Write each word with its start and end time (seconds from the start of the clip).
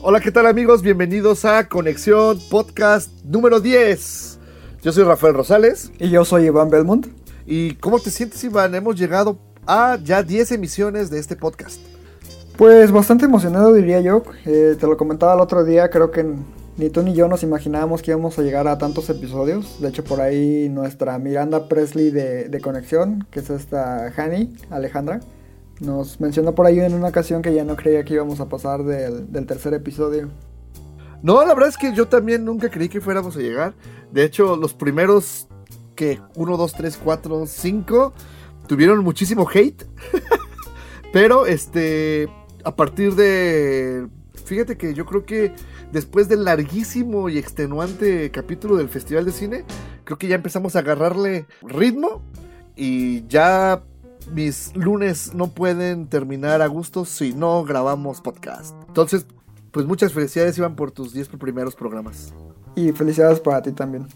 Hola, 0.00 0.20
¿qué 0.20 0.30
tal 0.30 0.46
amigos? 0.46 0.80
Bienvenidos 0.80 1.44
a 1.44 1.68
Conexión 1.68 2.38
Podcast 2.50 3.10
número 3.24 3.58
10. 3.58 4.38
Yo 4.80 4.92
soy 4.92 5.02
Rafael 5.02 5.34
Rosales. 5.34 5.90
Y 5.98 6.08
yo 6.10 6.24
soy 6.24 6.44
Iván 6.44 6.70
Belmont. 6.70 7.08
¿Y 7.46 7.74
cómo 7.74 7.98
te 7.98 8.10
sientes, 8.10 8.44
Iván? 8.44 8.76
Hemos 8.76 8.96
llegado 8.96 9.38
a 9.66 9.98
ya 10.02 10.22
10 10.22 10.52
emisiones 10.52 11.10
de 11.10 11.18
este 11.18 11.34
podcast. 11.34 11.80
Pues 12.56 12.92
bastante 12.92 13.24
emocionado 13.24 13.72
diría 13.72 14.00
yo. 14.00 14.22
Eh, 14.46 14.76
te 14.78 14.86
lo 14.86 14.96
comentaba 14.96 15.34
el 15.34 15.40
otro 15.40 15.64
día, 15.64 15.90
creo 15.90 16.12
que 16.12 16.24
ni 16.76 16.90
tú 16.90 17.02
ni 17.02 17.12
yo 17.12 17.26
nos 17.26 17.42
imaginábamos 17.42 18.00
que 18.00 18.12
íbamos 18.12 18.38
a 18.38 18.42
llegar 18.42 18.68
a 18.68 18.78
tantos 18.78 19.10
episodios. 19.10 19.80
De 19.80 19.88
hecho, 19.88 20.04
por 20.04 20.20
ahí 20.20 20.68
nuestra 20.68 21.18
Miranda 21.18 21.68
Presley 21.68 22.10
de, 22.10 22.48
de 22.48 22.60
Conexión, 22.60 23.26
que 23.32 23.40
es 23.40 23.50
esta 23.50 24.12
Hani, 24.16 24.54
Alejandra, 24.70 25.18
nos 25.80 26.20
mencionó 26.20 26.54
por 26.54 26.66
ahí 26.66 26.80
en 26.80 26.94
una 26.94 27.08
ocasión 27.08 27.42
que 27.42 27.54
ya 27.54 27.64
no 27.64 27.76
creía 27.76 28.04
que 28.04 28.14
íbamos 28.14 28.40
a 28.40 28.48
pasar 28.48 28.84
del, 28.84 29.30
del 29.32 29.46
tercer 29.46 29.74
episodio. 29.74 30.28
No, 31.22 31.44
la 31.44 31.54
verdad 31.54 31.68
es 31.68 31.76
que 31.76 31.92
yo 31.94 32.06
también 32.08 32.44
nunca 32.44 32.70
creí 32.70 32.88
que 32.88 33.00
fuéramos 33.00 33.36
a 33.36 33.40
llegar. 33.40 33.74
De 34.12 34.24
hecho, 34.24 34.56
los 34.56 34.74
primeros 34.74 35.48
que 35.94 36.20
1, 36.36 36.56
2, 36.56 36.72
3, 36.72 37.00
4, 37.02 37.46
5 37.46 38.14
tuvieron 38.68 39.02
muchísimo 39.02 39.48
hate. 39.52 39.84
Pero 41.12 41.46
este, 41.46 42.28
a 42.64 42.76
partir 42.76 43.14
de... 43.14 44.06
Fíjate 44.44 44.76
que 44.76 44.94
yo 44.94 45.04
creo 45.04 45.26
que 45.26 45.52
después 45.92 46.28
del 46.28 46.44
larguísimo 46.44 47.28
y 47.28 47.36
extenuante 47.36 48.30
capítulo 48.30 48.76
del 48.76 48.88
Festival 48.88 49.24
de 49.24 49.32
Cine, 49.32 49.64
creo 50.04 50.18
que 50.18 50.28
ya 50.28 50.36
empezamos 50.36 50.76
a 50.76 50.78
agarrarle 50.78 51.46
ritmo 51.62 52.22
y 52.76 53.26
ya 53.26 53.82
mis 54.32 54.74
lunes 54.76 55.34
no 55.34 55.48
pueden 55.48 56.08
terminar 56.08 56.62
a 56.62 56.66
gusto 56.66 57.04
si 57.04 57.32
no 57.32 57.64
grabamos 57.64 58.20
podcast. 58.20 58.74
Entonces, 58.88 59.26
pues 59.72 59.86
muchas 59.86 60.12
felicidades 60.12 60.58
Iván 60.58 60.76
por 60.76 60.90
tus 60.90 61.12
10 61.12 61.28
primeros 61.28 61.74
programas. 61.74 62.32
Y 62.74 62.92
felicidades 62.92 63.40
para 63.40 63.62
ti 63.62 63.72
también. 63.72 64.06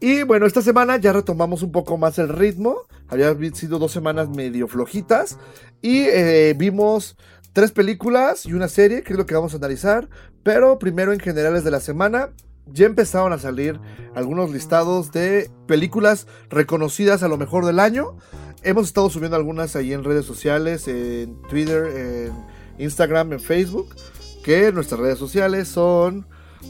Y 0.00 0.22
bueno, 0.22 0.46
esta 0.46 0.62
semana 0.62 0.96
ya 0.96 1.12
retomamos 1.12 1.62
un 1.62 1.72
poco 1.72 1.96
más 1.96 2.18
el 2.18 2.28
ritmo. 2.28 2.76
Había 3.08 3.34
sido 3.52 3.78
dos 3.78 3.92
semanas 3.92 4.28
medio 4.28 4.68
flojitas. 4.68 5.38
Y 5.82 6.02
eh, 6.02 6.54
vimos 6.56 7.16
tres 7.52 7.72
películas 7.72 8.46
y 8.46 8.52
una 8.52 8.68
serie, 8.68 9.02
que 9.02 9.12
es 9.12 9.18
lo 9.18 9.26
que 9.26 9.34
vamos 9.34 9.54
a 9.54 9.56
analizar. 9.56 10.08
Pero 10.42 10.78
primero 10.78 11.12
en 11.12 11.20
generales 11.20 11.64
de 11.64 11.72
la 11.72 11.80
semana, 11.80 12.30
ya 12.72 12.86
empezaron 12.86 13.32
a 13.32 13.38
salir 13.38 13.80
algunos 14.14 14.50
listados 14.50 15.10
de 15.12 15.50
películas 15.66 16.26
reconocidas 16.48 17.22
a 17.22 17.28
lo 17.28 17.36
mejor 17.36 17.66
del 17.66 17.80
año. 17.80 18.16
Hemos 18.62 18.86
estado 18.86 19.08
subiendo 19.10 19.36
algunas 19.36 19.76
ahí 19.76 19.92
en 19.92 20.04
redes 20.04 20.26
sociales, 20.26 20.88
en 20.88 21.40
Twitter, 21.42 21.86
en 21.86 22.32
Instagram, 22.78 23.32
en 23.32 23.40
Facebook. 23.40 23.94
Que 24.42 24.72
nuestras 24.72 25.00
redes 25.00 25.18
sociales 25.18 25.68
son 25.68 26.26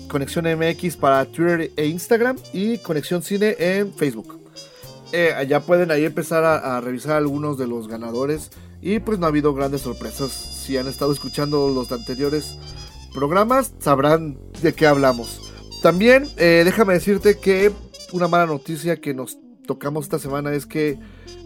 Conexión 0.08 0.46
MX 0.46 0.96
para 0.96 1.24
Twitter 1.26 1.70
e 1.76 1.86
Instagram 1.86 2.36
y 2.52 2.78
Conexión 2.78 3.22
Cine 3.22 3.56
en 3.58 3.92
Facebook. 3.94 4.38
Eh, 5.12 5.32
allá 5.34 5.60
pueden 5.60 5.90
ahí 5.90 6.04
empezar 6.04 6.44
a, 6.44 6.76
a, 6.76 6.80
revisar 6.80 7.16
algunos 7.16 7.56
de 7.56 7.66
los 7.66 7.88
ganadores 7.88 8.50
y 8.82 8.98
pues 8.98 9.18
no 9.18 9.26
ha 9.26 9.30
habido 9.30 9.54
grandes 9.54 9.82
sorpresas. 9.82 10.32
Si 10.32 10.76
han 10.76 10.86
estado 10.86 11.12
escuchando 11.12 11.68
los 11.68 11.90
anteriores 11.92 12.56
programas 13.14 13.72
sabrán 13.78 14.38
de 14.62 14.74
qué 14.74 14.86
hablamos. 14.86 15.40
También 15.82 16.28
eh, 16.36 16.62
déjame 16.64 16.94
decirte 16.94 17.38
que 17.38 17.72
una 18.12 18.28
mala 18.28 18.46
noticia 18.46 19.00
que 19.00 19.14
nos 19.14 19.38
tocamos 19.68 20.06
esta 20.06 20.18
semana 20.18 20.54
es 20.54 20.64
que 20.64 20.98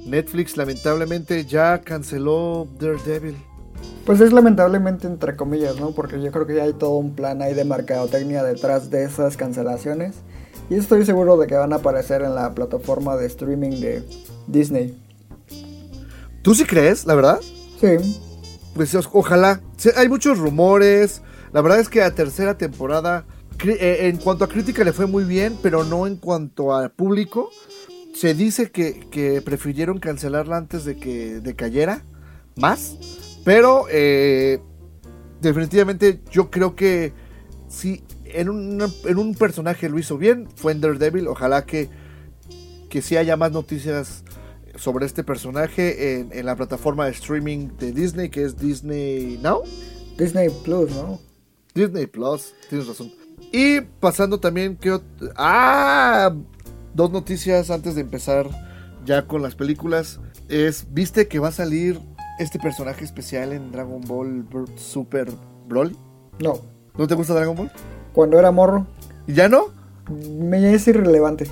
Netflix 0.06 0.56
lamentablemente 0.56 1.44
ya 1.44 1.80
canceló 1.80 2.68
Daredevil. 2.78 3.36
Pues 4.06 4.20
es 4.20 4.32
lamentablemente 4.32 5.08
entre 5.08 5.34
comillas, 5.34 5.80
¿no? 5.80 5.90
Porque 5.90 6.22
yo 6.22 6.30
creo 6.30 6.46
que 6.46 6.54
ya 6.54 6.62
hay 6.62 6.72
todo 6.72 6.98
un 6.98 7.16
plan 7.16 7.42
ahí 7.42 7.52
de 7.52 7.64
mercadotecnia 7.64 8.44
detrás 8.44 8.90
de 8.90 9.04
esas 9.04 9.36
cancelaciones. 9.36 10.14
Y 10.70 10.76
estoy 10.76 11.04
seguro 11.04 11.36
de 11.36 11.48
que 11.48 11.56
van 11.56 11.72
a 11.72 11.76
aparecer 11.76 12.22
en 12.22 12.36
la 12.36 12.54
plataforma 12.54 13.16
de 13.16 13.26
streaming 13.26 13.80
de 13.80 14.04
Disney. 14.46 14.96
¿Tú 16.42 16.54
sí 16.54 16.64
crees, 16.64 17.04
la 17.04 17.16
verdad? 17.16 17.40
Sí. 17.80 18.20
Pues 18.74 18.94
ojalá. 19.12 19.60
Hay 19.96 20.08
muchos 20.08 20.38
rumores. 20.38 21.22
La 21.52 21.60
verdad 21.60 21.80
es 21.80 21.88
que 21.88 21.98
la 21.98 22.14
tercera 22.14 22.56
temporada, 22.56 23.24
eh, 23.64 23.98
en 24.02 24.16
cuanto 24.18 24.44
a 24.44 24.48
crítica, 24.48 24.84
le 24.84 24.92
fue 24.92 25.06
muy 25.06 25.24
bien, 25.24 25.58
pero 25.60 25.82
no 25.82 26.06
en 26.06 26.16
cuanto 26.16 26.72
a 26.72 26.88
público. 26.88 27.50
Se 28.14 28.34
dice 28.34 28.70
que, 28.70 29.08
que 29.10 29.40
prefirieron 29.40 29.98
cancelarla 29.98 30.56
antes 30.56 30.84
de 30.84 30.96
que 30.96 31.40
decayera 31.40 32.04
más. 32.56 32.98
Pero 33.44 33.86
eh, 33.90 34.60
definitivamente 35.40 36.20
yo 36.30 36.50
creo 36.50 36.76
que 36.76 37.12
si 37.68 38.04
en, 38.24 38.48
una, 38.48 38.88
en, 39.04 39.18
un 39.18 39.34
personaje 39.34 39.88
lo 39.88 39.98
hizo 39.98 40.18
bien, 40.18 40.48
fue 40.54 40.72
en 40.72 40.80
Daredevil. 40.80 41.28
Ojalá 41.28 41.64
que, 41.64 41.88
que 42.88 43.02
sí 43.02 43.16
haya 43.16 43.36
más 43.36 43.52
noticias 43.52 44.24
sobre 44.76 45.06
este 45.06 45.24
personaje 45.24 46.18
en, 46.18 46.30
en, 46.32 46.46
la 46.46 46.56
plataforma 46.56 47.06
de 47.06 47.12
streaming 47.12 47.68
de 47.78 47.92
Disney, 47.92 48.28
que 48.28 48.44
es 48.44 48.58
Disney 48.58 49.38
Now. 49.42 49.62
Disney 50.16 50.48
Plus, 50.64 50.90
¿no? 50.90 51.20
Disney 51.74 52.06
Plus, 52.06 52.54
tienes 52.68 52.86
razón. 52.86 53.12
Y 53.50 53.80
pasando 53.80 54.38
también, 54.38 54.76
que 54.76 54.98
Ah, 55.36 56.34
dos 56.94 57.10
noticias 57.10 57.70
antes 57.70 57.94
de 57.94 58.02
empezar 58.02 58.48
ya 59.04 59.26
con 59.26 59.42
las 59.42 59.54
películas. 59.54 60.20
Es, 60.48 60.86
¿viste 60.90 61.28
que 61.28 61.38
va 61.38 61.48
a 61.48 61.52
salir 61.52 62.00
este 62.38 62.58
personaje 62.58 63.04
especial 63.04 63.52
en 63.52 63.72
Dragon 63.72 64.00
Ball 64.02 64.46
Super 64.76 65.28
Broly? 65.68 65.96
No. 66.40 66.54
¿No 66.96 67.06
te 67.06 67.14
gusta 67.14 67.34
Dragon 67.34 67.56
Ball? 67.56 67.70
Cuando 68.12 68.38
era 68.38 68.50
morro. 68.50 68.86
¿Y 69.26 69.34
ya 69.34 69.48
no? 69.48 69.66
Me 70.10 70.74
es 70.74 70.86
irrelevante. 70.88 71.48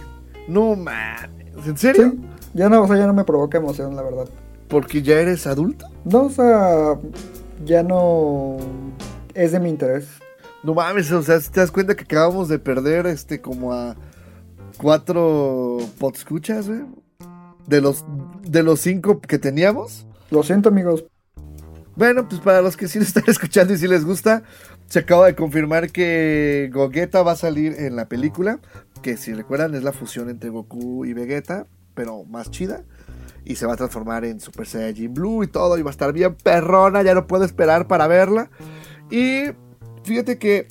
No 0.49 0.75
man, 0.75 1.31
¿en 1.65 1.77
serio? 1.77 2.13
Sí. 2.13 2.21
Ya 2.55 2.69
no, 2.69 2.83
o 2.83 2.87
sea, 2.89 2.97
ya 2.97 3.07
no 3.07 3.15
me 3.15 3.25
provoca 3.25 3.59
emoción, 3.59 3.95
la 3.95 4.03
verdad. 4.03 4.29
¿Porque 4.69 5.03
ya 5.03 5.21
eres 5.21 5.47
adulto? 5.47 5.87
No, 6.05 6.25
o 6.25 6.31
sea, 6.31 6.99
ya 7.65 7.83
no 7.83 8.57
es 9.35 9.53
de 9.53 9.61
mi 9.61 9.69
interés. 9.69 10.09
No 10.63 10.75
mames, 10.75 11.11
o 11.13 11.23
sea, 11.23 11.39
¿te 11.39 11.61
das 11.61 11.71
cuenta 11.71 11.95
que 11.95 12.05
acabamos 12.05 12.49
de 12.49 12.59
perder 12.59 13.07
este 13.07 13.41
como 13.41 13.73
a 13.73 13.97
cuatro 14.81 15.79
podscuchas, 15.99 16.69
güey? 16.69 16.81
De 17.67 17.81
los, 17.83 18.05
de 18.43 18.63
los 18.63 18.81
cinco 18.81 19.21
que 19.21 19.39
teníamos. 19.39 20.07
Lo 20.31 20.43
siento, 20.43 20.71
amigos. 20.71 21.05
Bueno, 21.97 22.27
pues 22.27 22.41
para 22.41 22.63
los 22.63 22.79
que 22.79 22.89
sí 22.89 22.99
lo 22.99 23.05
están 23.05 23.25
escuchando 23.29 23.75
y 23.75 23.77
si 23.77 23.87
les 23.87 24.07
gusta, 24.07 24.43
se 24.87 25.01
acaba 25.01 25.27
de 25.27 25.35
confirmar 25.35 25.91
que 25.91 26.71
Gogeta 26.73 27.23
va 27.23 27.33
a 27.33 27.37
salir 27.37 27.75
en 27.79 27.95
la 27.95 28.09
película, 28.09 28.59
que 29.03 29.19
si 29.19 29.35
recuerdan 29.35 29.75
es 29.75 29.83
la 29.83 29.93
fusión 29.93 30.31
entre 30.31 30.49
Goku 30.49 31.05
y 31.05 31.13
Vegeta, 31.13 31.67
pero 31.95 32.25
más 32.25 32.51
chida. 32.51 32.85
Y 33.45 33.57
se 33.57 33.67
va 33.67 33.75
a 33.75 33.77
transformar 33.77 34.25
en 34.25 34.41
Super 34.41 34.67
Saiyajin 34.67 35.13
Blue 35.13 35.45
y 35.45 35.47
todo, 35.49 35.77
y 35.77 35.83
va 35.83 35.91
a 35.91 35.93
estar 35.93 36.13
bien 36.15 36.37
perrona, 36.37 37.03
ya 37.03 37.15
no 37.15 37.27
puedo 37.27 37.45
esperar 37.45 37.87
para 37.87 38.07
verla. 38.07 38.51
Y 39.11 39.45
fíjate 40.05 40.39
que 40.39 40.69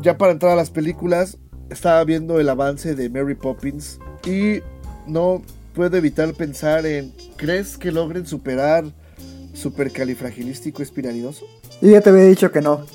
ya 0.00 0.16
para 0.16 0.32
entrar 0.32 0.52
a 0.52 0.56
las 0.56 0.70
películas, 0.70 1.38
estaba 1.70 2.02
viendo 2.04 2.40
el 2.40 2.48
avance 2.48 2.94
de 2.94 3.08
Mary 3.08 3.34
Poppins 3.34 3.98
y 4.24 4.60
no 5.06 5.42
puedo 5.74 5.96
evitar 5.96 6.32
pensar 6.34 6.86
en, 6.86 7.12
¿crees 7.36 7.76
que 7.76 7.92
logren 7.92 8.26
superar 8.26 8.84
supercalifragilístico 9.54 10.82
espiralidoso? 10.82 11.46
Y 11.80 11.90
ya 11.90 12.00
te 12.00 12.10
había 12.10 12.24
dicho 12.24 12.50
que 12.50 12.62
no. 12.62 12.86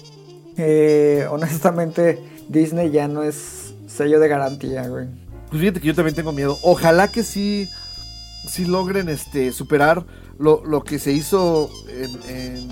Eh, 0.57 1.25
honestamente, 1.29 2.19
Disney 2.50 2.91
ya 2.91 3.07
no 3.07 3.23
es 3.23 3.73
sello 3.88 4.19
de 4.19 4.27
garantía, 4.27 4.88
güey. 4.88 5.07
Pues 5.50 5.62
fíjate 5.62 5.81
que 5.81 5.88
yo 5.88 5.95
también 5.95 6.15
tengo 6.15 6.31
miedo. 6.31 6.57
Ojalá 6.63 7.09
que 7.09 7.24
sí, 7.24 7.67
sí 8.47 8.65
logren 8.65 9.09
este, 9.09 9.51
superar 9.51 10.06
lo, 10.39 10.63
lo 10.65 10.83
que 10.83 10.97
se 10.97 11.12
hizo 11.12 11.69
en, 11.89 12.35
en, 12.35 12.69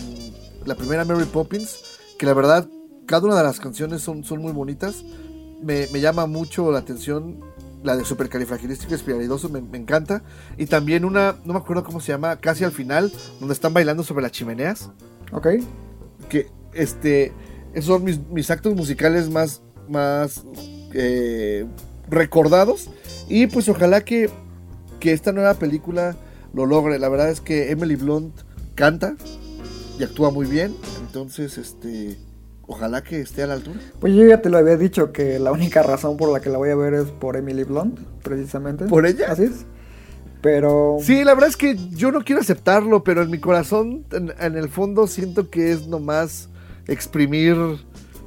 la 0.65 0.75
primera 0.75 1.05
Mary 1.05 1.25
Poppins. 1.25 1.79
Que 2.17 2.25
la 2.25 2.33
verdad, 2.33 2.67
cada 3.05 3.25
una 3.25 3.37
de 3.37 3.43
las 3.43 3.59
canciones 3.59 4.01
son, 4.01 4.23
son 4.23 4.41
muy 4.41 4.51
bonitas. 4.51 5.03
Me, 5.61 5.87
me 5.87 5.99
llama 5.99 6.25
mucho 6.25 6.71
la 6.71 6.79
atención 6.79 7.39
la 7.83 7.95
de 7.95 8.03
supercalifragilístico 8.03 8.93
espiralidoso, 8.93 9.49
me, 9.49 9.61
me, 9.61 9.77
encanta. 9.77 10.21
Y 10.57 10.65
también 10.65 11.05
una, 11.05 11.35
no 11.45 11.53
me 11.53 11.59
acuerdo 11.59 11.83
cómo 11.83 11.99
se 11.99 12.11
llama, 12.11 12.35
casi 12.37 12.63
al 12.63 12.71
final, 12.71 13.11
donde 13.39 13.53
están 13.53 13.73
bailando 13.73 14.03
sobre 14.03 14.21
las 14.21 14.31
chimeneas. 14.31 14.89
Ok. 15.31 15.47
Que 16.27 16.47
este, 16.73 17.31
esos 17.73 17.85
son 17.85 18.03
mis, 18.03 18.19
mis 18.29 18.49
actos 18.51 18.75
musicales 18.75 19.29
más, 19.29 19.61
más 19.87 20.43
eh, 20.93 21.65
recordados. 22.09 22.89
Y 23.27 23.47
pues 23.47 23.69
ojalá 23.69 24.01
que, 24.01 24.29
que 24.99 25.13
esta 25.13 25.31
nueva 25.31 25.53
película 25.53 26.17
lo 26.53 26.65
logre. 26.65 26.99
La 26.99 27.09
verdad 27.09 27.29
es 27.29 27.41
que 27.41 27.71
Emily 27.71 27.95
Blunt 27.95 28.35
canta 28.75 29.15
y 29.99 30.03
actúa 30.03 30.31
muy 30.31 30.47
bien. 30.47 30.75
Entonces, 31.05 31.57
este, 31.57 32.17
ojalá 32.69 33.03
que 33.03 33.19
esté 33.19 33.43
a 33.43 33.47
la 33.47 33.55
altura. 33.55 33.79
Pues 33.99 34.13
yo 34.13 34.25
ya 34.25 34.41
te 34.41 34.49
lo 34.49 34.57
había 34.57 34.77
dicho 34.77 35.11
que 35.11 35.39
la 35.39 35.51
única 35.51 35.83
razón 35.83 36.15
por 36.17 36.31
la 36.31 36.39
que 36.39 36.49
la 36.49 36.57
voy 36.59 36.69
a 36.69 36.75
ver 36.75 36.93
es 36.93 37.05
por 37.05 37.35
Emily 37.35 37.63
Blunt, 37.63 37.99
precisamente. 38.23 38.85
¿Por 38.85 39.05
ella? 39.05 39.31
Así 39.31 39.43
es. 39.43 39.65
Pero 40.41 40.97
Sí, 41.01 41.23
la 41.25 41.33
verdad 41.33 41.49
es 41.49 41.57
que 41.57 41.75
yo 41.89 42.11
no 42.11 42.23
quiero 42.23 42.41
aceptarlo, 42.41 43.03
pero 43.03 43.23
en 43.23 43.29
mi 43.29 43.39
corazón, 43.39 44.05
en, 44.11 44.33
en 44.39 44.55
el 44.55 44.69
fondo, 44.69 45.07
siento 45.07 45.49
que 45.49 45.71
es 45.71 45.87
nomás 45.87 46.47
exprimir 46.87 47.57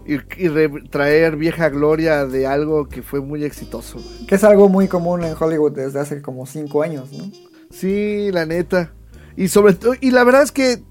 y, 0.05 0.17
y 0.17 0.89
traer 0.91 1.37
vieja 1.37 1.69
gloria 1.71 2.27
de 2.27 2.47
algo 2.47 2.89
que 2.89 3.03
fue 3.03 3.21
muy 3.21 3.45
exitoso. 3.45 3.99
güey. 3.99 4.27
que 4.27 4.35
es 4.35 4.45
algo 4.45 4.69
muy 4.69 4.89
común 4.89 5.25
en 5.25 5.35
Hollywood 5.39 5.73
desde 5.73 6.01
hace 6.01 6.21
como 6.21 6.45
cinco 6.47 6.83
años, 6.83 7.11
¿no? 7.13 7.31
Sí, 7.71 8.31
la 8.33 8.45
neta. 8.45 8.93
Y 9.37 9.49
sobre 9.49 9.75
todo, 9.75 9.95
y 10.01 10.11
la 10.11 10.25
verdad 10.25 10.43
es 10.43 10.53
que 10.53 10.83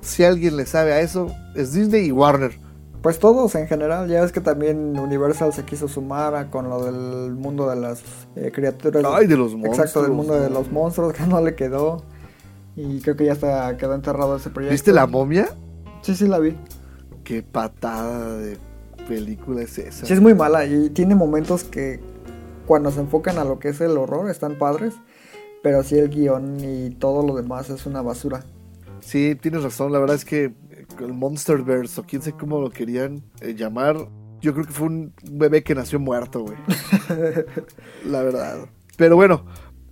si 0.00 0.24
alguien 0.24 0.56
le 0.56 0.64
sabe 0.66 0.92
a 0.92 1.00
eso, 1.00 1.30
es 1.54 1.74
Disney 1.74 2.06
y 2.06 2.12
Warner. 2.12 2.58
Pues 3.06 3.20
todos 3.20 3.54
en 3.54 3.68
general, 3.68 4.08
ya 4.08 4.24
es 4.24 4.32
que 4.32 4.40
también 4.40 4.98
Universal 4.98 5.52
se 5.52 5.62
quiso 5.62 5.86
sumar 5.86 6.34
a 6.34 6.50
con 6.50 6.68
lo 6.68 6.84
del 6.84 7.36
mundo 7.36 7.70
de 7.70 7.76
las 7.76 8.02
eh, 8.34 8.50
criaturas. 8.52 9.04
Ay, 9.08 9.28
de 9.28 9.36
los 9.36 9.52
Exacto, 9.52 10.02
del 10.02 10.10
monstruos, 10.10 10.16
mundo 10.16 10.34
de 10.34 10.50
los 10.50 10.72
monstruos, 10.72 11.12
que 11.16 11.24
no 11.24 11.40
le 11.40 11.54
quedó. 11.54 12.02
Y 12.74 13.00
creo 13.02 13.14
que 13.14 13.26
ya 13.26 13.34
está, 13.34 13.76
quedó 13.76 13.94
enterrado 13.94 14.34
ese 14.34 14.50
proyecto. 14.50 14.72
¿Viste 14.72 14.92
la 14.92 15.06
momia? 15.06 15.50
Sí, 16.02 16.16
sí, 16.16 16.26
la 16.26 16.40
vi. 16.40 16.56
Qué 17.22 17.44
patada 17.44 18.38
de 18.38 18.58
película 19.06 19.62
es 19.62 19.78
esa. 19.78 20.04
Sí, 20.04 20.12
es 20.12 20.20
muy 20.20 20.34
mala 20.34 20.66
y 20.66 20.90
tiene 20.90 21.14
momentos 21.14 21.62
que 21.62 22.00
cuando 22.66 22.90
se 22.90 22.98
enfocan 22.98 23.38
a 23.38 23.44
lo 23.44 23.60
que 23.60 23.68
es 23.68 23.80
el 23.80 23.96
horror 23.98 24.28
están 24.30 24.58
padres. 24.58 24.94
Pero 25.62 25.84
sí 25.84 25.96
el 25.96 26.08
guion 26.08 26.56
y 26.58 26.90
todo 26.90 27.24
lo 27.24 27.36
demás 27.36 27.70
es 27.70 27.86
una 27.86 28.02
basura. 28.02 28.42
Sí, 28.98 29.36
tienes 29.40 29.62
razón. 29.62 29.92
La 29.92 30.00
verdad 30.00 30.16
es 30.16 30.24
que 30.24 30.54
el 31.04 31.12
Monsterverse, 31.12 32.00
o 32.00 32.04
quién 32.04 32.22
sé 32.22 32.32
cómo 32.32 32.60
lo 32.60 32.70
querían 32.70 33.22
eh, 33.40 33.54
llamar, 33.54 33.96
yo 34.40 34.52
creo 34.52 34.66
que 34.66 34.72
fue 34.72 34.86
un 34.86 35.12
bebé 35.30 35.62
que 35.62 35.74
nació 35.74 35.98
muerto, 35.98 36.40
güey. 36.40 36.56
la 38.04 38.22
verdad. 38.22 38.68
Pero 38.96 39.16
bueno, 39.16 39.44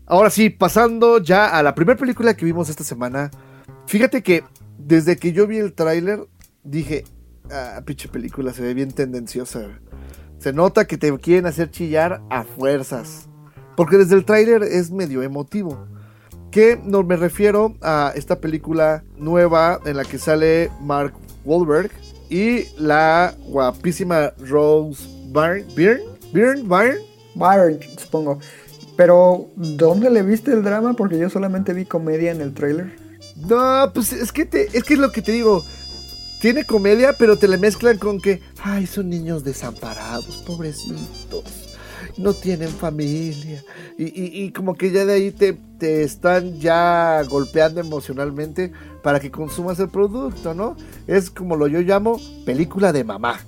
ahora 0.07 0.31
sí, 0.31 0.51
pasando 0.51 1.19
ya 1.19 1.57
a 1.57 1.63
la 1.63 1.75
primera 1.75 1.99
película 1.99 2.35
que 2.35 2.45
vimos 2.45 2.69
esta 2.69 2.85
semana. 2.85 3.31
Fíjate 3.87 4.23
que 4.23 4.45
desde 4.79 5.17
que 5.17 5.33
yo 5.33 5.47
vi 5.47 5.59
el 5.59 5.73
tráiler, 5.73 6.27
dije, 6.63 7.05
ah, 7.51 7.83
pinche 7.85 8.09
película, 8.09 8.53
se 8.53 8.63
ve 8.63 8.75
bien 8.75 8.93
tendenciosa. 8.93 9.81
Se 10.39 10.53
nota 10.53 10.87
que 10.87 10.99
te 10.99 11.17
quieren 11.19 11.47
hacer 11.47 11.71
chillar 11.71 12.23
a 12.31 12.45
fuerzas. 12.45 13.29
Porque 13.77 13.97
desde 13.97 14.15
el 14.15 14.25
tráiler 14.25 14.63
es 14.63 14.91
medio 14.91 15.23
emotivo 15.23 15.87
que 16.55 16.79
no 16.85 17.03
me 17.03 17.17
refiero 17.17 17.75
a 17.83 18.13
esta 18.15 18.39
película 18.39 19.03
nueva 19.19 19.81
en 19.85 19.97
la 19.97 20.05
que 20.05 20.19
sale 20.19 20.71
Mark 20.81 21.13
Wahlberg 21.45 21.91
y 22.31 22.67
la 22.79 23.35
guapísima 23.49 24.33
Rose 24.39 25.03
Byrne, 25.33 25.65
Byrne, 25.75 26.05
Byrne, 26.33 26.63
Byrne. 26.63 27.01
Byron, 27.35 27.81
supongo. 27.99 28.39
Pero, 28.97 29.49
¿dónde 29.57 30.09
le 30.11 30.23
viste 30.23 30.53
el 30.53 30.63
drama? 30.63 30.95
Porque 30.95 31.19
yo 31.19 31.29
solamente 31.29 31.73
vi 31.73 31.85
comedia 31.85 32.31
en 32.31 32.41
el 32.41 32.55
trailer. 32.55 32.97
No, 33.37 33.91
pues 33.93 34.13
es 34.13 34.31
que 34.31 34.45
te, 34.47 34.69
es 34.79 34.85
que 34.85 34.95
es 34.95 35.01
lo 35.01 35.11
que 35.11 35.23
te 35.23 35.33
digo. 35.33 35.65
Tiene 36.41 36.65
comedia, 36.65 37.15
pero 37.19 37.37
te 37.37 37.49
le 37.49 37.59
mezclan 37.59 37.99
con 37.99 38.21
que, 38.21 38.41
ay, 38.63 38.87
son 38.87 39.11
niños 39.11 39.43
desamparados, 39.43 40.37
pobrecitos. 40.47 41.43
No 42.17 42.33
tienen 42.35 42.69
familia. 42.69 43.65
Y, 43.99 44.05
y- 44.05 44.45
y 44.45 44.53
como 44.53 44.75
que 44.77 44.93
ya 44.93 45.05
de 45.05 45.15
ahí 45.15 45.31
te, 45.33 45.59
te 45.85 46.03
están 46.03 46.59
ya 46.61 47.23
golpeando 47.29 47.79
emocionalmente 47.79 48.73
para 49.03 49.21
que 49.21 49.31
consumas 49.31 49.79
el 49.81 49.91
producto, 49.91 50.55
¿no? 50.55 50.77
Es 51.07 51.29
como 51.29 51.57
lo 51.57 51.67
yo 51.67 51.81
llamo 51.81 52.19
película 52.47 52.91
de 52.91 53.05
mamá. 53.05 53.41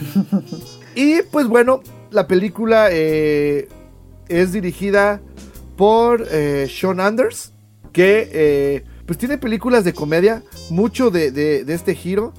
y 0.94 1.20
pues 1.30 1.46
bueno, 1.46 1.82
la 2.10 2.26
película 2.26 2.88
eh, 2.90 3.68
es 4.28 4.52
dirigida 4.52 5.20
por 5.76 6.26
eh, 6.30 6.68
Sean 6.74 7.00
Anders, 7.00 7.52
que 7.92 8.30
eh, 8.32 8.84
pues 9.04 9.18
tiene 9.18 9.36
películas 9.36 9.84
de 9.84 9.92
comedia, 9.92 10.42
mucho 10.70 11.10
de, 11.10 11.30
de- 11.32 11.64
de 11.66 11.74
este 11.74 11.94
giro. 11.94 12.32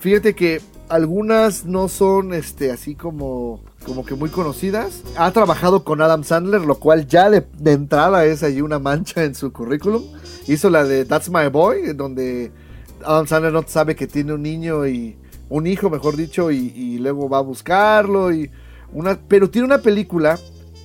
Fíjate 0.00 0.34
que 0.34 0.60
algunas 0.88 1.64
no 1.66 1.86
son 1.86 2.34
este 2.34 2.72
así 2.72 2.96
como, 2.96 3.62
como 3.88 4.04
que 4.04 4.14
muy 4.14 4.28
conocidas. 4.28 5.02
Ha 5.16 5.32
trabajado 5.32 5.82
con 5.82 6.02
Adam 6.02 6.22
Sandler, 6.22 6.60
lo 6.60 6.76
cual 6.76 7.06
ya 7.06 7.30
de, 7.30 7.44
entrada 7.64 8.26
es 8.26 8.42
allí 8.42 8.60
una 8.60 8.78
mancha 8.78 9.24
en 9.24 9.34
su 9.34 9.50
currículum. 9.50 10.04
Hizo 10.46 10.68
la 10.68 10.84
de 10.84 11.06
That's 11.06 11.30
My 11.30 11.48
Boy, 11.50 11.94
donde 11.94 12.52
Adam 13.04 13.26
Sandler 13.26 13.52
no 13.52 13.64
sabe 13.66 13.96
que 13.96 14.06
tiene 14.06 14.34
un 14.34 14.42
niño 14.42 14.86
y 14.86 15.16
un 15.48 15.66
hijo, 15.66 15.88
mejor 15.88 16.16
dicho, 16.16 16.50
y, 16.50 16.98
luego 16.98 17.28
va 17.28 17.38
a 17.38 17.42
buscarlo 17.42 18.30
y 18.30 18.50
una, 18.92 19.18
pero 19.26 19.48
tiene 19.48 19.66
una 19.66 19.78
película, 19.78 20.38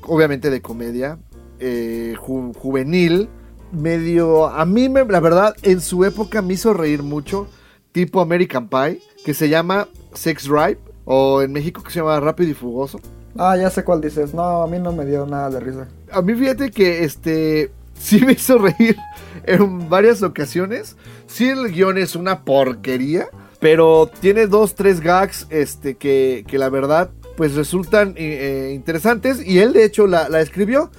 obviamente 0.03 0.49
de 0.49 0.61
comedia, 0.61 1.19
eh, 1.59 2.15
ju- 2.17 2.55
juvenil, 2.55 3.27
medio, 3.73 4.47
a 4.47 4.65
mí 4.65 4.87
me, 4.87 5.03
la 5.03 5.19
verdad, 5.19 5.55
en 5.63 5.81
su 5.81 6.05
época 6.05 6.41
me 6.41 6.53
hizo 6.53 6.73
reír 6.73 7.03
mucho, 7.03 7.47
tipo 7.91 8.21
American 8.21 8.69
Pie, 8.69 9.01
que 9.25 9.33
se 9.33 9.49
llama 9.49 9.89
Sex 10.13 10.47
Drive, 10.47 10.79
o 11.05 11.41
en 11.41 11.51
México 11.51 11.83
que 11.83 11.91
se 11.91 11.99
llama 11.99 12.19
Rápido 12.19 12.51
y 12.51 12.53
Fugoso. 12.53 12.99
Ah, 13.37 13.57
ya 13.57 13.69
sé 13.69 13.83
cuál 13.83 14.01
dices. 14.01 14.33
No, 14.33 14.63
a 14.63 14.67
mí 14.67 14.79
no 14.79 14.91
me 14.91 15.05
dio 15.05 15.25
nada 15.25 15.49
de 15.49 15.59
risa. 15.59 15.87
A 16.11 16.21
mí 16.21 16.35
fíjate 16.35 16.71
que 16.71 17.03
este 17.03 17.71
sí 17.93 18.23
me 18.25 18.33
hizo 18.33 18.57
reír 18.57 18.97
en 19.45 19.89
varias 19.89 20.21
ocasiones. 20.23 20.95
Sí 21.27 21.49
el 21.49 21.71
guion 21.71 21.97
es 21.97 22.15
una 22.15 22.43
porquería, 22.43 23.27
pero 23.59 24.09
tiene 24.19 24.47
dos, 24.47 24.75
tres 24.75 24.99
gags 24.99 25.47
este, 25.49 25.95
que, 25.95 26.45
que 26.47 26.57
la 26.57 26.69
verdad 26.69 27.09
pues 27.35 27.55
resultan 27.55 28.13
eh, 28.15 28.73
interesantes 28.75 29.43
y 29.43 29.57
él 29.57 29.73
de 29.73 29.85
hecho 29.85 30.07
la, 30.07 30.29
la 30.29 30.41
escribió. 30.41 30.91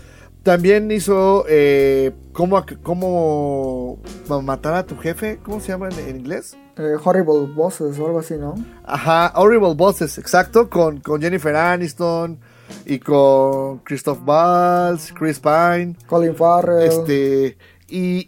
También 0.45 0.91
hizo 0.91 1.47
eh, 1.49 2.13
cómo, 2.35 2.63
cómo 2.83 3.99
matar 4.43 4.75
a 4.75 4.85
tu 4.85 4.95
jefe, 4.99 5.39
¿cómo 5.43 5.59
se 5.59 5.69
llama 5.69 5.89
en, 5.89 5.99
en 6.07 6.17
inglés? 6.17 6.55
Eh, 6.77 6.97
horrible 7.03 7.47
Bosses 7.55 7.99
o 7.99 8.07
algo 8.07 8.19
así, 8.19 8.35
¿no? 8.35 8.55
Ajá, 8.85 9.33
Horrible 9.37 9.75
Bosses, 9.75 10.19
exacto, 10.19 10.69
con, 10.69 11.01
con 11.01 11.23
Jennifer 11.23 11.57
Aniston 11.57 12.39
y 12.85 12.99
con 12.99 13.79
Christoph 13.79 14.19
Waltz, 14.27 15.15
Chris 15.15 15.41
Pine. 15.41 15.97
Colin 16.07 16.37
Farrell. 16.37 16.89
Este, 16.89 17.57
y, 17.89 18.27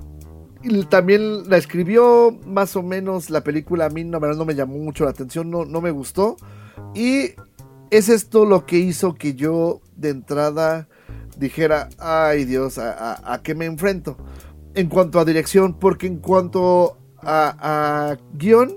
y 0.62 0.85
también 0.85 1.50
la 1.50 1.58
escribió 1.58 2.35
más 2.46 2.76
o 2.76 2.82
menos 2.82 3.28
la 3.28 3.42
película. 3.42 3.85
A 3.85 3.90
mí, 3.90 4.04
verdad, 4.04 4.37
no 4.37 4.46
me 4.46 4.54
llamó 4.54 4.78
mucho 4.78 5.04
la 5.04 5.11
atención, 5.11 5.50
no, 5.50 5.66
no 5.66 5.82
me 5.82 5.90
gustó. 5.90 6.37
Y 6.94 7.32
es 7.90 8.08
esto 8.08 8.46
lo 8.46 8.64
que 8.64 8.78
hizo 8.78 9.14
que 9.14 9.35
yo 9.35 9.82
de 9.96 10.08
entrada 10.08 10.88
dijera: 11.36 11.88
Ay 11.98 12.44
Dios, 12.44 12.78
¿a, 12.78 12.92
a- 12.92 13.34
a 13.34 13.42
qué 13.42 13.54
me 13.54 13.64
enfrento? 13.66 14.16
En 14.74 14.88
cuanto 14.88 15.18
a 15.20 15.24
dirección, 15.24 15.78
porque 15.78 16.06
en 16.06 16.18
cuanto 16.18 16.98
a, 17.18 18.10
a 18.12 18.16
guion, 18.34 18.76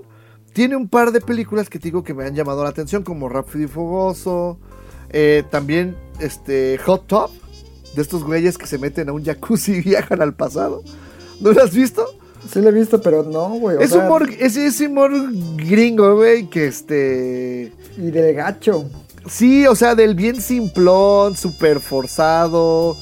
tiene 0.52 0.76
un 0.76 0.88
par 0.88 1.12
de 1.12 1.20
películas 1.20 1.68
que 1.68 1.78
te 1.78 1.84
digo 1.88 2.02
que 2.02 2.14
me 2.14 2.24
han 2.24 2.34
llamado 2.34 2.62
la 2.64 2.70
atención, 2.70 3.02
como 3.02 3.28
Rápido 3.28 3.64
y 3.64 3.68
Fogoso. 3.68 4.58
eh, 5.10 5.42
también 5.50 5.96
este 6.20 6.78
Hot 6.84 7.06
Top, 7.06 7.30
de 7.94 8.02
estos 8.02 8.24
güeyes 8.24 8.56
que 8.58 8.66
se 8.66 8.78
meten 8.78 9.08
a 9.08 9.12
un 9.12 9.24
jacuzzi 9.24 9.72
y 9.76 9.80
viajan 9.90 10.22
al 10.22 10.34
pasado. 10.34 10.82
¿No 11.40 11.52
lo 11.52 11.62
has 11.62 11.74
visto? 11.74 12.06
Sí 12.50 12.60
lo 12.62 12.70
he 12.70 12.72
visto, 12.72 13.00
pero 13.02 13.22
no, 13.22 13.50
güey. 13.50 13.76
Es 13.82 13.92
humor, 13.92 14.28
es, 14.38 14.56
es 14.56 14.80
humor 14.80 15.10
gringo, 15.56 16.14
güey, 16.16 16.48
que 16.48 16.66
este... 16.68 17.72
Y 17.98 18.10
del 18.10 18.34
gacho. 18.34 18.88
Sí, 19.28 19.66
o 19.66 19.74
sea, 19.74 19.94
del 19.94 20.14
bien 20.14 20.40
simplón, 20.40 21.36
súper 21.36 21.80
forzado. 21.80 22.96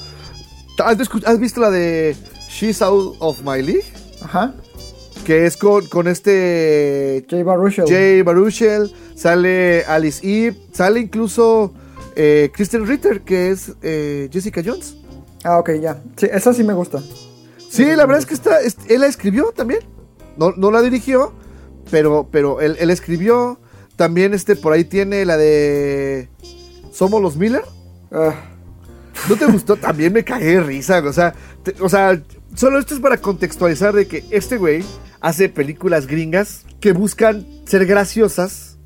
¿Has, 0.83 1.39
visto 1.39 1.59
la 1.59 1.71
de 1.71 2.15
She's 2.49 2.81
Out 2.81 3.17
of 3.19 3.41
My 3.43 3.61
League? 3.61 3.85
Ajá. 4.21 4.53
Que 5.25 5.45
es 5.45 5.57
con, 5.57 5.85
con 5.87 6.07
este 6.07 7.25
Jay 7.29 7.43
Baruchel. 7.43 7.85
Jay 7.87 8.21
Baruchel, 8.21 8.91
sale 9.15 9.83
Alice 9.85 10.21
Eve, 10.23 10.57
sale 10.71 11.01
incluso 11.01 11.73
eh, 12.15 12.49
Kristen 12.53 12.87
Ritter, 12.87 13.21
que 13.21 13.51
es 13.51 13.73
eh, 13.81 14.29
Jessica 14.31 14.61
Jones. 14.65 14.95
Ah, 15.43 15.59
ok, 15.59 15.71
ya. 15.81 16.01
Sí, 16.17 16.27
esa 16.31 16.53
sí 16.53 16.63
me 16.63 16.73
gusta. 16.73 17.01
Sí, 17.69 17.85
la 17.85 18.05
verdad 18.05 18.19
es 18.19 18.25
que 18.25 18.33
está, 18.33 18.61
es- 18.61 18.77
él 18.87 19.01
la 19.01 19.07
escribió 19.07 19.51
también. 19.55 19.81
No, 20.37 20.51
no 20.55 20.71
la 20.71 20.81
dirigió, 20.81 21.33
pero, 21.91 22.27
pero 22.31 22.61
él, 22.61 22.77
él 22.79 22.89
escribió. 22.89 23.59
También 23.99 24.33
este 24.33 24.55
por 24.55 24.71
ahí 24.71 24.85
tiene 24.85 25.25
la 25.25 25.35
de 25.35 26.29
Somos 26.93 27.21
los 27.21 27.35
Miller. 27.35 27.63
Ah, 28.13 28.33
¿No 29.27 29.35
te 29.35 29.45
gustó? 29.45 29.75
También 29.87 30.13
me 30.13 30.23
cagué 30.23 30.53
de 30.53 30.61
risa. 30.61 30.99
O 31.05 31.11
sea, 31.11 31.33
te- 31.63 31.75
o 31.81 31.89
sea, 31.89 32.23
solo 32.55 32.79
esto 32.79 32.93
es 32.93 33.01
para 33.01 33.17
contextualizar 33.17 33.93
de 33.93 34.07
que 34.07 34.23
este 34.31 34.55
güey 34.55 34.85
hace 35.19 35.49
películas 35.49 36.07
gringas 36.07 36.63
que 36.79 36.93
buscan 36.93 37.45
ser 37.65 37.85
graciosas 37.85 38.77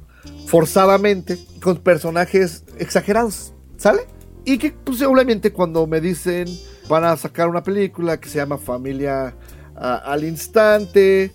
forzadamente 0.47 1.37
con 1.61 1.77
personajes 1.77 2.63
exagerados, 2.79 3.53
¿sale? 3.77 4.07
Y 4.45 4.57
que 4.57 4.71
pues 4.71 4.99
obviamente 5.03 5.53
cuando 5.53 5.85
me 5.85 6.01
dicen 6.01 6.47
van 6.89 7.03
a 7.03 7.15
sacar 7.17 7.49
una 7.49 7.61
película 7.61 8.19
que 8.19 8.29
se 8.29 8.37
llama 8.39 8.57
Familia 8.57 9.35
ah, 9.75 10.01
al 10.05 10.23
Instante, 10.23 11.31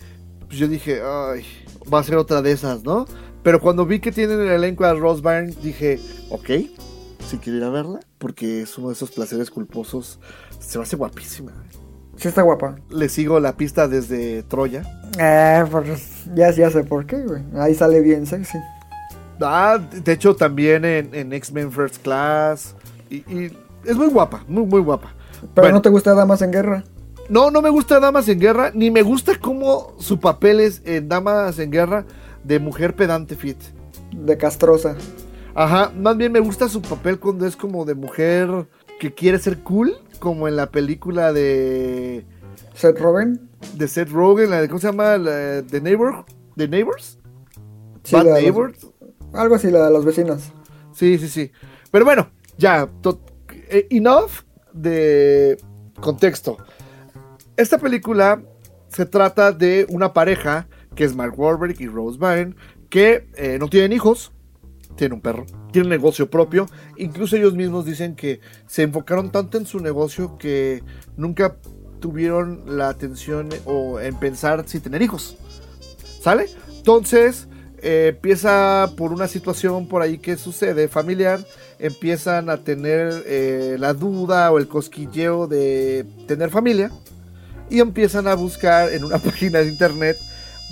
pues 0.48 0.58
yo 0.58 0.66
dije, 0.66 1.00
ay, 1.00 1.44
va 1.94 2.00
a 2.00 2.02
ser 2.02 2.16
otra 2.16 2.42
de 2.42 2.50
esas, 2.50 2.82
¿no? 2.82 3.06
Pero 3.48 3.62
cuando 3.62 3.86
vi 3.86 3.98
que 3.98 4.12
tienen 4.12 4.42
el 4.42 4.48
elenco 4.48 4.84
a 4.84 4.92
Rose 4.92 5.22
Byrne, 5.22 5.54
dije, 5.62 5.98
ok, 6.28 6.50
si 7.26 7.38
quiero 7.38 7.56
ir 7.56 7.64
a 7.64 7.70
verla, 7.70 8.00
porque 8.18 8.60
es 8.60 8.76
uno 8.76 8.88
de 8.88 8.92
esos 8.92 9.10
placeres 9.10 9.50
culposos. 9.50 10.20
Se 10.58 10.76
me 10.76 10.84
hace 10.84 10.96
guapísima. 10.96 11.52
Sí 12.16 12.28
está 12.28 12.42
guapa. 12.42 12.76
Le 12.90 13.08
sigo 13.08 13.40
la 13.40 13.56
pista 13.56 13.88
desde 13.88 14.42
Troya. 14.42 14.82
Eh, 15.18 15.64
pues 15.70 16.26
ya, 16.34 16.50
ya 16.50 16.70
sé 16.70 16.84
por 16.84 17.06
qué, 17.06 17.22
güey. 17.22 17.42
Ahí 17.56 17.74
sale 17.74 18.02
bien 18.02 18.26
sexy. 18.26 18.58
Ah, 19.40 19.78
de 19.78 20.12
hecho 20.12 20.36
también 20.36 20.84
en, 20.84 21.14
en 21.14 21.32
X-Men 21.32 21.72
First 21.72 22.02
Class. 22.02 22.74
Y, 23.08 23.16
y 23.34 23.56
es 23.86 23.96
muy 23.96 24.08
guapa, 24.08 24.44
muy, 24.46 24.66
muy 24.66 24.82
guapa. 24.82 25.14
Pero 25.54 25.64
Bueno. 25.64 25.76
no 25.76 25.80
te 25.80 25.88
gusta 25.88 26.12
Damas 26.12 26.42
en 26.42 26.52
Guerra. 26.52 26.84
No, 27.30 27.50
no 27.50 27.62
me 27.62 27.70
gusta 27.70 27.98
Damas 27.98 28.28
en 28.28 28.40
Guerra, 28.40 28.72
ni 28.74 28.90
me 28.90 29.00
gusta 29.00 29.40
cómo 29.40 29.94
su 29.98 30.20
papel 30.20 30.60
es 30.60 30.82
en 30.84 31.08
Damas 31.08 31.58
en 31.58 31.70
Guerra 31.70 32.04
de 32.44 32.58
mujer 32.58 32.94
pedante 32.96 33.34
fit. 33.36 33.58
De 34.12 34.36
castrosa. 34.36 34.96
Ajá, 35.54 35.90
más 35.96 36.16
bien 36.16 36.32
me 36.32 36.40
gusta 36.40 36.68
su 36.68 36.80
papel 36.82 37.18
cuando 37.18 37.46
es 37.46 37.56
como 37.56 37.84
de 37.84 37.94
mujer 37.94 38.68
que 39.00 39.12
quiere 39.14 39.38
ser 39.38 39.58
cool, 39.60 39.96
como 40.18 40.48
en 40.48 40.56
la 40.56 40.70
película 40.70 41.32
de, 41.32 42.24
Seth 42.74 42.98
Rogen. 42.98 43.48
de 43.74 43.88
Seth 43.88 44.10
Rogen, 44.10 44.50
la 44.50 44.60
de, 44.60 44.68
¿cómo 44.68 44.78
se 44.80 44.86
llama? 44.88 45.16
La, 45.18 45.62
de 45.62 45.80
Neighbor, 45.80 46.24
de 46.56 46.68
Neighbors. 46.68 47.18
Sí, 48.04 48.14
Bad 48.16 48.24
la 48.24 48.30
de 48.30 48.34
los- 48.34 48.42
Neighbors. 48.42 48.86
Algo 49.34 49.54
así, 49.56 49.70
la 49.70 49.86
de 49.86 49.92
los 49.92 50.04
vecinos. 50.04 50.42
Sí, 50.92 51.18
sí, 51.18 51.28
sí. 51.28 51.50
Pero 51.90 52.04
bueno, 52.04 52.30
ya, 52.56 52.88
to- 53.02 53.20
eh, 53.68 53.86
enough 53.90 54.30
de 54.72 55.56
contexto. 56.00 56.56
Esta 57.56 57.78
película 57.78 58.40
se 58.88 59.04
trata 59.06 59.52
de 59.52 59.86
una 59.90 60.12
pareja 60.12 60.68
que 60.98 61.04
es 61.04 61.14
Mark 61.14 61.38
Wahlberg 61.38 61.80
y 61.80 61.86
Rose 61.86 62.18
Byrne 62.18 62.56
que 62.90 63.28
eh, 63.36 63.56
no 63.60 63.68
tienen 63.68 63.92
hijos, 63.92 64.32
tienen 64.96 65.12
un 65.12 65.20
perro, 65.20 65.46
tienen 65.70 65.90
negocio 65.90 66.28
propio. 66.28 66.66
Incluso 66.96 67.36
ellos 67.36 67.54
mismos 67.54 67.86
dicen 67.86 68.16
que 68.16 68.40
se 68.66 68.82
enfocaron 68.82 69.30
tanto 69.30 69.58
en 69.58 69.66
su 69.66 69.78
negocio 69.78 70.36
que 70.38 70.82
nunca 71.16 71.54
tuvieron 72.00 72.76
la 72.76 72.88
atención 72.88 73.48
o 73.64 74.00
en 74.00 74.16
pensar 74.16 74.64
si 74.66 74.80
tener 74.80 75.00
hijos. 75.00 75.38
¿Sale? 76.20 76.46
Entonces, 76.78 77.46
eh, 77.80 78.14
empieza 78.16 78.90
por 78.96 79.12
una 79.12 79.28
situación 79.28 79.86
por 79.86 80.02
ahí 80.02 80.18
que 80.18 80.36
sucede 80.36 80.88
familiar, 80.88 81.38
empiezan 81.78 82.50
a 82.50 82.64
tener 82.64 83.22
eh, 83.24 83.76
la 83.78 83.94
duda 83.94 84.50
o 84.50 84.58
el 84.58 84.66
cosquilleo 84.66 85.46
de 85.46 86.04
tener 86.26 86.50
familia 86.50 86.90
y 87.70 87.78
empiezan 87.78 88.26
a 88.26 88.34
buscar 88.34 88.92
en 88.92 89.04
una 89.04 89.18
página 89.20 89.60
de 89.60 89.68
internet 89.68 90.18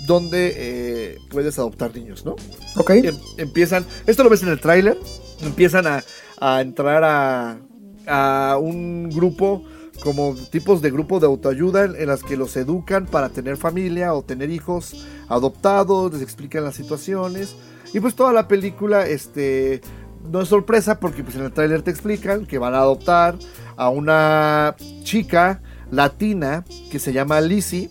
donde 0.05 0.53
eh, 0.55 1.17
puedes 1.29 1.57
adoptar 1.59 1.95
niños, 1.95 2.25
¿no? 2.25 2.35
Ok. 2.75 2.91
Em- 2.91 3.15
empiezan, 3.37 3.85
esto 4.05 4.23
lo 4.23 4.29
ves 4.29 4.43
en 4.43 4.49
el 4.49 4.59
tráiler, 4.59 4.97
empiezan 5.41 5.87
a, 5.87 6.03
a 6.39 6.61
entrar 6.61 7.03
a, 7.03 7.57
a 8.07 8.57
un 8.57 9.09
grupo 9.09 9.63
como 10.03 10.35
tipos 10.51 10.81
de 10.81 10.91
grupo 10.91 11.19
de 11.19 11.25
autoayuda 11.25 11.85
en, 11.85 11.95
en 11.95 12.07
las 12.07 12.23
que 12.23 12.37
los 12.37 12.55
educan 12.55 13.07
para 13.07 13.29
tener 13.29 13.57
familia 13.57 14.13
o 14.13 14.21
tener 14.23 14.51
hijos 14.51 15.05
adoptados, 15.27 16.13
les 16.13 16.21
explican 16.21 16.63
las 16.63 16.75
situaciones 16.75 17.55
y 17.93 17.99
pues 17.99 18.15
toda 18.15 18.31
la 18.33 18.47
película 18.47 19.07
este 19.07 19.81
no 20.29 20.41
es 20.41 20.49
sorpresa 20.49 20.99
porque 20.99 21.23
pues 21.23 21.35
en 21.35 21.43
el 21.45 21.51
tráiler 21.51 21.81
te 21.81 21.91
explican 21.91 22.45
que 22.45 22.59
van 22.59 22.75
a 22.75 22.79
adoptar 22.79 23.37
a 23.75 23.89
una 23.89 24.75
chica 25.03 25.61
latina 25.89 26.65
que 26.91 26.99
se 26.99 27.13
llama 27.13 27.41
Lizzie 27.41 27.89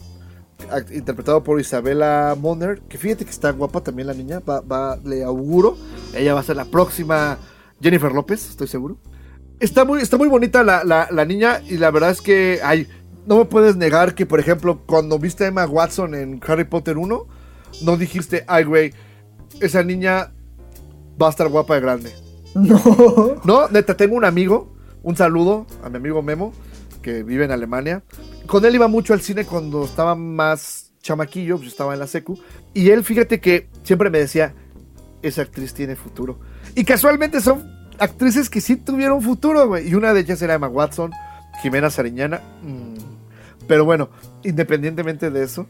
interpretado 0.93 1.43
por 1.43 1.61
Isabela 1.61 2.37
Moner, 2.39 2.81
que 2.89 2.99
fíjate 2.99 3.25
que 3.25 3.31
está 3.31 3.51
guapa 3.53 3.81
también 3.83 4.07
la 4.09 4.15
niña, 4.15 4.41
va, 4.41 4.61
va- 4.61 4.97
le 5.05 5.25
auguro, 5.25 5.77
ella 6.15 6.35
va 6.35 6.41
a 6.41 6.43
ser 6.45 6.57
la 6.57 6.65
próxima 6.65 7.39
Jennifer 7.81 8.13
López, 8.13 8.49
estoy 8.51 8.69
seguro. 8.69 8.99
Está 9.61 9.85
muy, 9.85 10.01
está 10.01 10.17
muy 10.19 10.29
bonita 10.29 10.63
la, 10.63 10.85
la- 10.85 11.09
la 11.11 11.25
niña 11.25 11.61
y 11.67 11.77
la 11.79 11.91
verdad 11.91 12.11
es 12.11 12.21
que, 12.21 12.61
ay, 12.63 12.87
no 13.27 13.39
me 13.39 13.45
puedes 13.47 13.77
negar 13.77 14.15
que, 14.15 14.27
por 14.27 14.39
ejemplo, 14.41 14.83
cuando 14.87 15.19
viste 15.19 15.45
a 15.45 15.49
Emma 15.49 15.67
Watson 15.67 16.15
en 16.15 16.41
Harry 16.47 16.65
Potter 16.65 16.97
1, 16.99 17.27
no 17.83 17.97
dijiste, 17.97 18.45
ay, 18.47 18.65
güey, 18.65 18.93
esa 19.61 19.83
niña 19.83 20.33
va 21.21 21.27
a 21.29 21.31
estar 21.31 21.49
guapa 21.49 21.75
de 21.75 21.81
grande. 21.81 22.13
No. 22.55 22.81
No, 23.45 23.69
neta, 23.69 23.97
tengo 23.97 24.17
un 24.17 24.25
amigo, 24.25 24.75
un 25.03 25.17
saludo 25.17 25.67
a 25.83 25.91
mi 25.91 25.97
amigo 25.97 26.23
Memo, 26.23 26.53
que 27.03 27.23
vive 27.23 27.45
en 27.45 27.51
Alemania. 27.51 28.03
Con 28.47 28.65
él 28.65 28.75
iba 28.75 28.89
mucho 28.89 29.13
al 29.13 29.21
cine 29.21 29.45
cuando 29.45 29.85
estaba 29.85 30.15
más 30.15 30.93
chamaquillo, 31.03 31.57
pues 31.57 31.69
estaba 31.69 31.95
en 31.95 32.01
la 32.01 32.07
secu. 32.07 32.39
Y 32.75 32.91
él, 32.91 33.05
fíjate 33.05 33.41
que 33.41 33.69
siempre 33.83 34.11
me 34.11 34.19
decía, 34.19 34.55
esa 35.23 35.43
actriz 35.43 35.75
tiene 35.75 35.97
futuro. 35.97 36.39
Y 36.75 36.85
casualmente 36.85 37.41
son 37.41 37.71
actrices 37.99 38.51
que 38.51 38.61
sí 38.61 38.77
tuvieron 38.77 39.23
futuro, 39.23 39.67
güey. 39.69 39.89
Y 39.89 39.95
una 39.95 40.13
de 40.13 40.21
ellas 40.21 40.41
era 40.43 40.55
Emma 40.55 40.69
Watson, 40.69 41.13
Jimena 41.63 41.91
Sariñana. 41.91 42.41
mm. 42.63 42.97
Pero 43.67 43.85
bueno, 43.85 44.11
independientemente 44.45 45.31
de 45.31 45.43
eso, 45.43 45.67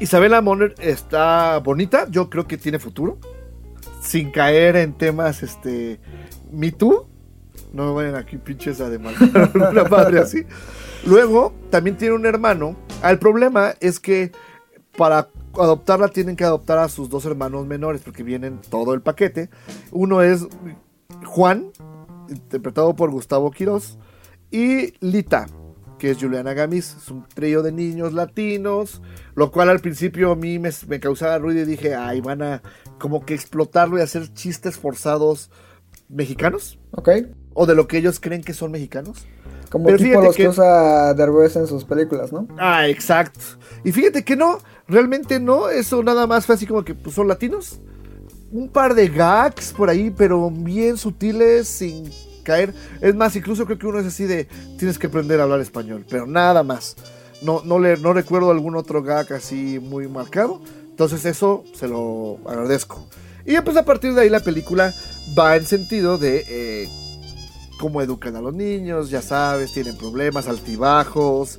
Isabela 0.00 0.40
Moner 0.40 0.74
está 0.78 1.58
bonita, 1.58 2.06
yo 2.08 2.30
creo 2.30 2.46
que 2.46 2.56
tiene 2.56 2.78
futuro. 2.78 3.18
Sin 4.00 4.30
caer 4.30 4.76
en 4.76 4.94
temas, 4.94 5.42
este, 5.42 6.00
Me 6.50 6.72
Too. 6.72 7.09
No 7.72 7.86
me 7.86 7.92
vayan 7.92 8.16
aquí 8.16 8.36
pinches 8.36 8.80
a 8.80 8.88
demandar 8.90 9.50
una 9.70 9.84
madre 9.84 10.18
así. 10.20 10.44
Luego, 11.06 11.54
también 11.70 11.96
tiene 11.96 12.14
un 12.14 12.26
hermano. 12.26 12.76
Ah, 13.02 13.10
El 13.10 13.18
problema 13.18 13.74
es 13.80 14.00
que 14.00 14.32
para 14.96 15.28
adoptarla 15.54 16.08
tienen 16.08 16.36
que 16.36 16.44
adoptar 16.44 16.78
a 16.78 16.88
sus 16.88 17.08
dos 17.08 17.24
hermanos 17.24 17.66
menores 17.66 18.02
porque 18.02 18.22
vienen 18.22 18.60
todo 18.68 18.94
el 18.94 19.02
paquete. 19.02 19.50
Uno 19.92 20.22
es 20.22 20.46
Juan, 21.24 21.70
interpretado 22.28 22.94
por 22.96 23.10
Gustavo 23.10 23.50
Quirós, 23.50 23.98
y 24.50 24.94
Lita, 25.00 25.46
que 25.98 26.10
es 26.10 26.18
Juliana 26.18 26.54
Gamis. 26.54 26.96
Es 27.02 27.10
un 27.10 27.26
trío 27.28 27.62
de 27.62 27.72
niños 27.72 28.12
latinos, 28.12 29.00
lo 29.34 29.50
cual 29.52 29.68
al 29.68 29.80
principio 29.80 30.32
a 30.32 30.36
mí 30.36 30.58
me, 30.58 30.70
me 30.88 31.00
causaba 31.00 31.38
ruido 31.38 31.62
y 31.62 31.66
dije, 31.66 31.94
ay, 31.94 32.20
van 32.20 32.42
a 32.42 32.62
como 32.98 33.24
que 33.24 33.34
explotarlo 33.34 33.98
y 33.98 34.02
hacer 34.02 34.32
chistes 34.34 34.76
forzados 34.76 35.50
mexicanos, 36.08 36.78
Ok. 36.92 37.08
O 37.54 37.66
de 37.66 37.74
lo 37.74 37.86
que 37.86 37.98
ellos 37.98 38.20
creen 38.20 38.42
que 38.42 38.54
son 38.54 38.70
mexicanos. 38.70 39.26
Como 39.70 39.86
Pero 39.86 39.98
tipo 39.98 40.20
los 40.20 40.34
que... 40.34 40.42
que- 40.44 40.48
usa 40.48 41.14
Derbez 41.14 41.56
en 41.56 41.66
sus 41.66 41.84
películas, 41.84 42.32
¿no? 42.32 42.48
Ah, 42.58 42.88
exacto. 42.88 43.40
Y 43.84 43.92
fíjate 43.92 44.24
que 44.24 44.36
no, 44.36 44.58
realmente 44.88 45.38
no, 45.38 45.68
eso 45.68 46.02
nada 46.02 46.26
más 46.26 46.46
fue 46.46 46.56
así 46.56 46.66
como 46.66 46.84
que 46.84 46.94
pues, 46.94 47.14
son 47.14 47.28
latinos. 47.28 47.80
Un 48.50 48.68
par 48.68 48.94
de 48.94 49.08
gags 49.08 49.72
por 49.72 49.88
ahí, 49.88 50.10
pero 50.10 50.50
bien 50.50 50.96
sutiles, 50.96 51.68
sin 51.68 52.10
caer. 52.42 52.74
Es 53.00 53.14
más, 53.14 53.36
incluso 53.36 53.64
creo 53.64 53.78
que 53.78 53.86
uno 53.86 54.00
es 54.00 54.06
así 54.06 54.24
de 54.24 54.48
tienes 54.76 54.98
que 54.98 55.06
aprender 55.06 55.38
a 55.38 55.44
hablar 55.44 55.60
español, 55.60 56.04
pero 56.08 56.26
nada 56.26 56.64
más. 56.64 56.96
No, 57.42 57.62
no, 57.64 57.78
le, 57.78 57.96
no 57.96 58.12
recuerdo 58.12 58.50
algún 58.50 58.74
otro 58.74 59.02
gag 59.04 59.32
así 59.32 59.78
muy 59.78 60.08
marcado. 60.08 60.60
Entonces 60.90 61.24
eso 61.24 61.64
se 61.74 61.86
lo 61.86 62.38
agradezco. 62.44 63.06
Y 63.46 63.58
pues 63.60 63.76
a 63.76 63.84
partir 63.84 64.14
de 64.14 64.22
ahí 64.22 64.28
la 64.28 64.40
película 64.40 64.92
va 65.38 65.56
en 65.56 65.64
sentido 65.64 66.18
de 66.18 66.44
eh, 66.48 66.88
cómo 67.80 68.02
educan 68.02 68.36
a 68.36 68.42
los 68.42 68.54
niños, 68.54 69.08
ya 69.08 69.22
sabes, 69.22 69.72
tienen 69.72 69.96
problemas, 69.96 70.46
altibajos. 70.46 71.58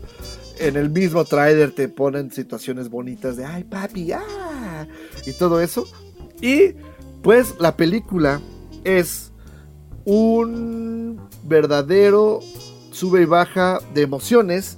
En 0.59 0.77
el 0.77 0.91
mismo 0.91 1.25
trailer 1.25 1.73
te 1.73 1.89
ponen 1.89 2.31
situaciones 2.31 2.89
bonitas 2.89 3.37
de, 3.37 3.43
ay 3.43 3.63
papi, 3.63 4.11
ah, 4.11 4.85
y 5.25 5.33
todo 5.33 5.59
eso. 5.59 5.87
Y 6.39 6.75
pues 7.23 7.55
la 7.59 7.75
película 7.75 8.39
es 8.83 9.31
un 10.05 11.19
verdadero 11.43 12.39
sube 12.91 13.23
y 13.23 13.25
baja 13.25 13.79
de 13.95 14.03
emociones, 14.03 14.77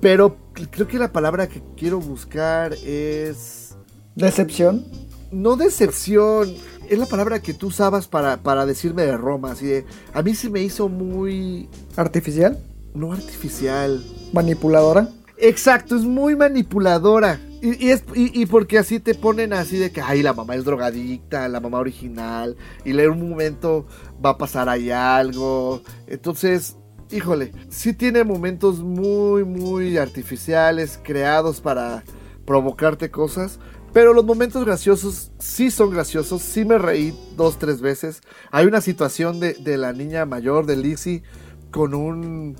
pero 0.00 0.36
creo 0.72 0.88
que 0.88 0.98
la 0.98 1.12
palabra 1.12 1.48
que 1.48 1.62
quiero 1.76 2.00
buscar 2.00 2.72
es 2.84 3.76
Decepción. 4.16 4.84
no 5.30 5.54
decepción, 5.56 6.52
es 6.88 6.98
la 6.98 7.06
palabra 7.06 7.40
que 7.40 7.54
tú 7.54 7.68
usabas 7.68 8.08
para, 8.08 8.38
para 8.42 8.66
decirme 8.66 9.02
de 9.02 9.16
Roma, 9.16 9.52
así 9.52 9.66
de, 9.66 9.84
a 10.12 10.22
mí 10.22 10.34
se 10.34 10.50
me 10.50 10.62
hizo 10.62 10.88
muy, 10.88 11.68
Artificial. 11.96 12.58
no 12.94 13.12
artificial, 13.12 14.02
Manipuladora. 14.32 15.08
Exacto, 15.36 15.96
es 15.96 16.02
muy 16.04 16.36
manipuladora. 16.36 17.40
Y, 17.60 17.86
y 17.86 17.90
es, 17.90 18.04
y, 18.14 18.40
y 18.40 18.46
porque 18.46 18.78
así 18.78 19.00
te 19.00 19.14
ponen 19.14 19.52
así 19.52 19.78
de 19.78 19.90
que, 19.90 20.00
ay, 20.00 20.22
la 20.22 20.32
mamá 20.32 20.54
es 20.54 20.64
drogadicta, 20.64 21.48
la 21.48 21.60
mamá 21.60 21.78
original, 21.78 22.56
y 22.84 22.90
en 22.90 23.10
un 23.10 23.30
momento 23.30 23.86
va 24.24 24.30
a 24.30 24.38
pasar 24.38 24.68
ahí 24.68 24.90
algo. 24.90 25.82
Entonces, 26.06 26.76
híjole, 27.10 27.52
sí 27.68 27.94
tiene 27.94 28.22
momentos 28.22 28.80
muy, 28.80 29.44
muy 29.44 29.96
artificiales, 29.96 31.00
creados 31.02 31.60
para 31.60 32.04
provocarte 32.44 33.10
cosas, 33.10 33.58
Pero 33.94 34.12
los 34.12 34.24
momentos 34.24 34.64
graciosos 34.64 35.30
sí 35.38 35.70
son 35.70 35.90
graciosos. 35.90 36.42
Sí 36.42 36.64
me 36.64 36.76
reí 36.78 37.16
dos, 37.36 37.58
tres 37.58 37.80
veces. 37.80 38.22
Hay 38.50 38.66
una 38.66 38.80
situación 38.80 39.40
de, 39.40 39.54
de 39.54 39.78
la 39.78 39.92
niña 39.92 40.26
mayor, 40.26 40.66
de 40.66 40.76
Lizzie, 40.76 41.22
con 41.70 41.94
un 41.94 42.56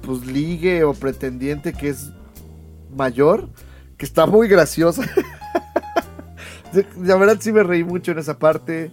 pues 0.00 0.26
ligue 0.26 0.82
o 0.84 0.94
pretendiente 0.94 1.72
que 1.72 1.90
es 1.90 2.10
mayor, 2.96 3.50
que 3.98 4.06
está 4.06 4.26
muy 4.26 4.48
graciosa. 4.48 5.02
La 7.00 7.16
verdad 7.16 7.36
sí 7.40 7.52
me 7.52 7.62
reí 7.62 7.84
mucho 7.84 8.12
en 8.12 8.18
esa 8.18 8.38
parte. 8.38 8.90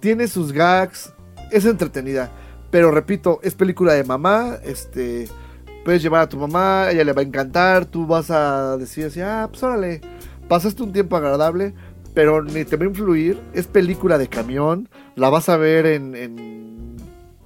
Tiene 0.00 0.26
sus 0.26 0.52
gags, 0.52 1.12
es 1.52 1.64
entretenida. 1.64 2.30
Pero 2.72 2.90
repito, 2.90 3.38
es 3.42 3.54
película 3.54 3.92
de 3.92 4.02
mamá, 4.02 4.56
este, 4.64 5.28
puedes 5.84 6.02
llevar 6.02 6.22
a 6.22 6.28
tu 6.28 6.38
mamá, 6.38 6.88
ella 6.90 7.04
le 7.04 7.12
va 7.12 7.20
a 7.20 7.24
encantar, 7.24 7.84
tú 7.84 8.06
vas 8.06 8.30
a 8.30 8.76
decir 8.78 9.06
así, 9.06 9.20
ah, 9.20 9.46
pues 9.50 9.62
órale, 9.62 10.00
pasaste 10.52 10.82
un 10.82 10.92
tiempo 10.92 11.16
agradable, 11.16 11.72
pero 12.12 12.42
ni 12.42 12.66
te 12.66 12.76
va 12.76 12.84
a 12.84 12.88
influir, 12.88 13.40
es 13.54 13.66
película 13.66 14.18
de 14.18 14.28
camión, 14.28 14.86
la 15.16 15.30
vas 15.30 15.48
a 15.48 15.56
ver 15.56 15.86
en, 15.86 16.14
en 16.14 16.96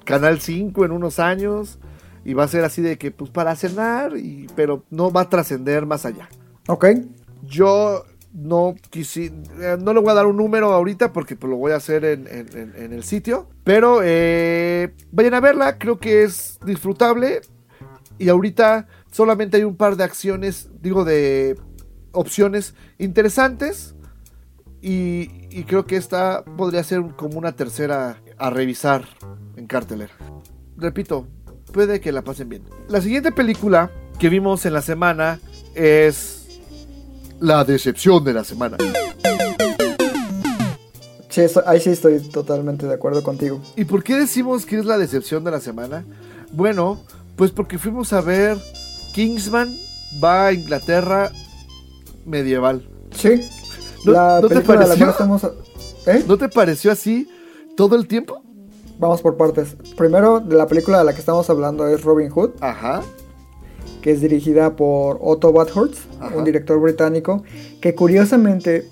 Canal 0.05 0.41
5 0.41 0.85
en 0.85 0.91
unos 0.91 1.21
años, 1.21 1.79
y 2.25 2.35
va 2.35 2.43
a 2.43 2.49
ser 2.49 2.65
así 2.65 2.83
de 2.83 2.99
que, 2.99 3.13
pues 3.13 3.31
para 3.31 3.55
cenar, 3.55 4.17
y, 4.17 4.49
pero 4.57 4.83
no 4.91 5.13
va 5.13 5.21
a 5.21 5.29
trascender 5.31 5.87
más 5.87 6.05
allá. 6.05 6.29
Ok. 6.67 6.87
Yo 7.45 8.03
no 8.35 8.75
quisi, 8.91 9.31
eh, 9.61 9.77
no 9.81 9.93
le 9.95 10.01
voy 10.01 10.11
a 10.11 10.15
dar 10.15 10.27
un 10.27 10.37
número 10.37 10.73
ahorita 10.73 11.13
porque 11.13 11.37
pues, 11.37 11.49
lo 11.49 11.57
voy 11.59 11.71
a 11.71 11.77
hacer 11.77 12.05
en, 12.05 12.27
en- 12.27 12.59
en- 12.59 12.73
en 12.77 12.93
el 12.93 13.05
sitio. 13.05 13.47
Pero 13.63 14.01
eh, 14.03 14.93
vayan 15.13 15.35
a 15.35 15.41
verla, 15.41 15.79
creo 15.79 16.01
que 16.01 16.25
es 16.25 16.59
disfrutable. 16.67 17.41
Y 18.19 18.29
ahorita 18.31 18.89
solamente 19.13 19.59
hay 19.59 19.63
un 19.65 19.77
par 19.77 19.97
de 19.97 20.03
acciones, 20.03 20.69
digo, 20.83 21.05
de 21.05 21.57
opciones 22.17 22.75
interesantes. 22.99 23.95
Y, 24.83 25.31
y 25.51 25.65
creo 25.65 25.87
que 25.87 25.97
esta 25.97 26.45
podría 26.45 26.85
ser 26.85 27.03
como 27.17 27.39
una 27.39 27.53
tercera 27.53 28.21
a 28.39 28.51
revisar 28.51 29.05
en 29.57 29.67
cartelera. 29.67 30.13
Repito, 30.77 31.27
puede 31.73 32.01
que 32.01 32.13
la 32.13 32.23
pasen 32.23 32.49
bien. 32.49 32.63
La 32.89 33.01
siguiente 33.01 33.33
película 33.33 33.91
que 34.19 34.29
vimos 34.29 34.67
en 34.67 34.73
la 34.73 34.83
semana 34.83 35.41
es 35.75 36.61
la 37.41 37.65
decepción 37.65 38.25
de 38.25 38.33
la 38.35 38.45
semana. 38.45 38.77
Sí, 41.29 41.43
ahí 41.67 41.81
sí 41.81 41.91
estoy 41.91 42.21
totalmente 42.21 42.87
de 42.87 42.95
acuerdo 42.95 43.23
contigo. 43.23 43.61
¿Y 43.77 43.85
por 43.85 44.03
qué 44.03 44.15
decimos 44.17 44.65
que 44.65 44.79
es 44.79 44.87
la 44.87 44.97
decepción 44.97 45.45
de 45.45 45.51
la 45.51 45.61
semana? 45.61 46.05
Bueno, 46.53 47.03
pues 47.37 47.51
porque 47.51 47.79
fuimos 47.79 48.15
a 48.15 48.23
ver 48.23 48.57
Kingsman 49.13 49.77
va 50.23 50.47
a 50.47 50.53
Inglaterra 50.55 51.31
medieval. 52.27 52.89
Sí. 53.15 53.49
¿No- 54.05 54.13
la 54.13 54.41
no 54.41 54.49
te 54.49 54.55
película 54.57 54.79
de 54.81 54.85
la 54.85 54.89
pareció? 54.95 55.11
estamos... 55.11 55.45
¿Eh? 56.07 56.25
¿No 56.29 56.37
te 56.39 56.49
pareció 56.49 56.93
así 56.93 57.29
todo 57.77 57.97
el 57.97 58.07
tiempo? 58.07 58.41
Vamos 58.99 59.21
por 59.23 59.37
partes. 59.37 59.77
Primero, 59.97 60.41
de 60.41 60.57
la 60.57 60.67
película 60.67 60.99
de 60.99 61.05
la 61.05 61.13
que 61.13 61.21
estamos 61.21 61.49
hablando 61.51 61.87
es 61.89 62.03
Robin 62.03 62.31
Hood, 62.31 62.51
Ajá. 62.61 63.03
que 64.01 64.13
es 64.13 64.21
dirigida 64.21 64.77
por 64.77 65.19
Otto 65.21 65.53
Bathurst, 65.53 65.99
un 66.35 66.45
director 66.45 66.81
británico, 66.81 67.43
que 67.81 67.95
curiosamente 67.95 68.89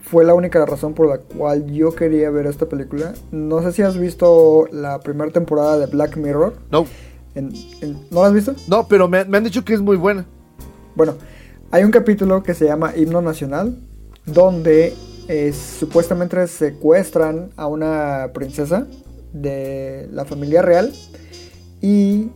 fue 0.00 0.24
la 0.24 0.34
única 0.34 0.64
razón 0.64 0.94
por 0.94 1.08
la 1.08 1.18
cual 1.18 1.66
yo 1.70 1.94
quería 1.94 2.30
ver 2.30 2.46
esta 2.46 2.66
película. 2.66 3.12
No 3.30 3.60
sé 3.62 3.72
si 3.72 3.82
has 3.82 3.96
visto 3.98 4.66
la 4.72 5.00
primera 5.00 5.30
temporada 5.30 5.78
de 5.78 5.86
Black 5.86 6.16
Mirror. 6.16 6.54
No, 6.70 6.86
En- 7.34 7.52
en- 7.82 7.98
¿No 8.10 8.22
la 8.22 8.28
has 8.28 8.32
visto? 8.34 8.54
no, 8.68 8.88
pero 8.88 9.08
me, 9.08 9.24
me 9.26 9.36
han 9.36 9.44
dicho 9.44 9.64
que 9.64 9.74
es 9.74 9.80
muy 9.80 9.96
buena. 9.96 10.24
Bueno, 10.94 11.14
hay 11.70 11.84
un 11.84 11.90
capítulo 11.90 12.42
que 12.42 12.54
se 12.54 12.64
llama 12.66 12.92
Himno 12.96 13.22
Nacional, 13.22 13.76
donde 14.24 14.94
eh, 15.28 15.52
supuestamente 15.52 16.46
secuestran 16.46 17.50
a 17.56 17.66
una 17.66 18.30
princesa 18.32 18.86
de 19.32 20.08
la 20.12 20.24
familia 20.24 20.62
real 20.62 20.92
y 21.80 22.28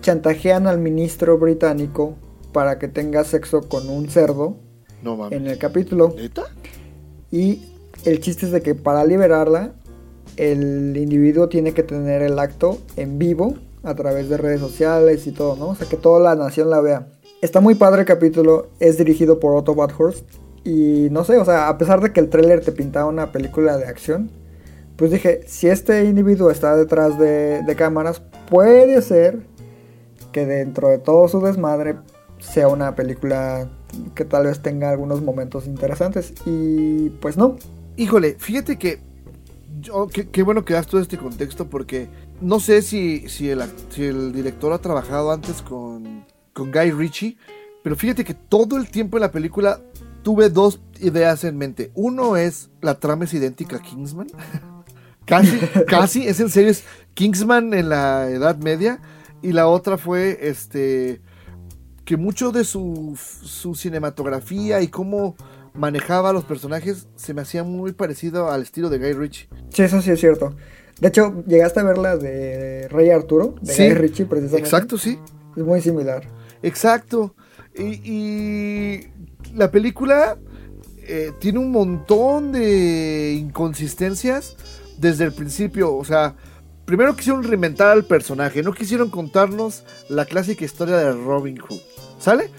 chantajean 0.00 0.66
al 0.66 0.78
ministro 0.78 1.38
británico 1.38 2.14
para 2.52 2.78
que 2.78 2.88
tenga 2.88 3.24
sexo 3.24 3.62
con 3.68 3.88
un 3.88 4.08
cerdo 4.08 4.56
No 5.02 5.16
mames. 5.16 5.38
en 5.38 5.46
el 5.46 5.58
capítulo. 5.58 6.14
¿Neta? 6.16 6.44
Y 7.30 7.62
el 8.04 8.20
chiste 8.20 8.46
es 8.46 8.52
de 8.52 8.62
que 8.62 8.74
para 8.74 9.04
liberarla, 9.04 9.72
el 10.36 10.96
individuo 10.96 11.48
tiene 11.48 11.72
que 11.72 11.82
tener 11.82 12.22
el 12.22 12.38
acto 12.38 12.78
en 12.96 13.18
vivo 13.18 13.54
a 13.82 13.94
través 13.94 14.28
de 14.28 14.36
redes 14.36 14.60
sociales 14.60 15.26
y 15.26 15.32
todo, 15.32 15.56
¿no? 15.56 15.68
O 15.68 15.74
sea, 15.74 15.88
que 15.88 15.96
toda 15.96 16.20
la 16.20 16.34
nación 16.34 16.70
la 16.70 16.80
vea. 16.80 17.08
Está 17.42 17.60
muy 17.60 17.74
padre 17.74 18.00
el 18.00 18.06
capítulo, 18.06 18.70
es 18.80 18.96
dirigido 18.96 19.38
por 19.38 19.54
Otto 19.54 19.74
Bathurst. 19.74 20.24
Y 20.64 21.08
no 21.10 21.22
sé, 21.22 21.36
o 21.36 21.44
sea, 21.44 21.68
a 21.68 21.76
pesar 21.78 22.00
de 22.00 22.12
que 22.12 22.20
el 22.20 22.30
tráiler 22.30 22.64
te 22.64 22.72
pintaba 22.72 23.06
una 23.06 23.30
película 23.30 23.76
de 23.76 23.84
acción, 23.84 24.30
pues 24.96 25.10
dije, 25.10 25.42
si 25.46 25.68
este 25.68 26.04
individuo 26.04 26.50
está 26.50 26.74
detrás 26.74 27.18
de, 27.18 27.74
cámaras, 27.76 28.22
puede 28.48 29.00
ser 29.02 29.46
que 30.32 30.46
dentro 30.46 30.88
de 30.88 30.98
todo 30.98 31.28
su 31.28 31.40
desmadre 31.40 31.96
sea 32.38 32.68
una 32.68 32.94
película 32.94 33.68
que 34.14 34.24
tal 34.24 34.46
vez 34.46 34.60
tenga 34.60 34.90
algunos 34.90 35.20
momentos 35.20 35.66
interesantes. 35.66 36.32
Y 36.46 37.10
pues 37.20 37.36
no. 37.36 37.56
Híjole, 37.96 38.36
fíjate 38.38 38.78
que. 38.78 39.00
Yo, 39.80 40.08
qué, 40.08 40.42
bueno 40.42 40.64
que 40.64 40.72
das 40.72 40.86
todo 40.86 41.02
este 41.02 41.18
contexto 41.18 41.68
porque 41.68 42.08
no 42.40 42.60
sé 42.60 42.80
si, 42.80 43.28
si 43.28 43.50
el 43.50 44.32
director 44.32 44.72
ha 44.72 44.78
trabajado 44.78 45.30
antes 45.30 45.60
con, 45.60 46.24
con 46.56 46.72
Guy 46.72 46.90
Ritchie, 46.90 47.36
pero 47.82 47.96
fíjate 47.96 48.24
que 48.24 48.32
todo 48.32 48.78
el 48.78 48.88
tiempo 48.88 49.18
en 49.18 49.20
la 49.20 49.30
película 49.30 49.82
tuve 50.22 50.48
dos 50.48 50.80
ideas 51.00 51.44
en 51.44 51.58
mente. 51.58 51.92
Uno 51.94 52.36
es 52.36 52.70
la 52.80 52.98
trama 52.98 53.26
es 53.26 53.34
idéntica 53.34 53.76
a 53.76 53.82
Kingsman. 53.82 54.28
casi, 55.26 55.58
casi, 55.86 56.26
es 56.26 56.40
en 56.40 56.48
serio, 56.48 56.70
es 56.70 56.84
Kingsman 57.12 57.74
en 57.74 57.90
la 57.90 58.30
Edad 58.30 58.56
Media. 58.56 59.00
Y 59.42 59.52
la 59.52 59.68
otra 59.68 59.98
fue 59.98 60.38
este 60.48 61.20
que 62.06 62.16
mucho 62.16 62.52
de 62.52 62.64
su, 62.64 63.18
su 63.42 63.74
cinematografía 63.74 64.80
y 64.80 64.88
cómo 64.88 65.36
manejaba 65.74 66.30
a 66.30 66.32
los 66.32 66.44
personajes 66.44 67.08
se 67.16 67.34
me 67.34 67.42
hacía 67.42 67.64
muy 67.64 67.92
parecido 67.92 68.50
al 68.50 68.62
estilo 68.62 68.88
de 68.88 68.98
Guy 68.98 69.12
Ritchie. 69.12 69.48
Sí, 69.68 69.82
eso 69.82 70.00
sí 70.00 70.10
es 70.10 70.20
cierto. 70.20 70.56
De 71.00 71.08
hecho, 71.08 71.44
llegaste 71.46 71.80
a 71.80 71.82
ver 71.82 71.98
la 71.98 72.16
de 72.16 72.88
Rey 72.88 73.10
Arturo, 73.10 73.56
de 73.60 73.72
Sí, 73.72 73.82
Guy 73.84 73.94
Ritchie, 73.94 74.24
precisamente. 74.24 74.66
Exacto, 74.66 74.96
sí. 74.96 75.18
Es 75.54 75.62
muy 75.62 75.82
similar. 75.82 76.35
Exacto. 76.62 77.34
Y, 77.74 78.00
y 78.04 79.08
la 79.54 79.70
película 79.70 80.38
eh, 81.08 81.32
tiene 81.38 81.60
un 81.60 81.70
montón 81.70 82.50
de 82.50 83.34
inconsistencias 83.38 84.56
desde 84.98 85.24
el 85.24 85.32
principio. 85.32 85.94
O 85.94 86.04
sea, 86.04 86.34
primero 86.84 87.14
quisieron 87.14 87.44
reinventar 87.44 87.88
al 87.88 88.04
personaje, 88.04 88.62
no 88.62 88.72
quisieron 88.72 89.08
contarnos 89.08 89.84
la 90.08 90.24
clásica 90.24 90.64
historia 90.64 90.96
de 90.96 91.12
Robin 91.12 91.58
Hood. 91.58 91.78
¿Sale? 92.18 92.50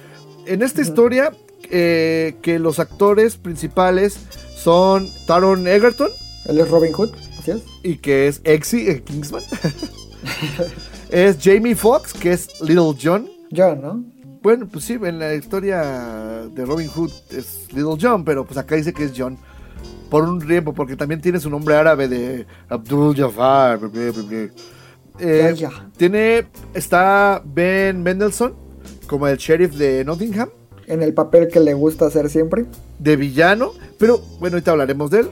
En 0.46 0.62
esta 0.62 0.82
historia, 0.82 1.34
eh, 1.70 2.38
que 2.42 2.58
los 2.58 2.80
actores 2.80 3.36
principales 3.36 4.18
son 4.56 5.10
Taron 5.26 5.68
Egerton 5.68 6.10
Él 6.46 6.60
es 6.60 6.70
Robin 6.70 6.94
Hood, 6.94 7.10
así 7.40 7.52
es. 7.52 7.64
y 7.84 7.98
que 7.98 8.28
es 8.28 8.40
Exy 8.46 8.90
en 8.90 9.04
Kingsman. 9.04 9.44
es 11.10 11.38
Jamie 11.42 11.76
Foxx, 11.76 12.14
que 12.14 12.32
es 12.32 12.62
Little 12.62 12.96
John. 13.02 13.37
John, 13.56 13.82
¿no? 13.82 14.04
Bueno, 14.42 14.68
pues 14.72 14.86
sí, 14.86 14.94
en 15.02 15.20
la 15.20 15.34
historia 15.34 15.82
de 16.54 16.66
Robin 16.66 16.88
Hood 16.88 17.12
es 17.32 17.68
Little 17.74 17.98
John, 18.00 18.24
pero 18.24 18.46
pues 18.46 18.58
acá 18.58 18.76
dice 18.76 18.94
que 18.94 19.04
es 19.06 19.14
John. 19.16 19.38
Por 20.10 20.24
un 20.24 20.40
tiempo, 20.40 20.74
porque 20.74 20.96
también 20.96 21.20
tiene 21.20 21.40
su 21.40 21.50
nombre 21.50 21.76
árabe 21.76 22.08
de 22.08 22.46
Abdul 22.70 23.16
Jafar. 23.16 23.80
Eh. 25.20 25.56
Tiene, 25.98 26.48
está 26.74 27.42
Ben 27.44 28.02
Mendelssohn, 28.04 28.54
como 29.08 29.28
el 29.28 29.38
sheriff 29.38 29.74
de 29.76 30.06
Nottingham, 30.06 30.50
En 30.86 31.02
el 31.02 31.14
papel 31.14 31.50
que 31.50 31.60
le 31.60 31.74
gusta 31.74 32.06
hacer 32.06 32.30
siempre. 32.30 32.66
de 33.00 33.16
villano, 33.18 33.72
pero 34.00 34.20
bueno, 34.40 34.56
ahorita 34.56 34.72
hablaremos 34.72 35.12
de 35.12 35.20
él. 35.22 35.30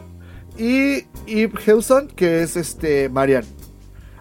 Y 0.57 1.05
Eve 1.27 1.53
Hewson, 1.65 2.07
que 2.09 2.41
es 2.43 2.57
este 2.57 3.07
Marian. 3.09 3.45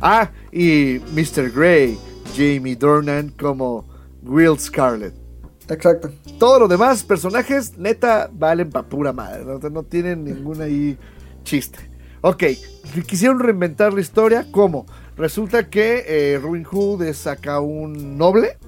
Ah, 0.00 0.30
y 0.52 1.00
Mr. 1.14 1.50
Grey, 1.50 1.98
Jamie 2.36 2.76
Dornan 2.76 3.30
como 3.30 3.84
Will 4.22 4.58
Scarlet. 4.58 5.14
Exacto. 5.68 6.10
Todos 6.38 6.60
los 6.60 6.68
demás 6.68 7.02
personajes, 7.02 7.78
neta, 7.78 8.28
valen 8.32 8.70
pa' 8.70 8.82
pura 8.82 9.12
madre. 9.12 9.44
No, 9.44 9.58
no 9.70 9.82
tienen 9.82 10.24
ningún 10.24 10.60
ahí 10.60 10.98
chiste. 11.42 11.78
Ok, 12.20 12.44
quisieron 13.06 13.38
reinventar 13.38 13.92
la 13.92 14.00
historia. 14.00 14.46
¿Cómo? 14.50 14.86
Resulta 15.16 15.68
que 15.68 16.04
eh, 16.06 16.38
Robin 16.42 16.64
Hood 16.64 17.02
es 17.04 17.26
acá 17.26 17.60
un 17.60 18.18
noble. 18.18 18.58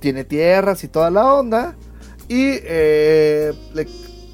Tiene 0.00 0.24
tierras 0.24 0.82
y 0.84 0.88
toda 0.88 1.10
la 1.10 1.34
onda. 1.34 1.76
Y 2.28 2.50
eh, 2.62 3.52
le- 3.74 3.88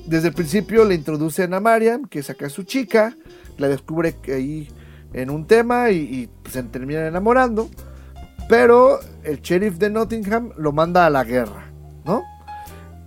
desde 0.06 0.28
el 0.28 0.34
principio 0.34 0.84
le 0.84 0.94
introducen 0.94 1.54
a 1.54 1.60
Mariam, 1.60 2.04
que 2.06 2.18
es 2.20 2.30
acá 2.30 2.48
su 2.50 2.62
chica. 2.64 3.16
La 3.56 3.68
descubre 3.68 4.14
ahí 4.28 4.68
en 5.12 5.30
un 5.30 5.46
tema 5.46 5.90
y, 5.90 5.96
y 5.96 6.50
se 6.50 6.62
terminan 6.64 7.04
enamorando. 7.06 7.68
Pero 8.48 9.00
el 9.22 9.40
sheriff 9.40 9.78
de 9.78 9.90
Nottingham 9.90 10.52
lo 10.56 10.72
manda 10.72 11.06
a 11.06 11.10
la 11.10 11.24
guerra, 11.24 11.72
¿no? 12.04 12.22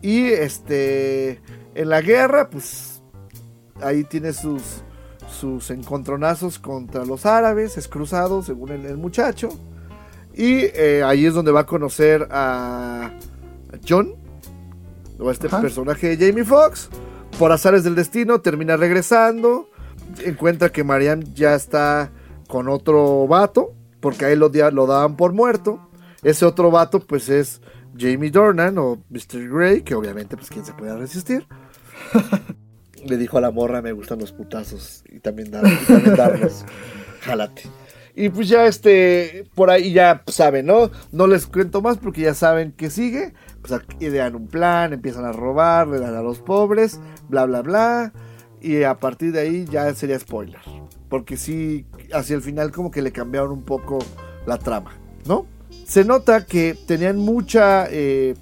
Y 0.01 0.25
este. 0.25 1.41
en 1.75 1.89
la 1.89 2.01
guerra, 2.01 2.49
pues 2.49 3.01
ahí 3.81 4.03
tiene 4.03 4.33
sus, 4.33 4.81
sus 5.29 5.69
encontronazos 5.69 6.59
contra 6.59 7.05
los 7.05 7.25
árabes, 7.25 7.77
es 7.77 7.87
cruzado, 7.87 8.41
según 8.41 8.71
el, 8.71 8.85
el 8.85 8.97
muchacho. 8.97 9.49
Y 10.33 10.65
eh, 10.75 11.01
ahí 11.03 11.25
es 11.25 11.33
donde 11.33 11.51
va 11.51 11.61
a 11.61 11.65
conocer 11.65 12.27
a 12.29 13.11
John, 13.87 14.13
o 15.19 15.29
a 15.29 15.31
este 15.31 15.47
Ajá. 15.47 15.61
personaje 15.61 16.15
de 16.15 16.27
Jamie 16.27 16.45
Foxx. 16.45 16.89
Por 17.39 17.51
azares 17.51 17.83
del 17.83 17.95
destino, 17.95 18.41
termina 18.41 18.77
regresando. 18.77 19.69
Encuentra 20.23 20.69
que 20.69 20.83
Marianne 20.83 21.25
ya 21.33 21.55
está 21.55 22.11
con 22.47 22.69
otro 22.69 23.27
vato, 23.27 23.73
porque 24.07 24.23
a 24.23 24.29
él 24.29 24.39
lo, 24.39 24.49
lo 24.71 24.87
daban 24.87 25.17
por 25.17 25.33
muerto. 25.33 25.81
Ese 26.23 26.45
otro 26.45 26.71
vato, 26.71 27.01
pues 27.01 27.27
es 27.27 27.59
Jamie 27.99 28.31
Dornan 28.31 28.77
o 28.77 29.03
Mr. 29.09 29.49
Grey, 29.49 29.81
que 29.81 29.95
obviamente, 29.95 30.37
pues, 30.37 30.49
¿quién 30.49 30.63
se 30.63 30.71
puede 30.71 30.95
resistir? 30.95 31.45
Le 33.05 33.17
dijo 33.17 33.37
a 33.37 33.41
la 33.41 33.51
morra, 33.51 33.81
me 33.81 33.91
gustan 33.91 34.19
los 34.19 34.31
putazos 34.31 35.03
y 35.09 35.19
también, 35.19 35.51
dar, 35.51 35.65
y 35.67 35.85
también 35.85 36.15
darlos. 36.15 36.63
Jálate. 37.19 37.63
Y 38.15 38.29
pues 38.29 38.47
ya 38.47 38.65
este, 38.65 39.43
por 39.55 39.69
ahí 39.69 39.91
ya 39.91 40.23
saben, 40.27 40.67
¿no? 40.67 40.89
No 41.11 41.27
les 41.27 41.45
cuento 41.45 41.81
más 41.81 41.97
porque 41.97 42.21
ya 42.21 42.33
saben 42.33 42.71
que 42.71 42.89
sigue. 42.89 43.33
Pues 43.61 43.81
idean 43.99 44.35
un 44.35 44.47
plan, 44.47 44.93
empiezan 44.93 45.25
a 45.25 45.33
robar, 45.33 45.89
le 45.89 45.99
dan 45.99 46.15
a 46.15 46.21
los 46.21 46.39
pobres, 46.39 47.01
bla, 47.27 47.43
bla, 47.43 47.61
bla. 47.61 48.13
Y 48.61 48.83
a 48.83 48.99
partir 48.99 49.33
de 49.33 49.41
ahí 49.41 49.65
ya 49.69 49.93
sería 49.93 50.17
spoiler. 50.17 50.61
Porque 51.09 51.37
sí, 51.37 51.85
hacia 52.13 52.35
el 52.35 52.41
final 52.41 52.71
como 52.71 52.91
que 52.91 53.01
le 53.01 53.11
cambiaron 53.11 53.51
un 53.51 53.63
poco 53.63 53.99
la 54.45 54.57
trama, 54.57 54.93
¿no? 55.25 55.45
Se 55.85 56.03
nota 56.03 56.45
que 56.45 56.77
tenían 56.85 57.17
mucha, 57.17 57.87
eh, 57.89 58.35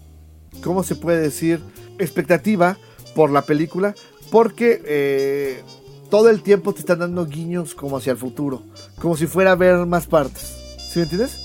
¿cómo 0.63 0.83
se 0.83 0.95
puede 0.95 1.21
decir? 1.21 1.61
Expectativa 1.99 2.77
por 3.15 3.29
la 3.29 3.43
película. 3.43 3.93
Porque 4.31 4.81
eh, 4.85 5.61
todo 6.09 6.29
el 6.29 6.41
tiempo 6.41 6.73
te 6.73 6.79
están 6.79 6.99
dando 6.99 7.25
guiños 7.27 7.75
como 7.75 7.97
hacia 7.97 8.11
el 8.11 8.17
futuro. 8.17 8.63
Como 8.99 9.15
si 9.15 9.27
fuera 9.27 9.51
a 9.51 9.55
ver 9.55 9.85
más 9.85 10.07
partes. 10.07 10.55
¿Sí 10.89 10.97
me 10.99 11.03
entiendes? 11.03 11.41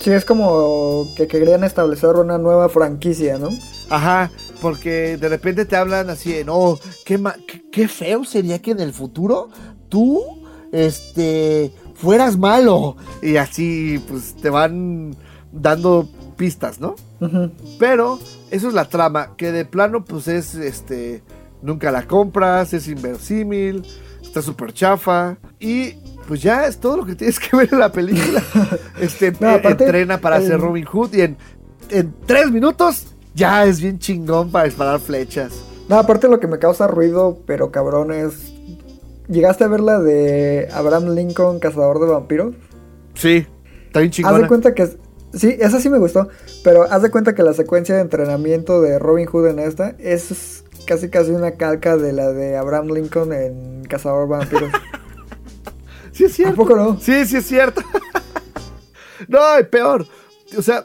Sí, 0.00 0.10
es 0.12 0.24
como 0.24 1.08
que 1.16 1.26
querían 1.26 1.64
establecer 1.64 2.10
una 2.16 2.38
nueva 2.38 2.68
franquicia, 2.68 3.38
¿no? 3.38 3.50
Ajá, 3.90 4.30
porque 4.62 5.16
de 5.16 5.28
repente 5.28 5.64
te 5.64 5.76
hablan 5.76 6.08
así 6.10 6.32
de, 6.32 6.44
no, 6.44 6.78
qué, 7.04 7.18
ma- 7.18 7.36
qué, 7.46 7.62
qué 7.70 7.88
feo 7.88 8.24
sería 8.24 8.62
que 8.62 8.70
en 8.70 8.80
el 8.80 8.92
futuro 8.94 9.48
tú, 9.88 10.39
este, 10.72 11.72
fueras 11.94 12.38
malo. 12.38 12.96
Y 13.22 13.36
así, 13.36 14.02
pues, 14.08 14.34
te 14.36 14.50
van 14.50 15.16
dando 15.52 16.08
pistas, 16.36 16.80
¿no? 16.80 16.96
Pero 17.78 18.18
eso 18.50 18.68
es 18.68 18.74
la 18.74 18.88
trama, 18.88 19.36
que 19.36 19.52
de 19.52 19.64
plano, 19.64 20.04
pues, 20.04 20.28
es, 20.28 20.54
este, 20.54 21.22
nunca 21.62 21.90
la 21.90 22.06
compras, 22.06 22.72
es 22.72 22.88
inverosímil, 22.88 23.84
está 24.22 24.42
súper 24.42 24.72
chafa. 24.72 25.36
Y, 25.58 25.92
pues, 26.26 26.42
ya 26.42 26.66
es 26.66 26.78
todo 26.78 26.98
lo 26.98 27.06
que 27.06 27.14
tienes 27.14 27.38
que 27.38 27.56
ver 27.56 27.68
en 27.72 27.78
la 27.78 27.92
película. 27.92 28.42
Este, 29.00 29.32
No, 29.40 29.48
aparte, 29.48 29.84
entrena 29.84 30.18
para 30.18 30.40
ser 30.40 30.60
Robin 30.60 30.84
Hood 30.84 31.14
y 31.14 31.22
en, 31.22 31.36
en 31.88 32.14
tres 32.26 32.50
minutos 32.50 33.06
ya 33.34 33.64
es 33.64 33.80
bien 33.80 33.98
chingón 33.98 34.50
para 34.50 34.66
disparar 34.66 35.00
flechas. 35.00 35.52
No, 35.88 35.96
aparte 35.98 36.28
lo 36.28 36.38
que 36.38 36.46
me 36.46 36.58
causa 36.58 36.86
ruido, 36.86 37.38
pero 37.46 37.70
cabrón, 37.70 38.12
es... 38.12 38.49
¿Llegaste 39.30 39.64
a 39.64 39.68
ver 39.68 39.80
la 39.80 40.00
de 40.00 40.68
Abraham 40.72 41.14
Lincoln, 41.14 41.60
Cazador 41.60 42.00
de 42.00 42.06
Vampiros? 42.06 42.54
Sí, 43.14 43.46
está 43.86 44.00
bien 44.00 44.10
Haz 44.10 44.16
chingona. 44.16 44.38
de 44.38 44.48
cuenta 44.48 44.74
que... 44.74 44.88
Sí, 45.32 45.56
esa 45.60 45.78
sí 45.78 45.88
me 45.88 45.98
gustó, 45.98 46.28
pero 46.64 46.82
haz 46.90 47.02
de 47.02 47.10
cuenta 47.12 47.36
que 47.36 47.44
la 47.44 47.52
secuencia 47.52 47.94
de 47.94 48.00
entrenamiento 48.00 48.82
de 48.82 48.98
Robin 48.98 49.26
Hood 49.26 49.46
en 49.46 49.60
esta 49.60 49.94
es 50.00 50.64
casi 50.86 51.08
casi 51.08 51.30
una 51.30 51.52
calca 51.52 51.96
de 51.96 52.12
la 52.12 52.32
de 52.32 52.56
Abraham 52.56 52.88
Lincoln 52.88 53.32
en 53.32 53.84
Cazador 53.84 54.28
de 54.28 54.36
Vampiros. 54.36 54.72
Sí 56.12 56.24
es 56.24 56.32
cierto. 56.34 56.52
¿A 56.52 56.56
poco 56.56 56.76
no? 56.76 57.00
Sí, 57.00 57.24
sí 57.24 57.36
es 57.36 57.46
cierto. 57.46 57.82
no, 59.28 59.58
y 59.58 59.64
peor. 59.64 60.06
O 60.58 60.60
sea, 60.60 60.84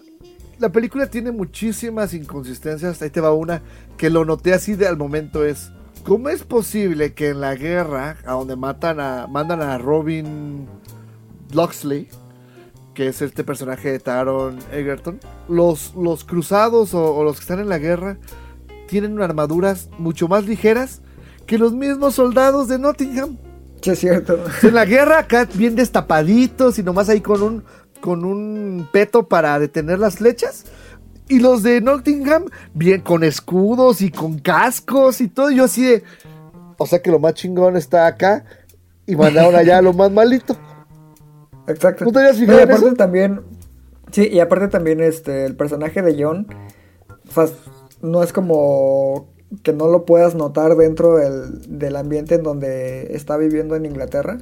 la 0.59 0.69
película 0.69 1.07
tiene 1.07 1.31
muchísimas 1.31 2.13
inconsistencias. 2.13 3.01
Ahí 3.01 3.09
te 3.09 3.19
va 3.19 3.33
una 3.33 3.61
que 3.97 4.09
lo 4.09 4.23
noté 4.23 4.53
así 4.53 4.75
de 4.75 4.87
al 4.87 4.95
momento 4.97 5.43
es. 5.43 5.71
¿Cómo 6.05 6.29
es 6.29 6.43
posible 6.43 7.15
que 7.15 7.29
en 7.29 7.41
la 7.41 7.55
guerra, 7.55 8.17
a 8.25 8.33
donde 8.33 8.55
matan 8.55 8.99
a, 8.99 9.25
mandan 9.25 9.63
a 9.63 9.79
Robin 9.79 10.67
Loxley, 11.51 12.09
que 12.93 13.07
es 13.07 13.23
este 13.23 13.43
personaje 13.43 13.91
de 13.91 13.99
Taron 13.99 14.59
Egerton, 14.71 15.19
los, 15.49 15.95
los 15.95 16.23
cruzados 16.23 16.93
o, 16.93 17.15
o 17.15 17.23
los 17.23 17.37
que 17.37 17.41
están 17.41 17.59
en 17.59 17.69
la 17.69 17.79
guerra 17.79 18.19
tienen 18.87 19.19
armaduras 19.19 19.89
mucho 19.97 20.27
más 20.27 20.45
ligeras 20.45 21.01
que 21.47 21.57
los 21.57 21.73
mismos 21.73 22.13
soldados 22.13 22.67
de 22.67 22.77
Nottingham? 22.77 23.37
Sí, 23.81 23.89
es 23.89 23.99
cierto. 23.99 24.37
En 24.61 24.75
la 24.75 24.85
guerra 24.85 25.17
acá 25.17 25.49
bien 25.55 25.75
destapaditos 25.75 26.77
y 26.77 26.83
nomás 26.83 27.09
ahí 27.09 27.21
con 27.21 27.41
un 27.41 27.63
con 27.99 28.23
un 28.23 28.87
peto 28.91 29.27
para 29.27 29.57
detener 29.57 29.97
las 29.97 30.17
flechas. 30.17 30.65
Y 31.27 31.39
los 31.39 31.63
de 31.63 31.81
Nottingham 31.81 32.45
bien 32.73 33.01
con 33.01 33.23
escudos 33.23 34.01
y 34.01 34.11
con 34.11 34.39
cascos 34.39 35.21
y 35.21 35.27
todo. 35.27 35.49
Y 35.51 35.57
yo 35.57 35.63
así 35.65 35.83
de 35.85 36.03
o 36.77 36.85
sea 36.85 37.01
que 37.01 37.11
lo 37.11 37.19
más 37.19 37.33
chingón 37.35 37.77
está 37.77 38.05
acá 38.07 38.45
y 39.05 39.15
mandaron 39.15 39.55
allá 39.55 39.77
a 39.77 39.81
lo 39.81 39.93
más 39.93 40.11
malito. 40.11 40.55
Exacto. 41.67 42.05
¿No 42.05 42.11
te 42.11 42.19
habías 42.19 42.37
No, 42.37 42.39
fijado 42.39 42.59
y 42.59 42.63
en 42.63 42.69
aparte 42.69 42.85
eso? 42.87 42.95
también. 42.95 43.41
Sí, 44.11 44.27
y 44.27 44.39
aparte 44.39 44.67
también 44.67 45.01
este 45.01 45.45
el 45.45 45.55
personaje 45.55 46.01
de 46.01 46.21
John. 46.23 46.47
O 47.27 47.31
sea, 47.31 47.47
no 48.01 48.23
es 48.23 48.33
como 48.33 49.33
que 49.63 49.73
no 49.73 49.87
lo 49.87 50.05
puedas 50.05 50.35
notar 50.35 50.75
dentro 50.75 51.15
del, 51.15 51.79
del 51.79 51.95
ambiente 51.95 52.35
en 52.35 52.43
donde 52.43 53.15
está 53.15 53.37
viviendo 53.37 53.75
en 53.75 53.85
Inglaterra. 53.85 54.37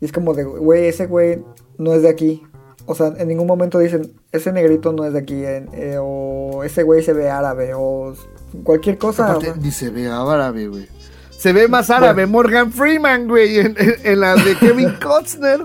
Y 0.00 0.04
es 0.04 0.12
como 0.12 0.34
de, 0.34 0.44
güey, 0.44 0.86
ese 0.86 1.06
güey 1.06 1.42
no 1.78 1.92
es 1.92 2.02
de 2.02 2.08
aquí. 2.08 2.42
O 2.86 2.94
sea, 2.94 3.12
en 3.16 3.28
ningún 3.28 3.46
momento 3.46 3.78
dicen, 3.78 4.12
ese 4.32 4.52
negrito 4.52 4.92
no 4.92 5.04
es 5.04 5.12
de 5.14 5.18
aquí. 5.20 5.42
eh, 5.42 5.96
o 6.00 6.62
ese 6.64 6.82
güey 6.82 7.02
se 7.02 7.12
ve 7.12 7.30
árabe. 7.30 7.72
O 7.74 8.14
cualquier 8.62 8.98
cosa. 8.98 9.30
Aparte, 9.30 9.54
ni 9.60 9.70
se 9.70 9.90
ve 9.90 10.08
árabe, 10.08 10.68
güey. 10.68 10.86
Se 11.30 11.52
ve 11.52 11.68
más 11.68 11.90
árabe 11.90 12.26
Morgan 12.26 12.72
Freeman, 12.72 13.26
güey, 13.28 13.58
en, 13.58 13.74
en- 13.78 13.94
en 14.02 14.20
la 14.20 14.34
de 14.36 14.56
Kevin 14.58 14.94
Costner. 15.02 15.60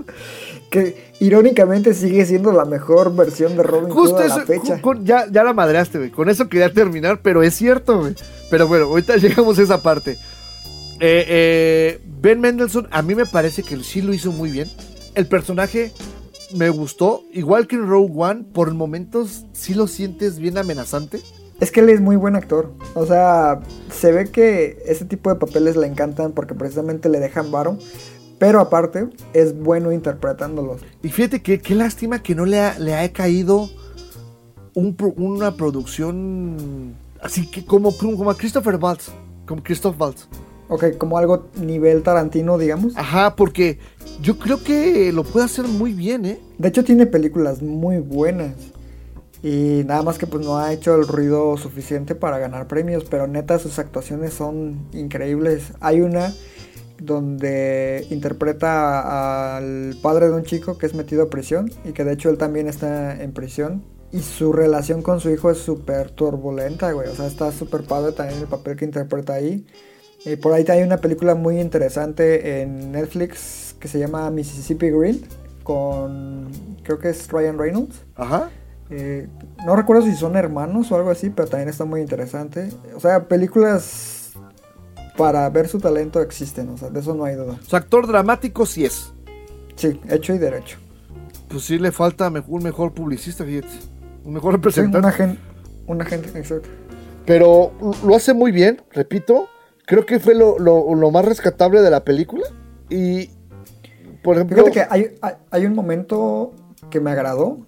que 0.70 1.10
irónicamente 1.20 1.94
sigue 1.94 2.24
siendo 2.24 2.52
la 2.52 2.64
mejor 2.64 3.14
versión 3.14 3.56
de 3.56 3.62
Robin 3.64 3.90
Hood 3.90 4.18
a 4.20 4.24
eso, 4.26 4.38
la 4.38 4.44
fecha. 4.46 4.80
ya, 5.02 5.26
ya 5.30 5.42
la 5.44 5.52
madreaste, 5.52 5.98
güey. 5.98 6.10
Con 6.10 6.28
eso 6.30 6.48
quería 6.48 6.72
terminar, 6.72 7.20
pero 7.22 7.42
es 7.42 7.54
cierto, 7.54 7.98
güey. 7.98 8.14
Pero 8.50 8.66
bueno, 8.68 8.86
ahorita 8.86 9.16
llegamos 9.18 9.58
a 9.58 9.62
esa 9.62 9.82
parte. 9.82 10.12
Eh, 11.00 11.24
eh, 11.28 12.00
ben 12.20 12.40
Mendelssohn, 12.40 12.86
a 12.90 13.02
mí 13.02 13.14
me 13.14 13.26
parece 13.26 13.62
que 13.62 13.76
sí 13.82 14.00
lo 14.02 14.12
hizo 14.14 14.32
muy 14.32 14.50
bien. 14.50 14.70
El 15.14 15.26
personaje 15.26 15.92
me 16.54 16.70
gustó, 16.70 17.22
igual 17.32 17.66
que 17.66 17.76
en 17.76 17.88
Rogue 17.88 18.12
One, 18.14 18.44
por 18.52 18.72
momentos 18.74 19.46
sí 19.52 19.74
lo 19.74 19.86
sientes 19.86 20.38
bien 20.38 20.58
amenazante. 20.58 21.20
Es 21.60 21.70
que 21.70 21.80
él 21.80 21.90
es 21.90 22.00
muy 22.00 22.16
buen 22.16 22.36
actor. 22.36 22.72
O 22.94 23.04
sea, 23.04 23.60
se 23.92 24.12
ve 24.12 24.30
que 24.30 24.82
ese 24.86 25.04
tipo 25.04 25.28
de 25.30 25.36
papeles 25.36 25.76
le 25.76 25.86
encantan 25.86 26.32
porque 26.32 26.54
precisamente 26.54 27.08
le 27.08 27.20
dejan 27.20 27.50
varo. 27.50 27.78
Pero 28.38 28.60
aparte, 28.60 29.08
es 29.34 29.58
bueno 29.58 29.92
interpretándolos. 29.92 30.80
Y 31.02 31.10
fíjate 31.10 31.42
que 31.42 31.60
qué 31.60 31.74
lástima 31.74 32.22
que 32.22 32.34
no 32.34 32.46
le 32.46 32.60
ha, 32.60 32.78
le 32.78 32.94
ha 32.94 33.12
caído 33.12 33.68
un 34.74 34.96
una 35.16 35.56
producción 35.56 36.94
así 37.20 37.46
que 37.46 37.64
como, 37.64 37.96
como 37.96 38.30
a 38.30 38.36
Christopher 38.36 38.76
Waltz. 38.76 39.10
Como 39.46 39.62
Christoph 39.62 40.00
Waltz. 40.00 40.28
Ok, 40.70 40.96
como 40.98 41.18
algo 41.18 41.48
nivel 41.60 42.04
Tarantino, 42.04 42.56
digamos. 42.56 42.96
Ajá, 42.96 43.34
porque 43.34 43.80
yo 44.22 44.38
creo 44.38 44.62
que 44.62 45.12
lo 45.12 45.24
puede 45.24 45.44
hacer 45.44 45.66
muy 45.66 45.92
bien, 45.92 46.24
¿eh? 46.24 46.40
De 46.58 46.68
hecho, 46.68 46.84
tiene 46.84 47.06
películas 47.06 47.60
muy 47.60 47.98
buenas. 47.98 48.54
Y 49.42 49.82
nada 49.84 50.02
más 50.02 50.16
que 50.16 50.28
pues 50.28 50.46
no 50.46 50.58
ha 50.58 50.72
hecho 50.72 50.94
el 50.94 51.08
ruido 51.08 51.56
suficiente 51.56 52.14
para 52.14 52.38
ganar 52.38 52.68
premios. 52.68 53.04
Pero 53.10 53.26
neta, 53.26 53.58
sus 53.58 53.80
actuaciones 53.80 54.32
son 54.32 54.86
increíbles. 54.92 55.72
Hay 55.80 56.02
una 56.02 56.32
donde 57.00 58.06
interpreta 58.10 59.56
al 59.56 59.96
padre 60.00 60.28
de 60.28 60.34
un 60.34 60.44
chico 60.44 60.78
que 60.78 60.86
es 60.86 60.94
metido 60.94 61.24
a 61.24 61.30
prisión. 61.30 61.72
Y 61.84 61.92
que 61.92 62.04
de 62.04 62.12
hecho 62.12 62.30
él 62.30 62.38
también 62.38 62.68
está 62.68 63.20
en 63.20 63.32
prisión. 63.32 63.82
Y 64.12 64.20
su 64.20 64.52
relación 64.52 65.02
con 65.02 65.18
su 65.18 65.30
hijo 65.30 65.50
es 65.50 65.58
súper 65.58 66.12
turbulenta, 66.12 66.92
güey. 66.92 67.08
O 67.08 67.14
sea, 67.16 67.26
está 67.26 67.50
súper 67.50 67.82
padre 67.82 68.12
también 68.12 68.38
el 68.38 68.46
papel 68.46 68.76
que 68.76 68.84
interpreta 68.84 69.32
ahí. 69.32 69.66
Y 70.24 70.36
por 70.36 70.52
ahí 70.52 70.64
hay 70.68 70.82
una 70.82 70.98
película 70.98 71.34
muy 71.34 71.60
interesante 71.60 72.60
en 72.62 72.92
Netflix 72.92 73.74
que 73.80 73.88
se 73.88 73.98
llama 73.98 74.30
Mississippi 74.30 74.90
Green. 74.90 75.22
Con. 75.62 76.50
Creo 76.82 76.98
que 76.98 77.10
es 77.10 77.28
Ryan 77.30 77.58
Reynolds. 77.58 78.02
Ajá. 78.16 78.50
Eh, 78.90 79.28
no 79.64 79.76
recuerdo 79.76 80.02
si 80.02 80.14
son 80.16 80.36
hermanos 80.36 80.90
o 80.90 80.96
algo 80.96 81.10
así, 81.10 81.30
pero 81.30 81.48
también 81.48 81.68
está 81.68 81.84
muy 81.84 82.00
interesante. 82.00 82.70
O 82.94 83.00
sea, 83.00 83.28
películas 83.28 84.32
para 85.16 85.48
ver 85.50 85.68
su 85.68 85.78
talento 85.78 86.20
existen, 86.22 86.68
o 86.70 86.76
sea, 86.78 86.90
de 86.90 86.98
eso 87.00 87.14
no 87.14 87.24
hay 87.24 87.36
duda. 87.36 87.58
Su 87.66 87.76
actor 87.76 88.06
dramático 88.06 88.66
sí 88.66 88.84
es. 88.84 89.12
Sí, 89.76 90.00
hecho 90.08 90.34
y 90.34 90.38
derecho. 90.38 90.78
Pues 91.48 91.64
sí 91.64 91.78
le 91.78 91.92
falta 91.92 92.32
un 92.48 92.62
mejor 92.62 92.92
publicista, 92.92 93.44
fíjate. 93.44 93.68
Un 94.24 94.34
mejor 94.34 94.52
Sí, 94.52 94.56
representante. 94.56 94.98
un 94.98 95.04
agente, 95.04 95.40
un 95.86 96.02
agente, 96.02 96.38
exacto. 96.38 96.68
Pero 97.26 97.72
lo 98.04 98.16
hace 98.16 98.34
muy 98.34 98.50
bien, 98.50 98.82
repito. 98.92 99.48
Creo 99.86 100.06
que 100.06 100.20
fue 100.20 100.34
lo, 100.34 100.58
lo- 100.58 100.94
lo 100.94 101.10
más 101.10 101.24
rescatable 101.24 101.80
de 101.82 101.90
la 101.90 102.04
película. 102.04 102.44
Y, 102.88 103.30
por 104.22 104.36
ejemplo, 104.36 104.56
Fíjate 104.64 104.72
que 104.72 104.86
hay, 104.88 105.14
hay, 105.22 105.34
hay 105.50 105.66
un 105.66 105.74
momento 105.74 106.52
que 106.90 107.00
me 107.00 107.10
agradó, 107.10 107.58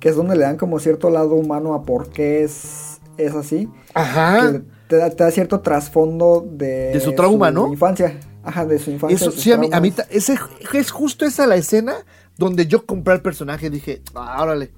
que 0.00 0.08
es 0.10 0.16
donde 0.16 0.36
le 0.36 0.42
dan 0.42 0.56
como 0.56 0.78
cierto 0.78 1.10
lado 1.10 1.34
humano 1.34 1.74
a 1.74 1.82
por 1.82 2.10
qué 2.10 2.42
es, 2.44 2.98
es 3.16 3.34
así. 3.34 3.68
ajá, 3.94 4.52
que 4.52 4.62
te 4.88 4.96
da, 4.96 5.10
te 5.10 5.24
da 5.24 5.30
cierto 5.30 5.60
trasfondo 5.60 6.46
de, 6.48 6.90
De 6.92 7.00
su 7.00 7.12
trauma, 7.14 7.50
¿no? 7.50 7.68
infancia. 7.72 8.18
Ajá, 8.42 8.66
de 8.66 8.78
su 8.78 8.90
infancia. 8.90 9.16
eso 9.16 9.30
sí, 9.30 9.50
a 9.52 9.56
mí, 9.56 9.70
a 9.72 9.80
mí 9.80 9.92
ese, 10.10 10.36
es 10.74 10.90
justo 10.90 11.24
esa 11.24 11.46
la 11.46 11.56
escena 11.56 11.94
donde 12.36 12.66
yo 12.66 12.84
compré 12.84 13.14
el 13.14 13.22
personaje. 13.22 13.70
Dije, 13.70 14.02
ah, 14.14 14.42
órale, 14.42 14.72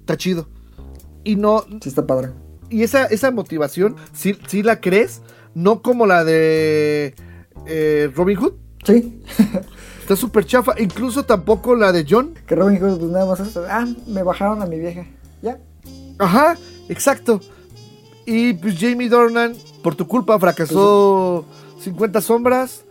está 0.00 0.16
chido. 0.16 0.48
Y 1.24 1.36
no, 1.36 1.60
Sí, 1.82 1.90
está 1.90 2.06
padre. 2.06 2.30
y 2.70 2.82
esa, 2.82 3.04
esa 3.04 3.30
motivación, 3.30 3.96
sí, 4.14 4.38
sí 4.48 4.62
la 4.62 4.80
crees, 4.80 5.20
no 5.54 5.82
como 5.82 6.06
la 6.06 6.24
de 6.24 7.14
eh, 7.66 8.10
Robin 8.14 8.36
Hood. 8.36 8.54
Sí, 8.84 9.22
Está 10.00 10.16
súper 10.16 10.44
chafa. 10.44 10.74
Incluso 10.78 11.24
tampoco 11.24 11.76
la 11.76 11.92
de 11.92 12.04
John. 12.08 12.34
que 12.46 12.56
Robin 12.56 12.80
Hood 12.80 12.98
pues, 12.98 13.10
nada 13.12 13.26
más 13.26 13.40
es, 13.40 13.56
ah, 13.56 13.86
me 14.06 14.22
bajaron 14.22 14.60
a 14.60 14.66
mi 14.66 14.78
vieja. 14.78 15.06
Ya. 15.42 15.58
Ajá, 16.18 16.56
exacto. 16.88 17.40
Y 18.26 18.54
pues 18.54 18.76
Jamie 18.78 19.08
Dornan, 19.08 19.54
por 19.82 19.94
tu 19.94 20.06
culpa, 20.06 20.38
fracasó 20.38 21.44
50 21.80 22.20
sombras. 22.20 22.84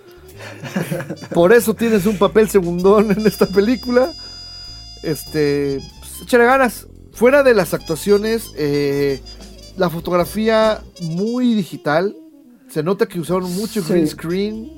por 1.34 1.52
eso 1.54 1.74
tienes 1.74 2.06
un 2.06 2.18
papel 2.18 2.50
segundón 2.50 3.12
en 3.12 3.26
esta 3.28 3.46
película. 3.48 4.14
Este, 5.04 5.82
pues, 6.00 6.22
échale 6.24 6.46
ganas. 6.46 6.88
Fuera 7.12 7.44
de 7.44 7.54
las 7.54 7.74
actuaciones, 7.74 8.52
eh, 8.56 9.22
la 9.76 9.90
fotografía 9.90 10.82
muy 11.02 11.54
digital. 11.54 12.16
Se 12.70 12.84
nota 12.84 13.08
que 13.08 13.20
usaron 13.20 13.52
mucho 13.56 13.82
Sí. 13.82 13.90
green 13.94 14.08
screen. 14.08 14.72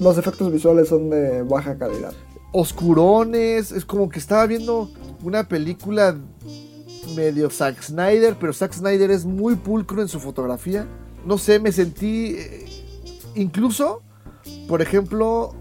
Los 0.00 0.18
efectos 0.18 0.52
visuales 0.52 0.88
son 0.88 1.10
de 1.10 1.42
baja 1.42 1.76
calidad. 1.76 2.12
oscurones. 2.52 3.70
Es 3.72 3.84
como 3.84 4.08
que 4.08 4.18
estaba 4.18 4.46
viendo 4.46 4.90
una 5.22 5.46
película 5.46 6.16
medio 7.14 7.50
Zack 7.50 7.82
Snyder, 7.82 8.36
pero 8.40 8.52
Zack 8.52 8.72
Snyder 8.72 9.10
es 9.10 9.24
muy 9.26 9.56
pulcro 9.56 10.00
en 10.00 10.08
su 10.08 10.20
fotografía. 10.20 10.86
No 11.26 11.36
sé, 11.38 11.58
me 11.60 11.70
sentí. 11.72 12.34
eh, 12.38 12.66
incluso, 13.34 14.00
por 14.68 14.80
ejemplo, 14.80 15.54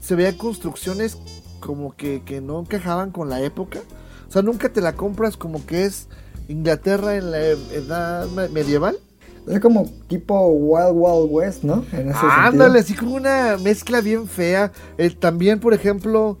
se 0.00 0.14
veían 0.16 0.36
construcciones 0.36 1.16
como 1.60 1.96
que, 1.96 2.22
que 2.24 2.40
no 2.42 2.60
encajaban 2.60 3.10
con 3.10 3.30
la 3.30 3.40
época. 3.40 3.80
O 4.28 4.32
sea, 4.32 4.42
nunca 4.42 4.68
te 4.70 4.80
la 4.82 4.94
compras 4.96 5.36
como 5.38 5.64
que 5.64 5.84
es 5.84 6.08
Inglaterra 6.48 7.16
en 7.16 7.30
la 7.30 7.38
edad 7.40 8.28
me- 8.28 8.48
medieval. 8.48 8.98
Es 9.46 9.60
como 9.60 9.86
tipo 10.08 10.48
Wild 10.48 10.92
Wild 10.94 11.28
West, 11.30 11.64
¿no? 11.64 11.84
En 11.92 12.10
ese 12.10 12.18
Ándale, 12.22 12.80
sentido. 12.80 12.80
así 12.80 12.94
como 12.94 13.16
una 13.16 13.58
mezcla 13.58 14.00
bien 14.00 14.26
fea. 14.26 14.72
Eh, 14.96 15.10
también, 15.10 15.60
por 15.60 15.74
ejemplo, 15.74 16.38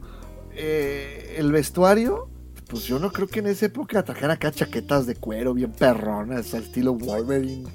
eh, 0.54 1.36
el 1.38 1.52
vestuario. 1.52 2.28
Pues 2.68 2.84
yo 2.84 2.98
no 2.98 3.12
creo 3.12 3.28
que 3.28 3.40
en 3.40 3.48
esa 3.48 3.66
época 3.66 4.02
trajera 4.02 4.34
acá 4.34 4.50
chaquetas 4.50 5.06
de 5.06 5.16
cuero 5.16 5.52
bien 5.52 5.72
perronas, 5.72 6.54
al 6.54 6.62
estilo 6.62 6.94
Wolverine. 6.94 7.68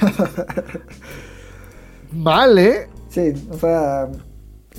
Mal, 2.12 2.58
¿eh? 2.58 2.88
Sí, 3.10 3.32
o 3.50 3.58
sea, 3.58 4.08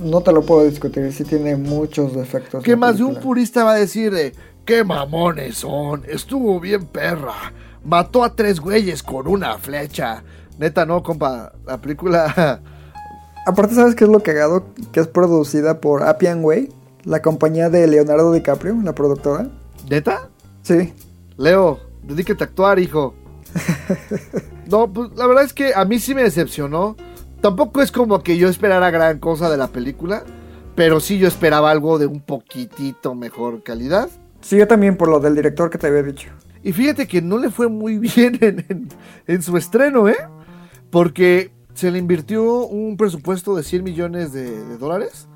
no 0.01 0.21
te 0.21 0.31
lo 0.31 0.43
puedo 0.43 0.67
discutir. 0.67 1.13
Sí 1.13 1.23
tiene 1.23 1.55
muchos 1.55 2.15
defectos. 2.15 2.63
Que 2.63 2.75
más 2.75 2.97
de 2.97 3.03
un 3.03 3.15
purista 3.15 3.63
va 3.63 3.73
a 3.73 3.77
decir 3.77 4.11
de, 4.11 4.33
qué 4.65 4.83
mamones 4.83 5.57
son, 5.57 6.03
estuvo 6.07 6.59
bien 6.59 6.87
perra, 6.87 7.53
mató 7.85 8.23
a 8.23 8.35
tres 8.35 8.59
güeyes 8.59 9.03
con 9.03 9.27
una 9.27 9.57
flecha. 9.57 10.23
Neta, 10.57 10.85
no, 10.85 11.03
compa, 11.03 11.53
la 11.65 11.79
película... 11.79 12.61
Aparte, 13.47 13.75
¿sabes 13.75 13.93
qué 13.93 14.05
es 14.05 14.09
lo 14.09 14.23
cagado? 14.23 14.65
Que 14.91 14.99
es 14.99 15.07
producida 15.07 15.79
por 15.79 16.01
Appian 16.01 16.43
Way, 16.43 16.73
la 17.03 17.21
compañía 17.21 17.69
de 17.69 17.85
Leonardo 17.85 18.33
DiCaprio, 18.33 18.75
la 18.83 18.95
productora. 18.95 19.49
¿Neta? 19.87 20.29
Sí. 20.63 20.95
Leo, 21.37 21.79
dedíquete 22.01 22.43
a 22.43 22.47
actuar, 22.47 22.79
hijo. 22.79 23.13
No, 24.67 24.91
pues 24.91 25.11
la 25.15 25.27
verdad 25.27 25.43
es 25.43 25.53
que 25.53 25.73
a 25.75 25.85
mí 25.85 25.99
sí 25.99 26.15
me 26.15 26.23
decepcionó. 26.23 26.95
Tampoco 27.41 27.83
es 27.83 27.91
como 27.91 28.23
que 28.23 28.37
yo 28.37 28.49
esperara 28.49 28.89
gran 28.89 29.19
cosa 29.19 29.49
de 29.49 29.57
la 29.57 29.67
película, 29.67 30.23
pero 30.73 30.99
sí 30.99 31.19
yo 31.19 31.27
esperaba 31.27 31.69
algo 31.69 31.99
de 31.99 32.07
un 32.07 32.19
poquitito 32.19 33.13
mejor 33.13 33.61
calidad. 33.61 34.09
Sí, 34.41 34.57
yo 34.57 34.67
también 34.67 34.97
por 34.97 35.07
lo 35.07 35.19
del 35.19 35.35
director 35.35 35.69
que 35.69 35.77
te 35.77 35.87
había 35.87 36.01
dicho. 36.01 36.29
Y 36.65 36.73
fíjate 36.73 37.07
que 37.07 37.21
no 37.21 37.37
le 37.37 37.51
fue 37.51 37.69
muy 37.69 37.99
bien 38.15 38.89
en, 39.27 39.41
su 39.43 39.55
estreno, 39.55 40.09
¿eh? 40.09 40.17
Porque 40.89 41.51
se 41.75 41.91
le 41.91 41.99
invirtió 41.99 42.65
un 42.65 42.97
presupuesto 42.97 43.55
de 43.55 43.61
100 43.61 43.83
millones 43.83 44.33
de, 44.33 44.63
de 44.65 44.77
dólares 44.79 45.27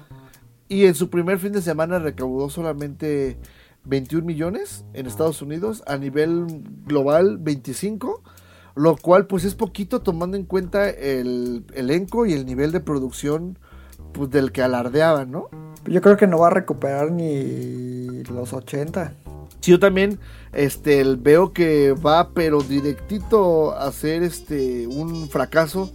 y 0.68 0.86
en 0.86 0.96
su 0.96 1.12
primer 1.12 1.38
fin 1.38 1.52
de 1.52 1.62
semana 1.62 2.00
recaudó 2.00 2.50
solamente 2.50 3.38
21 3.84 4.26
millones 4.26 4.86
en 4.94 5.06
Estados 5.06 5.44
Unidos, 5.44 5.84
a 5.86 5.98
nivel 5.98 6.48
global 6.88 7.38
25, 7.38 8.24
lo 8.74 8.98
cual 8.98 9.28
pues 9.28 9.46
es 9.46 9.54
poquito 9.54 10.02
tomando 10.02 10.36
en 10.36 10.46
cuenta 10.46 10.89
el 10.89 11.63
elenco 11.76 12.26
y 12.26 12.34
el 12.34 12.48
nivel 12.48 12.72
de 12.72 12.80
producción 12.80 13.60
pues 14.12 14.30
del 14.30 14.52
que 14.52 14.62
alardeaban, 14.62 15.32
¿no? 15.32 15.50
Yo 15.86 16.02
creo 16.02 16.17
que 16.17 16.28
no 16.28 16.39
va 16.39 16.48
a 16.48 16.52
recuperar 16.52 17.12
ni 17.12 18.24
los 18.26 18.54
80. 18.54 19.13
Sí, 19.62 19.72
yo 19.72 19.80
también 19.80 20.19
este, 20.54 21.04
veo 21.15 21.52
que 21.54 21.93
va, 21.93 22.30
pero 22.32 22.62
directito 22.62 23.74
a 23.78 23.91
ser 23.91 24.24
este, 24.24 24.88
un 24.88 25.30
fracaso 25.30 25.91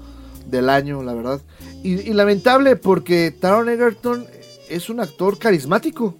del 0.46 0.68
año, 0.68 1.02
la 1.02 1.14
verdad. 1.14 1.40
Y, 1.82 2.00
y 2.00 2.12
lamentable 2.12 2.76
porque 2.76 3.30
Taron 3.30 3.68
Egerton 3.68 4.26
es 4.68 4.90
un 4.90 5.00
actor 5.00 5.38
carismático. 5.38 6.16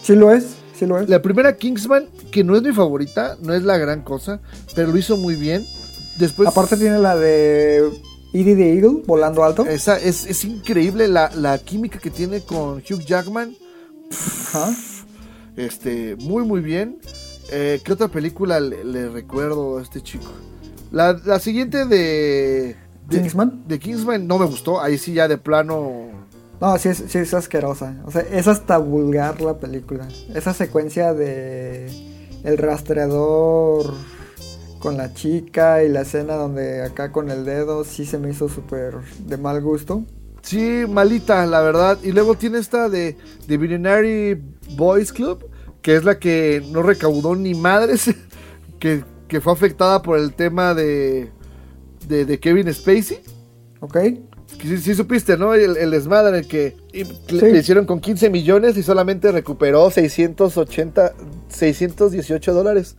Sí 0.00 0.14
lo 0.14 0.32
es, 0.32 0.56
sí 0.74 0.86
lo 0.86 0.98
es. 0.98 1.08
La 1.08 1.22
primera 1.22 1.56
Kingsman, 1.56 2.06
que 2.30 2.44
no 2.44 2.56
es 2.56 2.62
mi 2.62 2.72
favorita, 2.72 3.36
no 3.42 3.54
es 3.54 3.62
la 3.62 3.78
gran 3.78 4.02
cosa, 4.02 4.40
pero 4.74 4.90
lo 4.92 4.98
hizo 4.98 5.16
muy 5.16 5.34
bien. 5.34 5.66
Después, 6.18 6.48
Aparte 6.48 6.76
tiene 6.76 6.98
la 6.98 7.16
de 7.16 7.88
Edie 8.40 8.56
the 8.56 8.74
Eagle, 8.74 9.02
volando 9.06 9.42
alto. 9.44 9.66
esa, 9.66 9.98
es, 9.98 10.26
es 10.26 10.44
increíble 10.44 11.08
la, 11.08 11.30
la 11.34 11.58
química 11.58 11.98
que 11.98 12.10
tiene 12.10 12.40
con 12.42 12.78
Hugh 12.78 13.04
Jackman. 13.04 13.56
Este, 15.56 16.16
muy, 16.16 16.44
muy 16.44 16.60
bien. 16.60 16.98
Eh, 17.50 17.80
¿Qué 17.84 17.92
otra 17.92 18.08
película 18.08 18.60
le, 18.60 18.84
le 18.84 19.08
recuerdo 19.08 19.78
a 19.78 19.82
este 19.82 20.02
chico? 20.02 20.26
La, 20.90 21.18
la 21.24 21.38
siguiente 21.38 21.84
de, 21.84 22.76
de. 23.08 23.20
Kingsman. 23.20 23.64
De 23.66 23.78
Kingsman 23.78 24.26
no 24.26 24.38
me 24.38 24.46
gustó. 24.46 24.80
Ahí 24.80 24.98
sí, 24.98 25.14
ya 25.14 25.28
de 25.28 25.38
plano. 25.38 26.06
No, 26.60 26.76
sí 26.78 26.88
es, 26.88 27.04
sí 27.08 27.18
es 27.18 27.34
asquerosa. 27.34 27.96
O 28.04 28.10
sea, 28.10 28.22
es 28.22 28.48
hasta 28.48 28.78
vulgar 28.78 29.40
la 29.40 29.58
película. 29.58 30.08
Esa 30.34 30.54
secuencia 30.54 31.14
de 31.14 31.86
el 32.44 32.58
rastreador 32.58 33.94
con 34.78 34.96
la 34.96 35.12
chica 35.14 35.82
y 35.84 35.88
la 35.88 36.02
escena 36.02 36.34
donde 36.34 36.82
acá 36.82 37.12
con 37.12 37.30
el 37.30 37.44
dedo 37.44 37.84
sí 37.84 38.04
se 38.06 38.18
me 38.18 38.30
hizo 38.30 38.48
súper 38.48 38.94
de 39.26 39.36
mal 39.36 39.60
gusto. 39.62 40.04
Sí, 40.42 40.84
malita, 40.88 41.44
la 41.46 41.60
verdad. 41.60 41.98
Y 42.02 42.12
luego 42.12 42.34
tiene 42.36 42.58
esta 42.58 42.88
de, 42.88 43.16
de 43.46 43.56
Billionaire 43.56 44.40
Boys 44.76 45.12
Club, 45.12 45.44
que 45.82 45.96
es 45.96 46.04
la 46.04 46.18
que 46.18 46.62
no 46.70 46.82
recaudó 46.82 47.34
ni 47.36 47.54
madres, 47.54 48.14
que, 48.78 49.04
que 49.26 49.40
fue 49.40 49.52
afectada 49.52 50.00
por 50.02 50.18
el 50.18 50.32
tema 50.34 50.74
de, 50.74 51.30
de, 52.06 52.24
de 52.24 52.38
Kevin 52.40 52.72
Spacey. 52.72 53.18
¿Ok? 53.80 53.94
Que 54.58 54.66
sí, 54.66 54.78
sí 54.78 54.94
supiste, 54.94 55.36
¿no? 55.36 55.54
El, 55.54 55.76
el 55.76 55.90
desmadre 55.90 56.46
que 56.46 56.76
Sí. 56.92 57.04
le 57.40 57.58
hicieron 57.58 57.84
con 57.84 58.00
15 58.00 58.30
millones 58.30 58.76
y 58.76 58.82
solamente 58.82 59.30
recuperó 59.30 59.90
680, 59.90 61.12
618 61.48 62.54
dólares. 62.54 62.96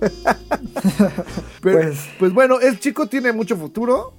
Pero, 1.62 1.78
pues, 1.80 2.08
Pues- 2.18 2.32
bueno, 2.34 2.60
el 2.60 2.78
chico 2.80 3.06
tiene 3.08 3.32
mucho 3.32 3.56
futuro 3.56 4.14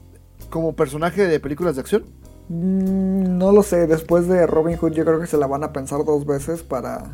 como 0.50 0.76
personaje 0.76 1.28
de 1.28 1.40
películas 1.40 1.76
de 1.76 1.82
acción. 1.82 2.06
Mm, 2.50 3.38
no 3.38 3.52
lo 3.52 3.64
sé. 3.64 3.88
Después 3.88 4.28
de 4.28 4.48
Robin 4.48 4.78
Hood 4.78 4.94
yo 4.94 5.06
creo 5.06 5.20
que 5.20 5.28
se 5.28 5.38
la 5.38 5.48
van 5.48 5.64
a 5.64 5.74
pensar 5.74 6.04
dos 6.06 6.26
veces 6.26 6.64
para 6.64 7.12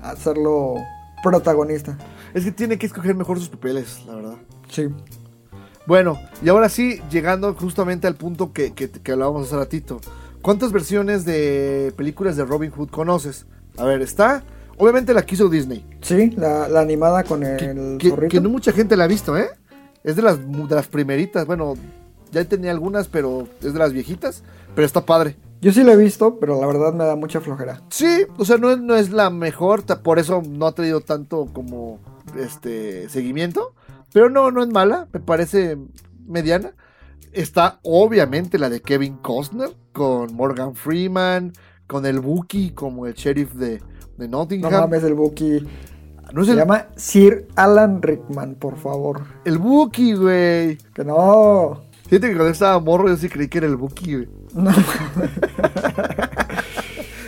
hacerlo 0.00 0.74
protagonista. 1.22 1.96
Es 2.34 2.44
que 2.44 2.52
tiene 2.52 2.78
que 2.78 2.86
escoger 2.86 3.14
mejor 3.14 3.38
sus 3.38 3.48
papeles, 3.48 4.02
la 4.06 4.14
verdad. 4.16 4.34
Sí. 4.68 4.88
Bueno, 5.86 6.18
y 6.42 6.48
ahora 6.48 6.68
sí, 6.68 7.00
llegando 7.10 7.54
justamente 7.54 8.06
al 8.06 8.14
punto 8.16 8.52
que, 8.52 8.72
que, 8.72 8.90
que 8.90 9.12
hablábamos 9.12 9.46
hace 9.46 9.56
ratito. 9.56 10.00
¿Cuántas 10.42 10.72
versiones 10.72 11.24
de 11.24 11.92
películas 11.96 12.36
de 12.36 12.44
Robin 12.44 12.70
Hood 12.70 12.90
conoces? 12.90 13.46
A 13.78 13.84
ver, 13.84 14.02
está. 14.02 14.44
Obviamente 14.78 15.14
la 15.14 15.24
quiso 15.24 15.48
Disney. 15.48 15.84
Sí, 16.02 16.30
la, 16.36 16.68
la 16.68 16.80
animada 16.80 17.24
con 17.24 17.40
Que, 17.40 17.64
el 17.66 17.98
que- 17.98 18.10
zorrito. 18.10 18.30
que 18.30 18.40
no 18.40 18.48
mucha 18.48 18.72
gente 18.72 18.96
la 18.96 19.04
ha 19.04 19.08
visto, 19.08 19.36
¿eh? 19.36 19.48
Es 20.02 20.16
de 20.16 20.22
las, 20.22 20.38
de 20.40 20.74
las 20.74 20.88
primeritas. 20.88 21.46
Bueno, 21.46 21.74
ya 22.32 22.44
tenía 22.44 22.70
algunas, 22.70 23.08
pero 23.08 23.46
es 23.62 23.72
de 23.72 23.78
las 23.78 23.92
viejitas. 23.92 24.42
Pero 24.74 24.84
está 24.86 25.04
padre. 25.06 25.36
Yo 25.60 25.72
sí 25.72 25.82
la 25.82 25.92
he 25.92 25.96
visto, 25.96 26.38
pero 26.38 26.60
la 26.60 26.66
verdad 26.66 26.92
me 26.92 27.04
da 27.04 27.16
mucha 27.16 27.40
flojera. 27.40 27.80
Sí, 27.88 28.24
o 28.36 28.44
sea, 28.44 28.58
no 28.58 28.70
es, 28.70 28.78
no 28.80 28.96
es 28.96 29.10
la 29.10 29.30
mejor. 29.30 29.84
Por 30.02 30.18
eso 30.18 30.42
no 30.46 30.66
ha 30.66 30.72
tenido 30.74 31.00
tanto 31.00 31.46
como 31.52 32.00
este 32.38 33.08
seguimiento. 33.08 33.72
Pero 34.12 34.28
no, 34.30 34.50
no 34.50 34.62
es 34.62 34.68
mala. 34.68 35.08
Me 35.12 35.20
parece 35.20 35.78
mediana. 36.26 36.72
Está 37.32 37.80
obviamente 37.82 38.58
la 38.58 38.68
de 38.68 38.80
Kevin 38.82 39.16
Costner 39.16 39.70
con 39.92 40.34
Morgan 40.34 40.74
Freeman, 40.76 41.52
con 41.86 42.04
el 42.06 42.20
Buki 42.20 42.70
como 42.72 43.06
el 43.06 43.14
sheriff 43.14 43.54
de, 43.54 43.80
de 44.18 44.28
No 44.28 44.38
Nottingham. 44.38 44.72
mames, 44.72 45.02
el 45.04 45.14
Buki. 45.14 45.66
No 46.32 46.40
es 46.40 46.46
Se 46.46 46.52
el, 46.52 46.58
llama 46.58 46.86
Sir 46.96 47.46
Alan 47.54 48.02
Rickman, 48.02 48.54
por 48.56 48.76
favor. 48.78 49.22
el 49.44 49.58
Buki, 49.58 50.14
güey. 50.14 50.78
Que 50.94 51.04
no. 51.04 51.82
Fíjate 52.08 52.28
que 52.28 52.34
cuando 52.34 52.50
estaba 52.52 52.78
morro 52.80 53.08
yo 53.08 53.16
sí 53.16 53.28
creí 53.28 53.48
que 53.48 53.58
era 53.58 53.66
el 53.66 53.76
Buki, 53.76 54.14
güey. 54.14 54.28
No. 54.54 54.72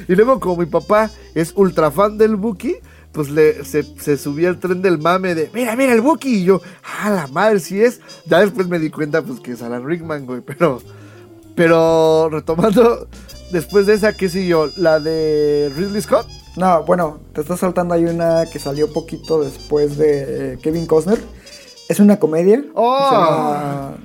Y 0.09 0.15
luego 0.15 0.39
como 0.39 0.59
mi 0.59 0.67
papá 0.67 1.11
es 1.35 1.53
ultra 1.57 1.91
fan 1.91 2.17
del 2.17 2.37
Buki, 2.37 2.77
pues 3.11 3.29
le, 3.29 3.65
se, 3.65 3.83
se 3.83 4.17
subía 4.17 4.51
al 4.51 4.61
tren 4.61 4.81
del 4.81 4.99
mame 4.99 5.35
de, 5.35 5.51
mira, 5.53 5.75
mira 5.75 5.93
el 5.93 6.01
Buki. 6.01 6.43
Y 6.43 6.45
yo, 6.45 6.61
ah, 7.03 7.11
la 7.11 7.27
madre, 7.27 7.59
sí 7.59 7.83
es. 7.83 8.01
Ya 8.27 8.39
después 8.41 8.69
me 8.69 8.79
di 8.79 8.91
cuenta 8.91 9.23
pues 9.23 9.41
que 9.41 9.53
es 9.53 9.63
Alan 9.63 9.85
Rickman, 9.85 10.25
güey. 10.25 10.43
Pero, 10.43 10.81
pero 11.57 12.29
retomando, 12.31 13.09
después 13.51 13.87
de 13.87 13.95
esa, 13.95 14.13
¿qué 14.17 14.29
siguió? 14.29 14.71
La 14.77 15.01
de 15.01 15.73
Ridley 15.77 16.03
Scott. 16.03 16.29
No, 16.57 16.85
bueno, 16.85 17.19
te 17.35 17.43
estás 17.43 17.61
saltando. 17.61 17.95
Hay 17.95 18.05
una 18.05 18.45
que 18.51 18.59
salió 18.59 18.93
poquito 18.93 19.41
después 19.41 19.99
de 19.99 20.55
eh, 20.55 20.59
Kevin 20.63 20.87
Costner. 20.87 21.19
Es 21.89 22.01
una 22.01 22.19
comedia. 22.19 22.65
Oh. 22.75 23.09
Se 23.09 23.15
llama 23.15 23.97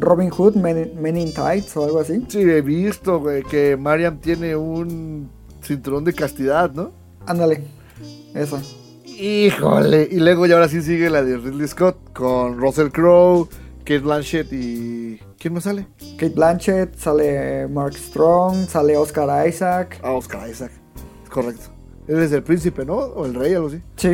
Robin 0.00 0.30
Hood, 0.30 0.56
Men, 0.56 0.92
Men 1.00 1.16
in 1.16 1.32
Tights 1.32 1.76
o 1.76 1.84
algo 1.84 2.00
así. 2.00 2.24
Sí, 2.28 2.40
he 2.40 2.62
visto, 2.62 3.20
güey, 3.20 3.42
que 3.44 3.76
Mariam 3.76 4.18
tiene 4.18 4.56
un 4.56 5.30
cinturón 5.62 6.04
de 6.04 6.14
castidad, 6.14 6.72
¿no? 6.72 6.90
Ándale. 7.26 7.62
Esa. 8.34 8.60
Híjole. 9.04 10.08
Y 10.10 10.16
luego 10.16 10.46
ya 10.46 10.54
ahora 10.54 10.68
sí 10.68 10.80
sigue 10.80 11.10
la 11.10 11.22
de 11.22 11.36
Ridley 11.36 11.68
Scott 11.68 11.96
con 12.12 12.58
Russell 12.58 12.88
Crowe, 12.88 13.48
Kate 13.80 13.98
Blanchett 13.98 14.52
y... 14.52 15.20
¿Quién 15.38 15.54
más 15.54 15.64
sale? 15.64 15.86
Kate 16.16 16.34
Blanchett, 16.34 16.96
sale 16.96 17.68
Mark 17.68 17.94
Strong, 17.96 18.68
sale 18.68 18.96
Oscar 18.96 19.46
Isaac. 19.46 20.00
Ah, 20.02 20.12
Oscar 20.12 20.48
Isaac. 20.48 20.72
Es 21.22 21.30
correcto. 21.30 21.77
Él 22.08 22.18
es 22.18 22.32
el 22.32 22.42
príncipe, 22.42 22.84
¿no? 22.84 22.96
O 22.96 23.26
el 23.26 23.34
rey, 23.34 23.54
algo 23.54 23.68
así. 23.68 23.80
Sí, 23.96 24.08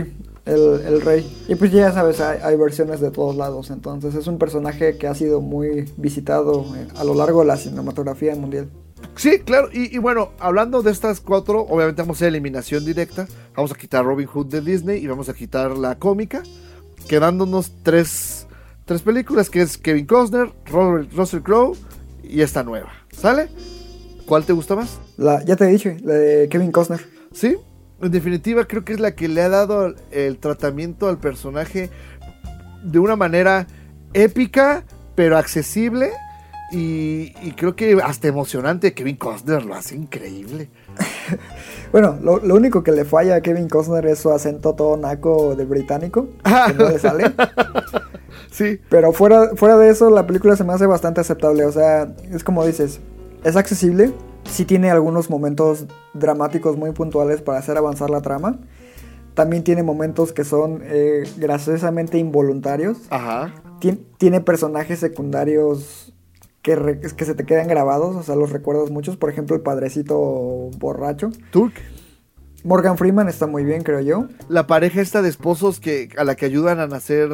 el, 0.44 0.80
el 0.84 1.00
rey. 1.00 1.44
Y 1.48 1.54
pues 1.54 1.72
ya 1.72 1.92
sabes, 1.92 2.20
hay, 2.20 2.40
hay 2.42 2.56
versiones 2.56 3.00
de 3.00 3.10
todos 3.10 3.36
lados. 3.36 3.70
Entonces 3.70 4.14
es 4.14 4.26
un 4.26 4.36
personaje 4.38 4.98
que 4.98 5.06
ha 5.06 5.14
sido 5.14 5.40
muy 5.40 5.90
visitado 5.96 6.66
eh, 6.76 6.88
a 6.96 7.04
lo 7.04 7.14
largo 7.14 7.40
de 7.40 7.46
la 7.46 7.56
cinematografía 7.56 8.34
mundial. 8.34 8.68
Sí, 9.16 9.38
claro. 9.38 9.68
Y, 9.72 9.94
y 9.94 9.98
bueno, 9.98 10.30
hablando 10.40 10.82
de 10.82 10.90
estas 10.90 11.20
cuatro, 11.20 11.60
obviamente 11.62 12.02
vamos 12.02 12.16
a 12.16 12.18
hacer 12.18 12.28
eliminación 12.28 12.84
directa. 12.84 13.28
Vamos 13.54 13.70
a 13.70 13.76
quitar 13.76 14.04
Robin 14.04 14.26
Hood 14.26 14.46
de 14.46 14.60
Disney 14.60 15.02
y 15.02 15.06
vamos 15.06 15.28
a 15.28 15.34
quitar 15.34 15.76
la 15.78 15.98
cómica. 15.98 16.42
Quedándonos 17.06 17.70
tres, 17.82 18.46
tres 18.86 19.02
películas, 19.02 19.50
que 19.50 19.60
es 19.60 19.78
Kevin 19.78 20.06
Costner, 20.06 20.52
Robert, 20.66 21.12
Russell 21.12 21.42
Crowe 21.42 21.76
y 22.22 22.40
esta 22.40 22.64
nueva. 22.64 22.90
¿Sale? 23.12 23.48
¿Cuál 24.26 24.44
te 24.44 24.54
gusta 24.54 24.74
más? 24.74 24.98
La, 25.18 25.44
ya 25.44 25.54
te 25.54 25.66
dije, 25.66 25.98
la 26.02 26.14
de 26.14 26.48
Kevin 26.48 26.72
Costner. 26.72 27.00
Sí, 27.30 27.56
en 28.00 28.10
definitiva 28.10 28.66
creo 28.66 28.84
que 28.84 28.92
es 28.92 29.00
la 29.00 29.14
que 29.14 29.28
le 29.28 29.42
ha 29.42 29.48
dado 29.48 29.94
el 30.10 30.38
tratamiento 30.38 31.08
al 31.08 31.18
personaje 31.18 31.90
de 32.82 32.98
una 32.98 33.16
manera 33.16 33.66
épica, 34.12 34.84
pero 35.14 35.36
accesible. 35.38 36.10
Y, 36.72 37.34
y 37.42 37.52
creo 37.56 37.76
que 37.76 38.00
hasta 38.02 38.26
emocionante. 38.26 38.94
Kevin 38.94 39.16
Costner 39.16 39.64
lo 39.64 39.74
hace 39.74 39.96
increíble. 39.96 40.68
Bueno, 41.92 42.18
lo, 42.20 42.40
lo 42.40 42.56
único 42.56 42.82
que 42.82 42.90
le 42.90 43.04
falla 43.04 43.36
a 43.36 43.40
Kevin 43.40 43.68
Costner 43.68 44.04
es 44.06 44.18
su 44.18 44.32
acento 44.32 44.74
todo 44.74 44.96
naco 44.96 45.54
de 45.54 45.64
británico, 45.64 46.26
que 46.42 46.74
no 46.74 46.88
le 46.88 46.98
sale. 46.98 47.32
Sí, 48.50 48.80
Pero 48.88 49.12
fuera, 49.12 49.50
fuera 49.56 49.76
de 49.76 49.90
eso, 49.90 50.10
la 50.10 50.26
película 50.26 50.54
se 50.54 50.62
me 50.62 50.72
hace 50.72 50.86
bastante 50.86 51.20
aceptable. 51.20 51.64
O 51.64 51.72
sea, 51.72 52.12
es 52.30 52.44
como 52.44 52.64
dices, 52.64 53.00
es 53.42 53.56
accesible. 53.56 54.12
Sí 54.44 54.64
tiene 54.64 54.90
algunos 54.90 55.30
momentos 55.30 55.86
dramáticos 56.12 56.76
muy 56.76 56.92
puntuales 56.92 57.42
para 57.42 57.58
hacer 57.58 57.76
avanzar 57.76 58.10
la 58.10 58.20
trama. 58.22 58.58
También 59.34 59.64
tiene 59.64 59.82
momentos 59.82 60.32
que 60.32 60.44
son 60.44 60.80
eh, 60.84 61.24
graciosamente 61.38 62.18
involuntarios. 62.18 62.98
ajá. 63.10 63.52
Tien- 63.80 64.00
tiene 64.16 64.40
personajes 64.40 65.00
secundarios 65.00 66.14
que, 66.62 66.76
re- 66.76 67.00
que 67.00 67.24
se 67.24 67.34
te 67.34 67.44
quedan 67.44 67.66
grabados, 67.68 68.14
o 68.16 68.22
sea, 68.22 68.36
los 68.36 68.50
recuerdas 68.50 68.90
muchos. 68.90 69.16
Por 69.16 69.28
ejemplo, 69.30 69.56
el 69.56 69.62
padrecito 69.62 70.70
borracho. 70.78 71.30
Turk. 71.50 71.74
Morgan 72.62 72.96
Freeman 72.96 73.28
está 73.28 73.46
muy 73.46 73.62
bien, 73.64 73.82
creo 73.82 74.00
yo. 74.00 74.26
La 74.48 74.66
pareja 74.66 75.02
esta 75.02 75.20
de 75.20 75.28
esposos 75.28 75.80
que 75.80 76.08
a 76.16 76.24
la 76.24 76.34
que 76.36 76.46
ayudan 76.46 76.78
a 76.80 76.86
nacer 76.86 77.28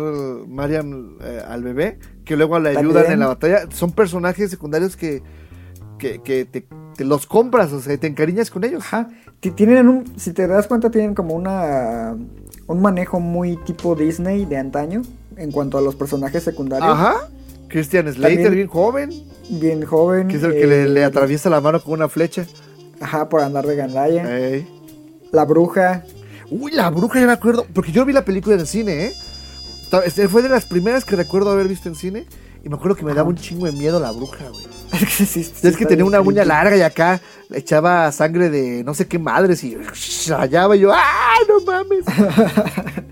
Mariam 0.49 1.19
eh, 1.23 1.41
al 1.47 1.63
bebé, 1.63 1.99
que 2.25 2.37
luego 2.37 2.59
la 2.59 2.71
ayudan 2.71 2.87
También. 2.95 3.13
en 3.13 3.21
la 3.21 3.27
batalla, 3.29 3.61
son 3.71 3.93
personajes 3.93 4.51
secundarios 4.51 4.97
que, 4.97 5.23
que, 5.99 6.21
que 6.23 6.47
te, 6.47 6.67
te 7.01 7.07
los 7.07 7.25
compras, 7.25 7.73
o 7.73 7.81
sea, 7.81 7.97
te 7.97 8.07
encariñas 8.07 8.51
con 8.51 8.63
ellos. 8.63 8.83
Ajá. 8.85 9.09
Ti- 9.41 9.53
Tienen 9.53 9.89
un, 9.89 10.05
si 10.19 10.35
te 10.35 10.47
das 10.47 10.67
cuenta, 10.67 10.91
tienen 10.91 11.15
como 11.15 11.35
una 11.35 12.15
un 12.67 12.83
manejo 12.83 13.21
muy 13.21 13.57
tipo 13.57 13.95
Disney 13.95 14.45
de 14.45 14.59
antaño 14.59 15.01
en 15.39 15.51
cuanto 15.51 15.79
a 15.79 15.81
los 15.81 15.95
personajes 15.97 16.43
secundarios. 16.45 16.91
Ajá. 16.91 17.27
Christian 17.69 18.05
Slater, 18.13 18.37
También- 18.37 18.53
bien 18.55 18.69
joven, 18.69 19.11
Bien 19.49 19.83
joven. 19.87 20.29
que 20.29 20.37
es 20.37 20.43
el 20.43 20.53
eh, 20.53 20.61
que 20.61 20.67
le, 20.67 20.89
le 20.91 21.03
atraviesa 21.05 21.49
la 21.49 21.63
mano 21.63 21.81
con 21.83 21.95
una 21.95 22.11
flecha. 22.11 22.45
Ajá, 23.01 23.31
por 23.31 23.41
andar 23.41 23.67
de 23.67 23.77
gandalla. 23.77 24.29
La 25.33 25.47
bruja. 25.47 26.05
Uy, 26.51 26.73
la 26.73 26.91
bruja, 26.91 27.19
ya 27.19 27.27
me 27.27 27.33
acuerdo, 27.33 27.65
porque 27.73 27.93
yo 27.93 28.05
vi 28.05 28.13
la 28.13 28.27
película 28.27 28.57
en 28.57 28.61
el 28.61 28.67
cine, 28.67 29.07
¿eh? 29.07 29.13
Este, 30.05 30.29
Fue 30.29 30.43
de 30.43 30.51
las 30.51 30.67
primeras 30.67 31.07
que 31.07 31.17
recuerdo 31.17 31.51
haber 31.51 31.67
visto 31.67 31.89
en 31.89 31.95
cine. 31.95 32.27
Y 32.65 32.69
me 32.69 32.77
acuerdo 32.77 32.97
que 32.97 33.05
me 33.05 33.15
daba 33.15 33.29
un 33.29 33.37
chingo 33.37 33.67
de 33.67 33.73
miedo 33.73 33.99
la 34.01 34.11
bruja, 34.13 34.49
güey. 34.51 34.65
Es 34.93 35.01
que, 35.01 35.25
sí- 35.25 35.45
sí 35.45 35.51
es 35.51 35.61
que 35.61 35.69
está 35.85 35.87
tenía 35.89 36.05
una 36.05 36.21
uña 36.21 36.45
larga 36.45 36.77
y 36.77 36.81
acá 36.83 37.21
le 37.49 37.59
echaba 37.59 38.11
sangre 38.13 38.51
de 38.51 38.83
no 38.85 38.93
sé 38.93 39.07
qué 39.07 39.19
madres 39.21 39.63
y 39.65 39.77
rayaba 40.29 40.77
y 40.77 40.81
yo, 40.81 40.93
¡ah, 40.93 41.37
no 41.49 41.61
mames! 41.65 42.05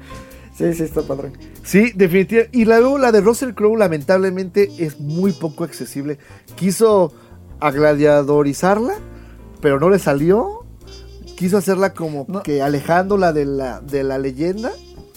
Sí, 0.56 0.74
sí, 0.74 0.82
está 0.82 1.02
padre. 1.02 1.30
Sí, 1.62 1.92
definitivamente. 1.94 2.58
Y 2.58 2.64
luego 2.64 2.98
la 2.98 3.12
de 3.12 3.20
Russell 3.20 3.52
Crowe, 3.54 3.76
lamentablemente, 3.78 4.68
es 4.78 4.98
muy 4.98 5.30
poco 5.30 5.62
accesible. 5.62 6.18
Quiso 6.56 7.12
agladiadorizarla, 7.61 8.94
pero 9.61 9.78
no 9.78 9.88
le 9.88 10.00
salió. 10.00 10.64
Quiso 11.37 11.58
hacerla 11.58 11.94
como 11.94 12.24
No. 12.28 12.42
que 12.42 12.61
alejándola 12.61 13.32
de 13.32 13.44
la, 13.44 13.80
de 13.80 14.02
la 14.02 14.18
leyenda, 14.18 14.72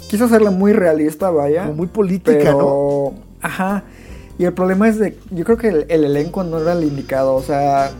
Quiso 0.10 0.26
hacerla 0.26 0.52
muy 0.52 0.74
realista, 0.74 1.32
vaya. 1.32 1.64
como 1.64 1.74
muy 1.78 1.88
política, 1.88 2.52
¿no? 2.52 2.58
pero. 2.58 3.14
Ajá. 3.42 3.84
Y 4.38 4.46
el 4.46 4.54
problema 4.54 4.88
es 4.88 4.98
de. 4.98 5.18
Yo 5.32 5.46
creo 5.46 5.58
que 5.58 5.68
el, 5.68 5.86
el 5.90 6.04
elenco 6.04 6.44
no 6.44 6.60
era 6.60 6.74
el 6.74 6.84
indicado. 6.84 7.36
O 7.36 7.44
sea, 7.44 7.92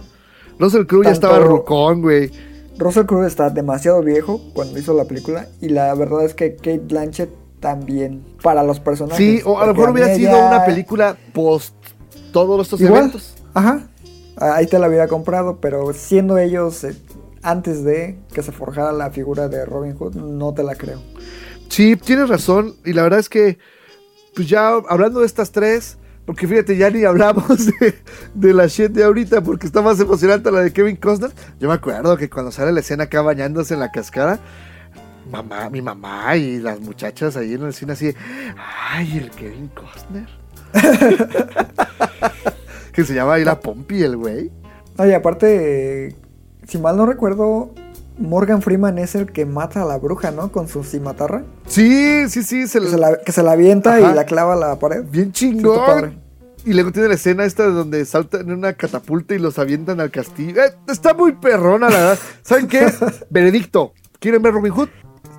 Russell 0.60 0.86
Crowe 0.86 1.06
ya 1.06 1.12
estaba 1.12 1.40
rucón, 1.40 2.02
güey. 2.02 2.32
Russell 2.78 3.06
Crowe 3.06 3.28
está 3.28 3.50
demasiado 3.50 4.02
viejo 4.02 4.42
cuando 4.54 4.80
hizo 4.80 4.94
la 4.94 5.06
película. 5.06 5.48
Y 5.62 5.70
la 5.70 5.94
verdad 5.94 6.26
es 6.26 6.34
que 6.34 6.56
Kate 6.56 6.80
Blanchett 6.80 7.30
también. 7.60 8.24
Para 8.42 8.64
los 8.64 8.80
personajes. 8.80 9.18
Sí, 9.18 9.42
o 9.46 9.60
a 9.60 9.66
lo 9.68 9.74
mejor 9.74 9.92
hubiera 9.92 10.14
sido 10.16 10.38
una 10.46 10.66
película 10.66 11.16
post 11.34 11.76
todos 12.34 12.62
estos 12.62 12.82
Igual. 12.82 13.00
eventos. 13.02 13.36
Ajá. 13.54 13.88
Ahí 14.38 14.66
te 14.66 14.80
la 14.80 14.88
hubiera 14.88 15.08
comprado, 15.08 15.60
pero 15.62 15.94
siendo 15.94 16.38
ellos 16.38 16.84
eh, 16.84 16.96
antes 17.44 17.84
de 17.84 18.18
que 18.34 18.42
se 18.42 18.52
forjara 18.52 18.92
la 18.92 19.12
figura 19.12 19.48
de 19.48 19.66
Robin 19.66 19.96
Hood, 19.96 20.16
no 20.16 20.54
te 20.54 20.64
la 20.64 20.76
creo. 20.76 21.02
Sí, 21.70 21.96
tienes 21.96 22.30
razón. 22.30 22.76
Y 22.84 22.94
la 22.94 23.04
verdad 23.04 23.20
es 23.20 23.30
que, 23.30 23.60
pues 24.36 24.50
ya 24.50 24.70
hablando 24.90 25.20
de 25.20 25.26
estas 25.26 25.52
tres, 25.52 25.98
porque 26.26 26.48
fíjate, 26.48 26.78
ya 26.78 26.90
ni 26.90 27.04
hablamos 27.04 27.68
de, 28.34 28.54
la 28.54 28.68
shit 28.68 28.92
de 28.92 29.04
ahorita, 29.04 29.42
porque 29.42 29.66
está 29.66 29.82
más 29.82 30.00
emocionante 30.00 30.52
la 30.52 30.62
de 30.62 30.72
Kevin 30.72 30.96
Costner. 30.96 31.32
Yo 31.60 31.68
me 31.68 31.74
acuerdo 31.74 32.16
que 32.18 32.30
cuando 32.30 32.52
sale 32.52 32.72
la 32.72 32.80
escena 32.80 33.06
acá 33.06 33.22
bañándose 33.22 33.74
en 33.74 33.80
la 33.80 33.92
cascada, 33.92 34.40
mamá, 35.30 35.70
mi 35.70 35.82
mamá 35.82 36.36
y 36.36 36.60
las 36.60 36.80
muchachas 36.80 37.36
ahí 37.38 37.54
en 37.54 37.64
el 37.64 37.74
cine 37.74 37.94
así, 37.94 38.14
ay, 38.58 39.18
el 39.18 39.32
Kevin 39.32 39.70
Costner. 39.70 40.28
que 42.94 43.04
se 43.04 43.14
llama 43.14 43.36
ahí 43.36 43.44
la 43.44 43.60
Pompi, 43.60 44.04
el 44.04 44.18
güey. 44.18 44.52
Oye, 44.98 45.16
aparte, 45.16 46.16
si 46.68 46.78
mal 46.78 46.98
no 46.98 47.06
recuerdo, 47.06 47.74
Morgan 48.22 48.62
Freeman 48.62 48.98
es 48.98 49.16
el 49.16 49.32
que 49.32 49.46
mata 49.46 49.82
a 49.82 49.86
la 49.86 49.98
bruja, 49.98 50.32
¿no? 50.32 50.52
Con 50.52 50.68
su 50.68 50.84
cimatarra. 50.84 51.44
Sí, 51.68 52.30
sí, 52.30 52.44
sí, 52.44 52.68
se 52.68 52.80
Que 52.80 52.86
la- 52.86 52.92
se 52.92 52.98
la, 52.98 53.18
que 53.26 53.32
se 53.32 53.44
la 53.44 53.52
avienta 53.54 53.96
Ajá. 53.98 54.12
y 54.12 54.16
la 54.16 54.26
clava 54.26 54.54
a 54.54 54.58
la 54.58 54.80
pared. 54.80 55.04
Bien 55.10 55.34
Sí, 55.34 55.52
chingón. 55.52 55.86
padre. 55.86 56.18
y 56.64 56.74
luego 56.74 56.92
tiene 56.92 57.08
la 57.08 57.16
escena 57.16 57.44
esta 57.44 57.66
donde 57.66 58.06
saltan 58.06 58.42
en 58.42 58.52
una 58.52 58.74
catapulta 58.74 59.34
y 59.34 59.40
los 59.40 59.58
avientan 59.58 60.00
al 60.00 60.12
castillo. 60.12 60.62
Eh, 60.64 60.72
está 60.88 61.14
muy 61.16 61.32
perrona, 61.34 61.90
la 61.90 61.98
verdad. 61.98 62.20
¿Saben 62.44 62.68
qué? 62.68 62.86
Veredicto. 63.32 63.94
¿Quieren 64.20 64.42
ver 64.44 64.54
Robin 64.54 64.72
Hood? 64.72 64.90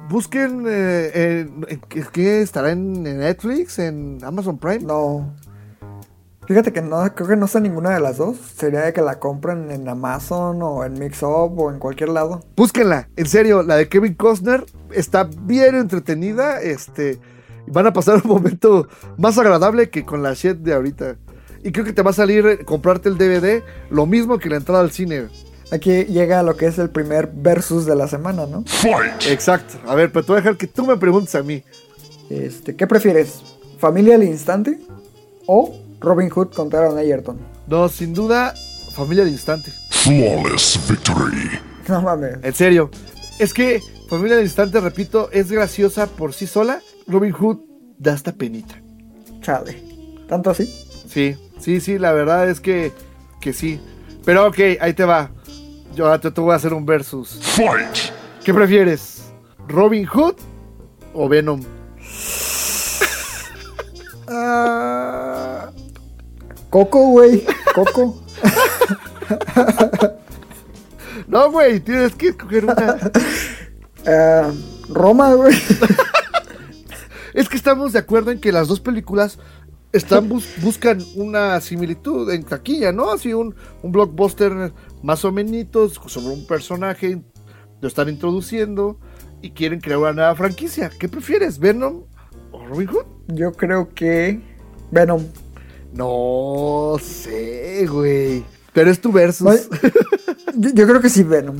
Busquen 0.08 0.64
eh, 0.66 1.10
en- 1.46 1.64
en- 1.68 1.80
¿qué- 1.88 2.04
¿qué 2.12 2.42
estará 2.42 2.72
en, 2.72 3.06
en 3.06 3.18
Netflix, 3.18 3.78
en 3.78 4.18
Amazon 4.24 4.58
Prime. 4.58 4.80
No. 4.80 5.32
Fíjate 6.46 6.72
que 6.72 6.82
no, 6.82 7.02
creo 7.14 7.28
que 7.28 7.36
no 7.36 7.46
está 7.46 7.60
ninguna 7.60 7.90
de 7.90 8.00
las 8.00 8.16
dos. 8.16 8.36
Sería 8.56 8.80
de 8.80 8.92
que 8.92 9.00
la 9.00 9.18
compren 9.18 9.70
en 9.70 9.88
Amazon 9.88 10.60
o 10.62 10.84
en 10.84 10.94
Mixup 10.94 11.58
o 11.58 11.70
en 11.70 11.78
cualquier 11.78 12.08
lado. 12.08 12.44
Búsquenla, 12.56 13.08
en 13.16 13.26
serio, 13.26 13.62
la 13.62 13.76
de 13.76 13.88
Kevin 13.88 14.14
Costner 14.14 14.64
está 14.90 15.28
bien 15.42 15.76
entretenida. 15.76 16.60
Este, 16.60 17.20
van 17.66 17.86
a 17.86 17.92
pasar 17.92 18.20
un 18.24 18.30
momento 18.30 18.88
más 19.18 19.38
agradable 19.38 19.90
que 19.90 20.04
con 20.04 20.22
la 20.22 20.34
shit 20.34 20.56
de 20.58 20.74
ahorita. 20.74 21.16
Y 21.64 21.70
creo 21.70 21.84
que 21.84 21.92
te 21.92 22.02
va 22.02 22.10
a 22.10 22.14
salir 22.14 22.44
eh, 22.46 22.64
comprarte 22.64 23.08
el 23.08 23.16
DVD 23.16 23.62
lo 23.90 24.06
mismo 24.06 24.38
que 24.38 24.48
la 24.48 24.56
entrada 24.56 24.80
al 24.80 24.90
cine. 24.90 25.28
Aquí 25.70 26.04
llega 26.04 26.42
lo 26.42 26.56
que 26.56 26.66
es 26.66 26.78
el 26.78 26.90
primer 26.90 27.30
versus 27.32 27.86
de 27.86 27.94
la 27.94 28.08
semana, 28.08 28.46
¿no? 28.46 28.64
Exacto. 29.30 29.74
A 29.86 29.94
ver, 29.94 30.12
pero 30.12 30.24
te 30.24 30.32
voy 30.32 30.38
a 30.38 30.42
dejar 30.42 30.56
que 30.56 30.66
tú 30.66 30.84
me 30.84 30.96
preguntes 30.96 31.34
a 31.34 31.42
mí. 31.42 31.62
Este, 32.28 32.74
¿Qué 32.76 32.86
prefieres? 32.86 33.42
¿Familia 33.78 34.16
al 34.16 34.24
instante 34.24 34.78
o 35.46 35.81
Robin 36.02 36.28
Hood 36.28 36.48
contra 36.54 36.80
Aaron 36.80 36.98
Egerton? 36.98 37.38
No, 37.66 37.88
sin 37.88 38.12
duda, 38.12 38.54
familia 38.94 39.22
al 39.24 39.30
instante. 39.30 39.72
Flawless 39.90 40.78
victory. 40.88 41.50
No 41.88 42.00
mames. 42.00 42.36
En 42.42 42.54
serio. 42.54 42.90
Es 43.40 43.52
que 43.52 43.80
familia 44.08 44.36
al 44.36 44.44
instante, 44.44 44.78
repito, 44.80 45.28
es 45.32 45.50
graciosa 45.50 46.06
por 46.06 46.32
sí 46.32 46.46
sola. 46.46 46.80
Robin 47.08 47.32
Hood 47.32 47.58
da 47.98 48.14
esta 48.14 48.30
penita. 48.30 48.80
Chale. 49.40 49.82
¿Tanto 50.28 50.50
así? 50.50 50.66
Sí, 51.08 51.36
sí, 51.58 51.80
sí, 51.80 51.98
la 51.98 52.12
verdad 52.12 52.48
es 52.48 52.60
que, 52.60 52.92
que 53.40 53.52
sí. 53.52 53.80
Pero 54.24 54.46
ok, 54.46 54.58
ahí 54.80 54.92
te 54.94 55.04
va. 55.04 55.32
Yo 55.96 56.04
ahora 56.04 56.20
te, 56.20 56.30
te 56.30 56.40
voy 56.40 56.52
a 56.52 56.56
hacer 56.56 56.72
un 56.72 56.86
versus. 56.86 57.38
Fight. 57.42 58.12
¿Qué 58.44 58.54
prefieres? 58.54 59.24
¿Robin 59.66 60.06
Hood 60.06 60.36
o 61.14 61.28
Venom? 61.28 61.62
Coco, 66.72 67.10
güey. 67.10 67.44
Coco. 67.74 68.18
No, 71.28 71.50
güey, 71.52 71.80
tienes 71.80 72.14
que 72.14 72.28
escoger 72.28 72.64
una. 72.64 72.96
Ah, 74.06 74.50
Roma, 74.88 75.34
güey. 75.34 75.54
Es 77.34 77.48
que 77.48 77.56
estamos 77.56 77.92
de 77.92 77.98
acuerdo 77.98 78.30
en 78.30 78.40
que 78.40 78.52
las 78.52 78.68
dos 78.68 78.80
películas 78.80 79.38
están 79.92 80.28
bus- 80.30 80.54
buscan 80.62 80.98
una 81.14 81.60
similitud 81.60 82.30
en 82.32 82.42
taquilla, 82.42 82.90
¿no? 82.90 83.10
Así 83.10 83.34
un, 83.34 83.54
un 83.82 83.92
blockbuster 83.92 84.72
más 85.02 85.24
o 85.26 85.30
menos 85.30 85.92
sobre 86.06 86.34
un 86.34 86.46
personaje, 86.46 87.22
lo 87.82 87.88
están 87.88 88.08
introduciendo 88.08 88.98
y 89.42 89.50
quieren 89.50 89.80
crear 89.80 89.98
una 89.98 90.12
nueva 90.12 90.34
franquicia. 90.34 90.90
¿Qué 90.98 91.08
prefieres, 91.08 91.58
Venom 91.58 92.04
o 92.50 92.66
Robin 92.66 92.88
Hood? 92.88 93.04
Yo 93.28 93.52
creo 93.52 93.90
que 93.90 94.40
Venom. 94.90 95.22
No 95.92 96.96
sé, 97.00 97.86
güey. 97.86 98.44
Pero 98.72 98.90
es 98.90 99.00
tu 99.00 99.12
versus. 99.12 99.68
Yo, 100.54 100.70
yo 100.70 100.86
creo 100.86 101.00
que 101.00 101.08
sí, 101.08 101.22
Venom. 101.22 101.56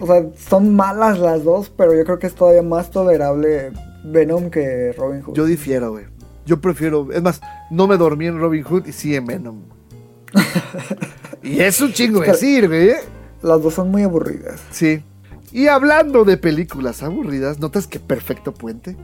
O 0.00 0.06
sea, 0.06 0.26
son 0.48 0.74
malas 0.74 1.18
las 1.18 1.44
dos, 1.44 1.70
pero 1.70 1.94
yo 1.94 2.04
creo 2.04 2.18
que 2.18 2.26
es 2.26 2.34
todavía 2.34 2.62
más 2.62 2.90
tolerable 2.90 3.72
Venom 4.04 4.50
que 4.50 4.92
Robin 4.96 5.22
Hood. 5.22 5.34
Yo 5.34 5.44
difiero, 5.44 5.92
güey. 5.92 6.06
Yo 6.46 6.60
prefiero. 6.60 7.10
Es 7.12 7.22
más, 7.22 7.40
no 7.70 7.86
me 7.86 7.96
dormí 7.96 8.26
en 8.26 8.38
Robin 8.38 8.62
Hood 8.62 8.86
y 8.86 8.92
sí 8.92 9.14
en 9.14 9.26
Venom. 9.26 9.62
y 11.42 11.60
es 11.60 11.80
un 11.80 11.92
chingo 11.92 12.20
decir, 12.20 12.68
güey. 12.68 12.92
Las 13.42 13.62
dos 13.62 13.74
son 13.74 13.90
muy 13.90 14.02
aburridas. 14.02 14.60
Sí. 14.70 15.02
Y 15.52 15.68
hablando 15.68 16.24
de 16.24 16.36
películas 16.36 17.02
aburridas, 17.02 17.58
¿notas 17.58 17.86
qué 17.86 18.00
perfecto 18.00 18.52
puente? 18.52 18.96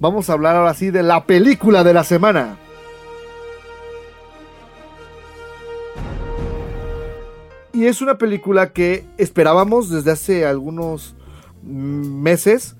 Vamos 0.00 0.30
a 0.30 0.32
hablar 0.32 0.56
ahora 0.56 0.74
sí 0.74 0.90
de 0.90 1.02
la 1.02 1.26
película 1.26 1.84
de 1.84 1.94
la 1.94 2.02
semana. 2.02 2.56
Y 7.72 7.86
es 7.86 8.02
una 8.02 8.18
película 8.18 8.72
que 8.72 9.06
esperábamos 9.16 9.88
desde 9.88 10.10
hace 10.10 10.46
algunos 10.46 11.14
meses. 11.62 12.76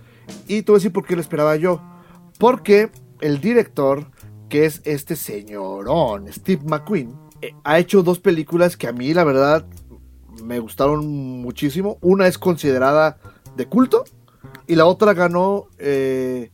Y 0.47 0.63
te 0.63 0.73
voy 0.73 0.77
a 0.77 0.81
decir 0.81 0.93
por 0.93 1.07
qué 1.07 1.15
lo 1.15 1.21
esperaba 1.21 1.57
yo. 1.57 1.81
Porque 2.39 2.91
el 3.21 3.41
director, 3.41 4.07
que 4.49 4.67
es 4.67 4.83
este 4.85 5.17
señorón, 5.17 6.31
Steve 6.33 6.63
McQueen, 6.65 7.15
eh, 7.41 7.55
ha 7.65 7.79
hecho 7.79 8.03
dos 8.03 8.19
películas 8.19 8.77
que 8.77 8.87
a 8.87 8.93
mí, 8.93 9.15
la 9.15 9.25
verdad, 9.25 9.65
me 10.45 10.59
gustaron 10.59 11.07
muchísimo. 11.41 11.99
Una 12.01 12.27
es 12.27 12.39
considerada 12.39 13.19
de 13.57 13.67
culto 13.67 14.05
y 14.67 14.75
la 14.75 14.87
otra 14.87 15.15
ganó 15.15 15.69
eh, 15.79 16.51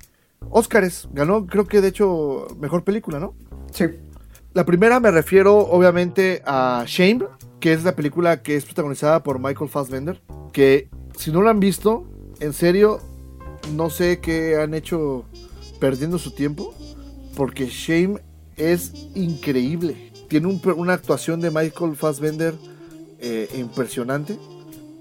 Óscares. 0.51 1.09
Ganó, 1.13 1.47
creo 1.47 1.67
que 1.67 1.81
de 1.81 1.89
hecho, 1.89 2.47
mejor 2.59 2.85
película, 2.85 3.19
¿no? 3.19 3.35
Sí. 3.73 3.85
La 4.55 4.65
primera 4.65 4.99
me 5.01 5.11
refiero 5.11 5.59
obviamente 5.59 6.43
a 6.47 6.85
Shame, 6.87 7.25
que 7.61 7.73
es 7.73 7.85
la 7.85 7.97
película 7.97 8.43
que 8.43 8.57
es 8.57 8.65
protagonizada 8.65 9.23
por 9.23 9.39
Michael 9.39 9.71
Fassbender. 9.71 10.21
Que 10.53 10.89
si 11.17 11.31
no 11.31 11.43
la 11.43 11.51
han 11.51 11.61
visto, 11.61 12.07
en 12.41 12.53
serio, 12.53 13.01
no 13.75 13.91
sé 13.91 14.21
qué 14.21 14.57
han 14.57 14.75
hecho 14.75 15.25
perdiendo 15.81 16.19
su 16.19 16.33
tiempo. 16.33 16.75
Porque 17.37 17.67
Shame 17.67 18.21
es 18.57 18.93
increíble. 19.15 20.13
Tiene 20.29 20.49
un 20.49 20.61
una 20.77 20.95
actuación 20.95 21.41
de 21.41 21.51
Michael 21.51 21.97
Fassbender 21.97 22.55
eh, 23.21 23.49
impresionante. 23.57 24.39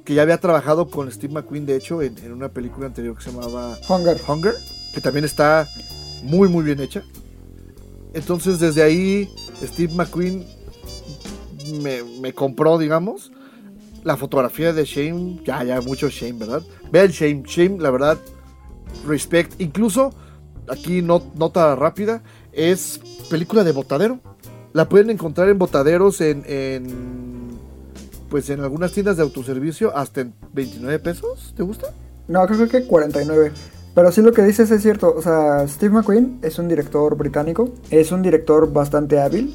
Que 0.05 0.13
ya 0.13 0.21
había 0.21 0.39
trabajado 0.39 0.89
con 0.89 1.11
Steve 1.11 1.33
McQueen, 1.33 1.65
de 1.65 1.75
hecho, 1.75 2.01
en, 2.01 2.17
en 2.19 2.31
una 2.31 2.49
película 2.49 2.87
anterior 2.87 3.17
que 3.17 3.23
se 3.23 3.31
llamaba 3.31 3.77
Hunger. 3.89 4.21
Hunger, 4.25 4.53
que 4.93 5.01
también 5.01 5.25
está 5.25 5.67
muy 6.23 6.47
muy 6.49 6.63
bien 6.63 6.79
hecha. 6.79 7.03
Entonces 8.13 8.59
desde 8.59 8.83
ahí 8.83 9.29
Steve 9.61 9.93
McQueen 9.93 10.45
me, 11.73 12.33
compró, 12.33 12.77
digamos, 12.77 13.31
la 14.03 14.17
fotografía 14.17 14.73
de 14.73 14.85
Shane, 14.85 15.41
ya, 15.45 15.63
ya, 15.63 15.81
mucho 15.81 16.09
Shane, 16.09 16.39
¿verdad? 16.39 16.63
Vean 16.91 17.09
Shane, 17.09 17.43
Shane, 17.45 17.79
la 17.79 17.91
verdad, 17.91 18.17
respect. 19.05 19.59
Incluso, 19.59 20.13
aquí 20.69 21.01
no, 21.01 21.21
nota 21.35 21.75
rápida, 21.75 22.23
es 22.51 22.99
película 23.29 23.63
de 23.63 23.71
botadero. 23.71 24.19
La 24.73 24.87
pueden 24.89 25.09
encontrar 25.09 25.49
en 25.49 25.57
botaderos 25.57 26.21
en, 26.21 26.43
en 26.45 27.47
pues 28.29 28.49
en 28.49 28.59
algunas 28.59 28.91
tiendas 28.91 29.17
de 29.17 29.23
autoservicio 29.23 29.95
hasta 29.95 30.21
en 30.21 30.33
29 30.53 30.99
pesos. 30.99 31.53
¿Te 31.55 31.63
gusta? 31.63 31.93
No, 32.27 32.45
creo 32.45 32.67
que 32.67 32.85
49. 32.85 33.51
Pero 33.95 34.11
sí 34.11 34.21
lo 34.21 34.31
que 34.31 34.43
dices 34.43 34.69
es 34.69 34.81
cierto. 34.81 35.13
O 35.15 35.21
sea, 35.21 35.67
Steve 35.67 35.93
McQueen 35.93 36.39
es 36.41 36.59
un 36.59 36.67
director 36.67 37.15
británico. 37.17 37.69
Es 37.89 38.11
un 38.11 38.21
director 38.21 38.71
bastante 38.71 39.19
hábil. 39.19 39.53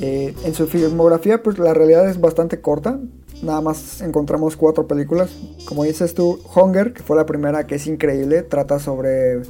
Eh, 0.00 0.34
en 0.44 0.54
su 0.54 0.66
filmografía, 0.66 1.42
pues 1.42 1.58
la 1.58 1.74
realidad 1.74 2.08
es 2.08 2.20
bastante 2.20 2.60
corta. 2.60 2.98
Nada 3.42 3.60
más 3.60 4.00
encontramos 4.00 4.56
cuatro 4.56 4.86
películas. 4.86 5.30
Como 5.66 5.84
dices 5.84 6.14
tú, 6.14 6.40
Hunger, 6.54 6.92
que 6.92 7.02
fue 7.02 7.16
la 7.16 7.26
primera, 7.26 7.66
que 7.66 7.76
es 7.76 7.86
increíble. 7.86 8.42
Trata 8.42 8.78
sobre 8.78 9.42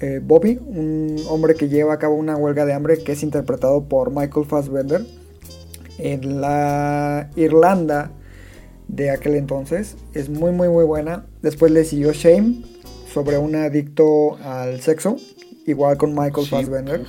eh, 0.00 0.20
Bobby, 0.22 0.60
un 0.66 1.16
hombre 1.28 1.54
que 1.54 1.68
lleva 1.68 1.94
a 1.94 1.98
cabo 1.98 2.14
una 2.14 2.36
huelga 2.36 2.64
de 2.66 2.72
hambre 2.72 2.98
que 3.02 3.12
es 3.12 3.22
interpretado 3.22 3.84
por 3.84 4.10
Michael 4.10 4.46
Fassbender. 4.46 5.04
En 5.98 6.40
la 6.40 7.30
Irlanda 7.36 8.10
de 8.88 9.10
aquel 9.10 9.36
entonces. 9.36 9.96
Es 10.12 10.28
muy 10.28 10.52
muy 10.52 10.68
muy 10.68 10.84
buena. 10.84 11.26
Después 11.42 11.72
le 11.72 11.84
siguió 11.84 12.12
Shame 12.12 12.62
sobre 13.12 13.38
un 13.38 13.54
adicto 13.54 14.36
al 14.42 14.80
sexo. 14.80 15.16
Igual 15.66 15.96
con 15.96 16.14
Michael 16.14 16.44
Sí, 16.44 16.50
Fassbender. 16.50 17.02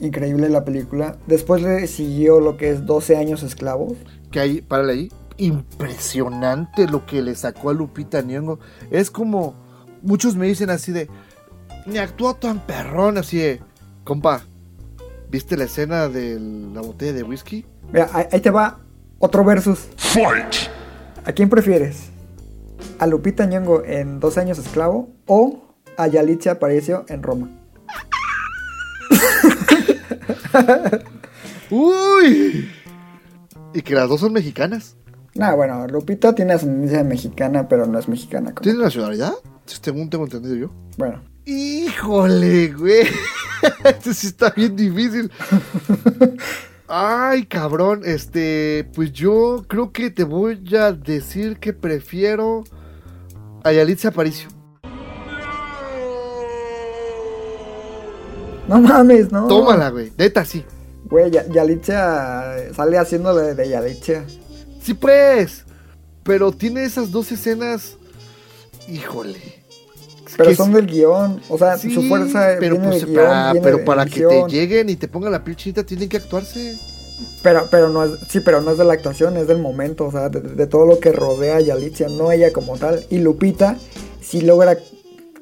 Increíble 0.00 0.48
la 0.48 0.64
película. 0.64 1.16
Después 1.26 1.62
le 1.62 1.86
siguió 1.86 2.40
lo 2.40 2.56
que 2.56 2.70
es 2.70 2.86
12 2.86 3.16
años 3.16 3.42
esclavos. 3.42 3.94
que 4.30 4.40
ahí, 4.40 4.60
párale 4.62 4.92
ahí. 4.92 5.12
Impresionante 5.36 6.86
lo 6.86 7.06
que 7.06 7.22
le 7.22 7.34
sacó 7.34 7.70
a 7.70 7.74
Lupita 7.74 8.22
Nyong'o. 8.22 8.58
Es 8.90 9.10
como 9.10 9.54
muchos 10.02 10.36
me 10.36 10.46
dicen 10.46 10.70
así 10.70 10.92
de, 10.92 11.08
ni 11.86 11.98
actuó 11.98 12.34
tan 12.34 12.66
perrón 12.66 13.18
así 13.18 13.38
de, 13.38 13.60
compa, 14.04 14.42
¿viste 15.30 15.56
la 15.56 15.64
escena 15.64 16.08
de 16.08 16.38
la 16.40 16.80
botella 16.80 17.12
de 17.12 17.22
whisky? 17.22 17.66
Mira, 17.92 18.08
ahí, 18.12 18.26
ahí 18.32 18.40
te 18.40 18.50
va 18.50 18.80
otro 19.18 19.44
versus. 19.44 19.88
Fight. 19.96 20.70
¿A 21.24 21.32
quién 21.32 21.48
prefieres? 21.48 22.08
¿A 22.98 23.06
Lupita 23.06 23.46
Nyong'o 23.46 23.84
en 23.84 24.20
12 24.20 24.40
años 24.40 24.58
esclavo 24.58 25.10
o 25.26 25.74
a 25.96 26.06
Yalitza 26.06 26.52
Aparicio 26.52 27.04
en 27.08 27.22
Roma? 27.22 27.50
Uy. 31.70 32.68
Y 33.74 33.82
que 33.82 33.94
las 33.94 34.08
dos 34.08 34.20
son 34.20 34.32
mexicanas. 34.32 34.96
Nah, 35.34 35.54
bueno, 35.54 35.86
Lupita 35.86 36.34
tiene 36.34 36.54
ascendencia 36.54 37.04
mexicana, 37.04 37.68
pero 37.68 37.86
no 37.86 37.98
es 37.98 38.08
mexicana. 38.08 38.50
como- 38.52 38.62
¿Tiene 38.62 38.80
nacionalidad? 38.82 39.32
Según 39.66 40.10
tengo 40.10 40.24
entendido 40.24 40.56
yo. 40.56 40.70
Bueno, 40.98 41.22
Híjole, 41.46 42.68
güey. 42.74 43.06
Esto 43.84 44.12
sí 44.12 44.26
está 44.28 44.50
bien 44.50 44.76
difícil. 44.76 45.30
Ay, 46.86 47.44
cabrón. 47.46 48.02
Este, 48.04 48.88
pues 48.94 49.12
yo 49.12 49.64
creo 49.68 49.90
que 49.92 50.10
te 50.10 50.24
voy 50.24 50.62
a 50.76 50.92
decir 50.92 51.58
que 51.58 51.72
prefiero 51.72 52.64
a 53.64 53.72
Yalitza 53.72 54.08
Aparicio. 54.08 54.48
No 58.70 58.80
mames, 58.80 59.30
no. 59.32 59.46
Tómala, 59.48 59.90
güey. 59.90 60.12
Neta, 60.16 60.44
sí. 60.44 60.64
Güey, 61.04 61.30
Ya- 61.30 61.46
Yalitza 61.48 62.58
eh, 62.58 62.72
sale 62.74 62.96
haciéndole 62.98 63.54
de 63.54 63.68
Yalitza. 63.68 64.24
Sí, 64.82 64.94
pues. 64.94 65.64
Pero 66.22 66.52
tiene 66.52 66.84
esas 66.84 67.10
dos 67.10 67.32
escenas. 67.32 67.96
Híjole. 68.88 69.38
Pero 70.36 70.54
son 70.54 70.68
sí- 70.68 70.72
del 70.74 70.86
guion. 70.86 71.40
O 71.48 71.58
sea, 71.58 71.76
sí, 71.76 71.92
su 71.92 72.02
fuerza 72.04 72.56
pero 72.60 72.76
viene 72.76 72.88
pues, 72.88 73.00
del 73.02 73.10
guion. 73.10 73.24
para, 73.26 73.52
viene 73.52 73.64
pero 73.64 73.76
de 73.78 73.82
para 73.84 74.06
que 74.06 74.22
te 74.24 74.44
lleguen 74.48 74.88
y 74.88 74.96
te 74.96 75.08
pongan 75.08 75.32
la 75.32 75.42
piel 75.42 75.56
chinita, 75.56 75.84
tienen 75.84 76.08
que 76.08 76.18
actuarse. 76.18 76.78
Pero, 77.42 77.66
pero 77.70 77.88
no 77.90 78.04
es, 78.04 78.12
sí, 78.28 78.40
pero 78.40 78.62
no 78.62 78.70
es 78.70 78.78
de 78.78 78.84
la 78.84 78.94
actuación, 78.94 79.36
es 79.36 79.46
del 79.46 79.58
momento, 79.58 80.06
o 80.06 80.10
sea, 80.12 80.28
de, 80.30 80.40
de 80.40 80.66
todo 80.66 80.86
lo 80.86 81.00
que 81.00 81.12
rodea 81.12 81.56
a 81.56 81.60
Yalitza, 81.60 82.06
no 82.08 82.30
ella 82.32 82.52
como 82.52 82.78
tal. 82.78 83.04
Y 83.10 83.18
Lupita 83.18 83.76
sí 84.22 84.40
logra 84.40 84.78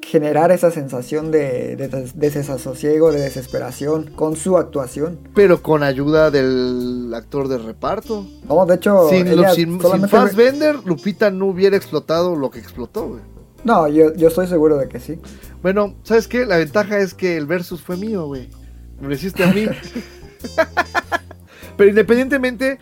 generar 0.09 0.51
esa 0.51 0.71
sensación 0.71 1.29
de, 1.29 1.75
de, 1.75 1.87
des- 1.87 2.17
desasosiego, 2.17 3.11
de 3.11 3.19
desesperación 3.19 4.09
con 4.15 4.35
su 4.35 4.57
actuación. 4.57 5.19
Pero 5.35 5.61
con 5.61 5.83
ayuda 5.83 6.31
del 6.31 7.13
actor 7.15 7.47
de 7.47 7.59
reparto. 7.59 8.25
No, 8.47 8.65
de 8.65 8.75
hecho, 8.75 9.07
sin, 9.07 9.27
ella 9.27 9.53
sin, 9.53 9.79
Fassbender, 9.79 10.77
Lupita 10.83 11.29
no 11.29 11.45
hubiera 11.45 11.77
explotado 11.77 12.35
lo 12.35 12.49
que 12.49 12.57
explotó, 12.57 13.07
güey. 13.07 13.21
No, 13.63 13.87
yo, 13.87 14.13
yo 14.15 14.29
estoy 14.29 14.47
seguro 14.47 14.77
de 14.77 14.87
que 14.87 14.99
sí. 14.99 15.19
Bueno, 15.61 15.93
¿sabes 16.03 16.27
qué? 16.27 16.45
La 16.45 16.57
ventaja 16.57 16.97
es 16.97 17.13
que 17.13 17.37
el 17.37 17.45
versus 17.45 17.81
fue 17.81 17.95
mío, 17.95 18.25
güey. 18.25 18.49
Me 18.99 19.09
lo 19.09 19.13
hiciste 19.13 19.43
a 19.43 19.53
mí. 19.53 19.65
Pero 21.77 21.89
independientemente, 21.89 22.79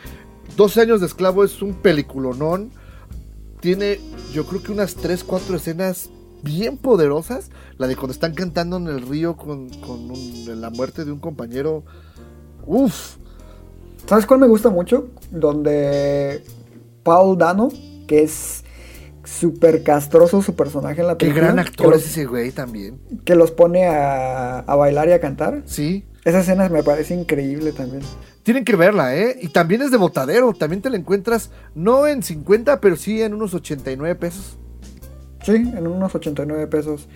12 0.55 0.81
años 0.81 1.01
de 1.01 1.07
esclavo 1.07 1.43
es 1.43 1.61
un 1.61 1.73
peliculonón. 1.73 2.71
Tiene, 3.59 3.99
yo 4.31 4.45
creo 4.45 4.63
que 4.63 4.71
unas 4.71 4.95
3, 4.95 5.25
4 5.25 5.55
escenas 5.57 6.09
bien 6.43 6.77
poderosas. 6.77 7.49
La 7.77 7.87
de 7.87 7.95
cuando 7.95 8.13
están 8.13 8.33
cantando 8.33 8.77
en 8.77 8.87
el 8.87 9.01
río 9.01 9.35
con, 9.37 9.69
con 9.69 10.09
un- 10.11 10.61
la 10.61 10.69
muerte 10.69 11.05
de 11.05 11.11
un 11.11 11.19
compañero. 11.19 11.83
Uf, 12.65 13.15
¿Sabes 14.07 14.25
cuál 14.25 14.39
me 14.39 14.47
gusta 14.47 14.69
mucho? 14.69 15.09
Donde 15.31 16.41
Paul 17.03 17.37
Dano, 17.37 17.69
que 18.07 18.23
es 18.23 18.63
súper 19.25 19.83
castroso 19.83 20.41
su 20.41 20.55
personaje 20.55 21.01
en 21.01 21.07
la 21.07 21.17
qué 21.17 21.25
película. 21.27 21.51
gran 21.51 21.55
que 21.57 21.61
actor 21.69 21.89
los, 21.89 22.03
es 22.03 22.11
ese 22.11 22.25
güey 22.25 22.51
también. 22.51 22.99
que 23.25 23.35
los 23.35 23.51
pone 23.51 23.85
a, 23.85 24.59
a 24.59 24.75
bailar 24.75 25.09
y 25.09 25.11
a 25.11 25.19
cantar. 25.19 25.63
Sí. 25.65 26.05
Esa 26.23 26.39
escena 26.39 26.69
me 26.69 26.83
parece 26.83 27.13
increíble 27.15 27.73
también. 27.73 28.01
Tienen 28.43 28.63
que 28.63 28.77
verla, 28.77 29.15
¿eh? 29.17 29.37
Y 29.41 29.49
también 29.49 29.81
es 29.81 29.91
de 29.91 29.97
botadero. 29.97 30.53
También 30.53 30.81
te 30.81 30.89
la 30.89 30.95
encuentras, 30.95 31.49
no 31.75 32.07
en 32.07 32.23
50, 32.23 32.79
pero 32.79 32.95
sí 32.95 33.21
en 33.21 33.33
unos 33.33 33.53
89 33.53 34.15
pesos. 34.15 34.57
Sí, 35.47 35.53
en 35.53 35.87
unos 35.87 36.13
89 36.13 36.67
pesos. 36.67 37.07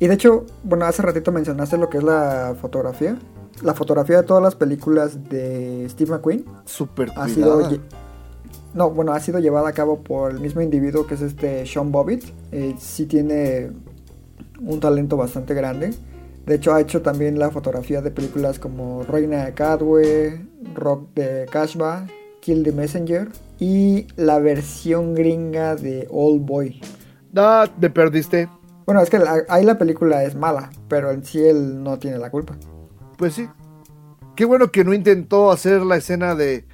Y 0.00 0.08
de 0.08 0.14
hecho, 0.14 0.44
bueno, 0.64 0.86
hace 0.86 1.02
ratito 1.02 1.30
mencionaste 1.30 1.78
lo 1.78 1.88
que 1.88 1.98
es 1.98 2.02
la 2.02 2.56
fotografía. 2.60 3.16
La 3.62 3.74
fotografía 3.74 4.16
de 4.16 4.22
todas 4.24 4.42
las 4.42 4.56
películas 4.56 5.28
de 5.28 5.86
Steve 5.88 6.10
McQueen 6.10 6.44
Súper 6.64 7.12
ha 7.14 7.28
sido... 7.28 7.70
No, 8.74 8.90
bueno, 8.90 9.12
ha 9.12 9.20
sido 9.20 9.38
llevada 9.38 9.68
a 9.68 9.72
cabo 9.72 10.02
por 10.02 10.32
el 10.32 10.40
mismo 10.40 10.62
individuo 10.62 11.06
que 11.06 11.14
es 11.14 11.22
este 11.22 11.64
Sean 11.64 11.92
Bobbitt. 11.92 12.24
Eh, 12.50 12.74
sí 12.76 13.06
tiene 13.06 13.70
un 14.60 14.80
talento 14.80 15.16
bastante 15.16 15.54
grande. 15.54 15.94
De 16.44 16.56
hecho, 16.56 16.74
ha 16.74 16.80
hecho 16.80 17.02
también 17.02 17.38
la 17.38 17.52
fotografía 17.52 18.02
de 18.02 18.10
películas 18.10 18.58
como 18.58 19.04
Reina 19.04 19.44
de 19.44 19.54
Cadwe, 19.54 20.44
Rock 20.74 21.14
de 21.14 21.46
Kashba, 21.52 22.08
Kill 22.40 22.64
the 22.64 22.72
Messenger 22.72 23.28
y 23.60 24.08
la 24.16 24.40
versión 24.40 25.14
gringa 25.14 25.76
de 25.76 26.08
Old 26.10 26.44
Boy. 26.44 26.80
No, 27.36 27.64
me 27.80 27.90
perdiste. 27.90 28.48
Bueno, 28.86 29.00
es 29.02 29.10
que 29.10 29.18
la- 29.18 29.44
ahí 29.48 29.64
la 29.64 29.78
película 29.78 30.24
es 30.24 30.34
mala, 30.34 30.70
pero 30.88 31.10
en 31.10 31.24
sí 31.24 31.38
él 31.44 31.82
no 31.82 31.98
tiene 31.98 32.18
la 32.18 32.30
culpa. 32.30 32.56
Pues 33.18 33.34
sí. 33.34 33.48
Qué 34.34 34.44
bueno 34.44 34.70
que 34.72 34.84
no 34.84 34.92
intentó 34.94 35.50
hacer 35.50 35.82
la 35.82 35.96
escena 35.96 36.34
de, 36.34 36.64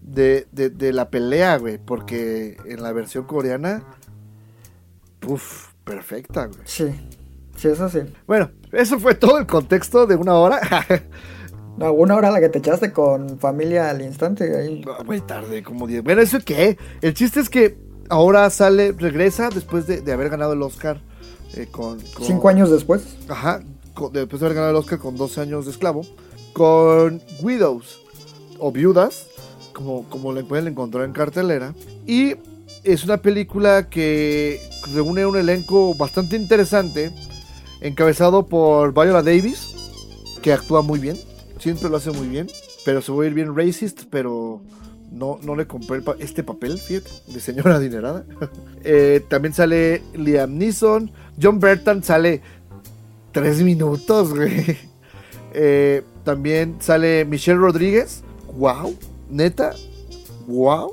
de, 0.00 0.46
de, 0.52 0.70
de 0.70 0.92
la 0.92 1.10
pelea, 1.10 1.56
güey. 1.58 1.78
Porque 1.78 2.56
en 2.66 2.82
la 2.82 2.92
versión 2.92 3.24
coreana. 3.24 3.82
Uf, 5.26 5.72
perfecta, 5.84 6.46
güey. 6.46 6.60
Sí, 6.64 6.84
sí, 7.56 7.68
eso 7.68 7.88
sí. 7.88 8.00
Bueno, 8.26 8.50
eso 8.72 8.98
fue 8.98 9.14
todo 9.14 9.38
el 9.38 9.46
contexto 9.46 10.06
de 10.06 10.16
una 10.16 10.34
hora. 10.34 10.60
No, 11.78 11.92
una 11.92 12.14
hora 12.16 12.30
la 12.30 12.40
que 12.40 12.48
te 12.48 12.56
echaste 12.60 12.90
con 12.90 13.38
familia 13.38 13.90
al 13.90 14.00
instante. 14.00 14.56
Ahí. 14.56 14.80
No, 14.80 15.04
Muy 15.04 15.20
tarde, 15.20 15.62
como 15.62 15.86
10. 15.86 16.02
Bueno, 16.04 16.22
¿eso 16.22 16.38
qué? 16.42 16.78
El 17.02 17.12
chiste 17.12 17.38
es 17.38 17.50
que 17.50 17.76
ahora 18.08 18.48
sale, 18.50 18.92
regresa 18.92 19.48
después 19.50 19.86
de, 19.86 20.00
de 20.00 20.12
haber 20.12 20.28
ganado 20.30 20.52
el 20.52 20.62
Oscar 20.62 21.00
eh, 21.54 21.66
con, 21.70 22.00
con- 22.14 22.24
Cinco 22.26 22.48
años 22.48 22.70
después. 22.70 23.02
Ajá, 23.28 23.62
con- 23.94 24.12
después 24.12 24.40
de 24.40 24.46
haber 24.46 24.56
ganado 24.56 24.70
el 24.72 24.76
Oscar 24.76 24.98
con 24.98 25.16
12 25.16 25.40
años 25.40 25.64
de 25.64 25.70
esclavo, 25.72 26.02
con 26.52 27.20
Widows 27.40 27.98
o 28.58 28.72
Viudas, 28.72 29.26
como, 29.72 30.04
como 30.08 30.32
le 30.32 30.42
pueden 30.44 30.66
encontrar 30.68 31.04
en 31.04 31.12
cartelera. 31.12 31.74
Y 32.06 32.34
es 32.84 33.04
una 33.04 33.18
película 33.18 33.88
que 33.88 34.60
reúne 34.94 35.26
un 35.26 35.36
elenco 35.36 35.94
bastante 35.94 36.36
interesante, 36.36 37.10
encabezado 37.80 38.46
por 38.46 38.92
Viola 38.94 39.22
Davis, 39.22 39.74
que 40.42 40.52
actúa 40.52 40.82
muy 40.82 40.98
bien, 40.98 41.18
siempre 41.58 41.88
lo 41.90 41.96
hace 41.96 42.10
muy 42.10 42.28
bien, 42.28 42.46
pero 42.84 43.02
se 43.02 43.10
va 43.12 43.24
a 43.24 43.26
ir 43.26 43.34
bien 43.34 43.54
racist, 43.56 44.02
pero 44.10 44.60
no, 45.10 45.38
no 45.42 45.54
le 45.56 45.66
compré 45.66 46.00
pa- 46.02 46.16
este 46.18 46.42
papel, 46.42 46.78
fíjate, 46.78 47.10
de 47.28 47.40
señora 47.40 47.76
adinerada. 47.76 48.24
Eh, 48.88 49.24
también 49.28 49.52
sale 49.52 50.00
Liam 50.14 50.58
Neeson, 50.58 51.10
John 51.42 51.58
Burton 51.58 52.04
sale 52.04 52.40
tres 53.32 53.62
minutos, 53.62 54.34
güey. 54.34 54.76
Eh, 55.58 56.02
también 56.22 56.76
sale 56.80 57.24
Michelle 57.24 57.58
Rodríguez, 57.58 58.22
wow, 58.58 58.94
neta, 59.30 59.74
wow. 60.46 60.92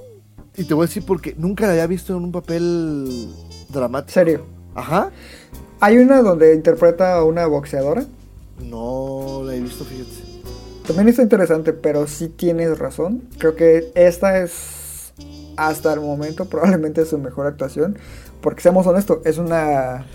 Y 0.55 0.63
te 0.63 0.73
voy 0.73 0.85
a 0.85 0.87
decir 0.87 1.03
porque 1.05 1.35
nunca 1.37 1.65
la 1.65 1.73
había 1.73 1.87
visto 1.87 2.15
en 2.15 2.23
un 2.23 2.31
papel 2.31 3.27
dramático. 3.69 4.13
Serio. 4.13 4.45
Ajá. 4.73 5.11
Hay 5.81 5.97
una 5.97 6.21
donde 6.21 6.55
interpreta 6.55 7.15
a 7.15 7.23
una 7.25 7.45
boxeadora. 7.45 8.05
No 8.63 9.41
la 9.45 9.55
he 9.55 9.59
visto, 9.59 9.83
fíjate. 9.83 10.22
También 10.85 11.07
está 11.07 11.21
interesante, 11.21 11.73
pero 11.73 12.07
sí 12.07 12.27
tienes 12.27 12.77
razón. 12.77 13.23
Creo 13.37 13.55
que 13.55 13.91
esta 13.95 14.39
es 14.39 15.13
hasta 15.55 15.93
el 15.93 16.01
momento 16.01 16.45
probablemente 16.49 17.05
su 17.05 17.17
mejor 17.17 17.47
actuación. 17.47 17.97
Porque 18.41 18.61
seamos 18.61 18.85
honestos, 18.87 19.19
es 19.23 19.37
una 19.37 20.05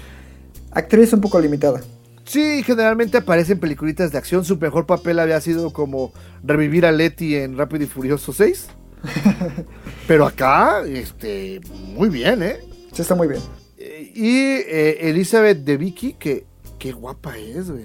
actriz 0.72 1.12
un 1.12 1.20
poco 1.20 1.40
limitada. 1.40 1.80
Sí, 2.24 2.62
generalmente 2.62 3.16
aparece 3.16 3.54
en 3.54 3.60
peliculitas 3.60 4.12
de 4.12 4.18
acción. 4.18 4.44
Su 4.44 4.58
mejor 4.58 4.84
papel 4.84 5.18
había 5.18 5.40
sido 5.40 5.72
como 5.72 6.12
revivir 6.44 6.84
a 6.84 6.92
Letty 6.92 7.36
en 7.36 7.56
Rápido 7.56 7.84
y 7.84 7.86
Furioso 7.86 8.34
6. 8.34 8.68
Pero 10.06 10.26
acá, 10.26 10.82
este, 10.86 11.60
muy 11.72 12.10
bien, 12.10 12.42
¿eh? 12.42 12.58
Sí 12.92 13.00
está 13.00 13.14
muy 13.14 13.28
bien. 13.28 13.40
Eh, 13.78 14.12
Y 14.14 14.36
eh, 14.36 15.08
Elizabeth 15.08 15.64
de 15.64 15.76
Vicky, 15.78 16.12
que 16.14 16.44
qué 16.78 16.92
guapa 16.92 17.38
es, 17.38 17.70
güey. 17.70 17.84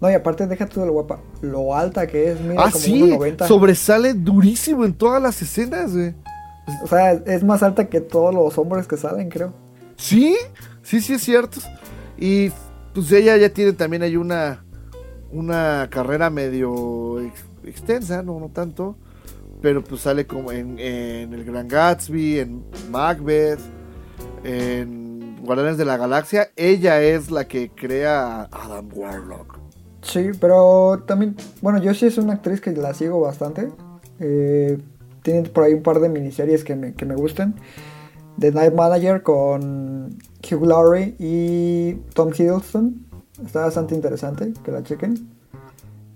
No, 0.00 0.10
y 0.10 0.14
aparte 0.14 0.46
deja 0.46 0.66
tú 0.66 0.80
de 0.80 0.86
lo 0.86 0.92
guapa. 0.92 1.20
Lo 1.42 1.74
alta 1.76 2.06
que 2.06 2.32
es, 2.32 2.40
mira, 2.40 2.62
Ah, 2.64 2.70
como 2.72 2.82
sí, 2.84 3.02
1.90. 3.02 3.46
sobresale 3.46 4.14
durísimo 4.14 4.84
en 4.84 4.94
todas 4.94 5.20
las 5.22 5.40
escenas, 5.42 5.92
güey. 5.94 6.14
O 6.82 6.86
sea, 6.86 7.12
es 7.12 7.42
más 7.44 7.62
alta 7.62 7.88
que 7.88 8.00
todos 8.00 8.32
los 8.34 8.56
hombres 8.56 8.86
que 8.86 8.96
salen, 8.96 9.28
creo. 9.28 9.52
Sí, 9.96 10.36
sí, 10.82 11.00
sí 11.00 11.14
es 11.14 11.22
cierto. 11.22 11.58
Y 12.16 12.50
pues 12.94 13.12
ella 13.12 13.36
ya 13.36 13.50
tiene 13.50 13.72
también 13.74 14.02
ahí 14.02 14.16
una, 14.16 14.64
una 15.32 15.88
carrera 15.90 16.30
medio 16.30 17.20
ex- 17.20 17.44
extensa, 17.64 18.22
no, 18.22 18.40
no 18.40 18.48
tanto. 18.48 18.96
Pero 19.60 19.84
pues 19.84 20.00
sale 20.00 20.26
como 20.26 20.50
en, 20.52 20.78
en 20.78 21.34
El 21.34 21.44
Gran 21.44 21.68
Gatsby, 21.68 22.38
en 22.38 22.64
Macbeth, 22.90 23.60
en 24.44 25.36
Guardianes 25.42 25.76
de 25.76 25.84
la 25.84 25.96
Galaxia. 25.98 26.50
Ella 26.56 27.02
es 27.02 27.30
la 27.30 27.46
que 27.46 27.68
crea 27.70 28.42
a 28.42 28.64
Adam 28.64 28.88
Warlock. 28.94 29.58
Sí, 30.02 30.30
pero 30.40 31.02
también, 31.06 31.36
bueno, 31.60 31.78
yo 31.82 31.92
sí 31.94 32.06
es 32.06 32.16
una 32.18 32.34
actriz 32.34 32.60
que 32.60 32.72
la 32.72 32.94
sigo 32.94 33.20
bastante. 33.20 33.68
Eh, 34.18 34.78
tiene 35.22 35.48
por 35.48 35.64
ahí 35.64 35.74
un 35.74 35.82
par 35.82 36.00
de 36.00 36.08
miniseries 36.08 36.64
que 36.64 36.74
me, 36.76 36.94
que 36.94 37.04
me 37.04 37.14
gustan. 37.14 37.54
The 38.38 38.52
Night 38.52 38.74
Manager 38.74 39.22
con 39.22 40.16
Hugh 40.50 40.66
Laurie 40.66 41.14
y 41.18 41.94
Tom 42.14 42.30
Hiddleston. 42.30 43.06
Está 43.44 43.60
bastante 43.60 43.94
interesante, 43.94 44.52
que 44.64 44.70
la 44.72 44.82
chequen. 44.82 45.28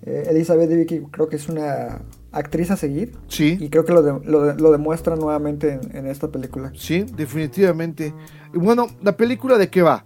Eh, 0.07 0.27
Elizabeth 0.31 0.69
Debicki 0.69 1.01
creo 1.11 1.29
que 1.29 1.37
es 1.37 1.49
una 1.49 2.03
actriz 2.33 2.71
a 2.71 2.77
seguir. 2.77 3.15
Sí. 3.29 3.57
Y 3.61 3.69
creo 3.69 3.85
que 3.85 3.93
lo, 3.93 4.03
de- 4.03 4.25
lo 4.25 4.43
de- 4.43 4.55
lo 4.61 4.73
demuestra 4.73 5.17
nuevamente 5.17 5.73
en, 5.83 5.97
en 5.97 6.07
esta 6.07 6.29
película. 6.29 6.73
Sí, 6.75 7.05
definitivamente. 7.17 8.15
Bueno, 8.55 8.87
¿la 9.03 9.17
película 9.17 9.57
de 9.59 9.69
qué 9.69 9.83
va? 9.83 10.05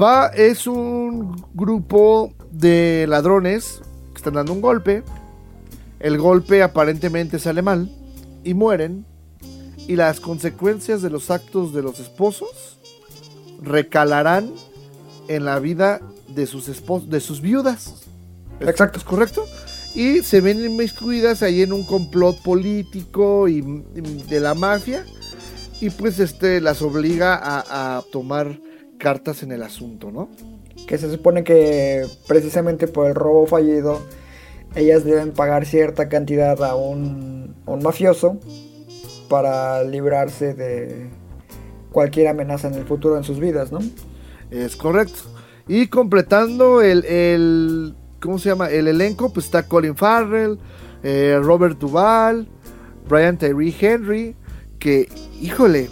Va, 0.00 0.28
es 0.28 0.66
un 0.66 1.34
grupo 1.54 2.32
de 2.50 3.06
ladrones 3.08 3.80
que 4.12 4.16
están 4.18 4.34
dando 4.34 4.52
un 4.52 4.60
golpe. 4.60 5.02
El 5.98 6.18
golpe 6.18 6.62
aparentemente 6.62 7.38
sale 7.38 7.62
mal 7.62 7.90
y 8.44 8.54
mueren. 8.54 9.04
Y 9.88 9.96
las 9.96 10.20
consecuencias 10.20 11.02
de 11.02 11.10
los 11.10 11.30
actos 11.30 11.72
de 11.74 11.82
los 11.82 11.98
esposos 11.98 12.78
recalarán 13.62 14.52
en 15.28 15.44
la 15.44 15.58
vida 15.58 16.00
de 16.28 16.46
sus 16.46 16.68
espos 16.68 17.10
de 17.10 17.20
sus 17.20 17.40
viudas. 17.40 17.94
¿Es- 18.60 18.68
Exacto. 18.68 18.98
¿Es 18.98 19.04
correcto? 19.04 19.44
Y 19.94 20.22
se 20.22 20.40
ven 20.40 20.64
inmiscuidas 20.64 21.42
ahí 21.42 21.62
en 21.62 21.72
un 21.72 21.84
complot 21.84 22.40
político 22.42 23.48
y, 23.48 23.58
y 23.58 24.00
de 24.28 24.40
la 24.40 24.54
mafia. 24.54 25.04
Y 25.80 25.90
pues 25.90 26.18
este 26.20 26.60
las 26.60 26.82
obliga 26.82 27.34
a, 27.36 27.96
a 27.98 28.02
tomar 28.12 28.60
cartas 28.98 29.42
en 29.42 29.50
el 29.50 29.62
asunto, 29.62 30.10
¿no? 30.12 30.28
Que 30.86 30.98
se 30.98 31.10
supone 31.10 31.44
que 31.44 32.04
precisamente 32.26 32.88
por 32.88 33.06
el 33.06 33.14
robo 33.14 33.46
fallido 33.46 34.00
ellas 34.74 35.04
deben 35.04 35.32
pagar 35.32 35.66
cierta 35.66 36.08
cantidad 36.08 36.62
a 36.62 36.74
un, 36.74 37.54
un 37.66 37.82
mafioso 37.82 38.38
para 39.28 39.82
librarse 39.84 40.54
de 40.54 41.08
cualquier 41.92 42.28
amenaza 42.28 42.68
en 42.68 42.74
el 42.74 42.84
futuro 42.84 43.16
en 43.16 43.24
sus 43.24 43.38
vidas, 43.40 43.72
¿no? 43.72 43.78
Es 44.50 44.76
correcto. 44.76 45.20
Y 45.68 45.86
completando 45.86 46.82
el, 46.82 47.04
el- 47.04 47.94
¿cómo 48.20 48.38
se 48.38 48.48
llama? 48.48 48.70
El 48.70 48.88
elenco, 48.88 49.32
pues 49.32 49.46
está 49.46 49.64
Colin 49.66 49.96
Farrell, 49.96 50.58
eh, 51.04 51.38
Robert 51.40 51.78
Duvall, 51.78 52.48
Brian 53.08 53.38
Tyree 53.38 53.74
Henry, 53.80 54.36
que, 54.80 55.08
híjole, 55.40 55.88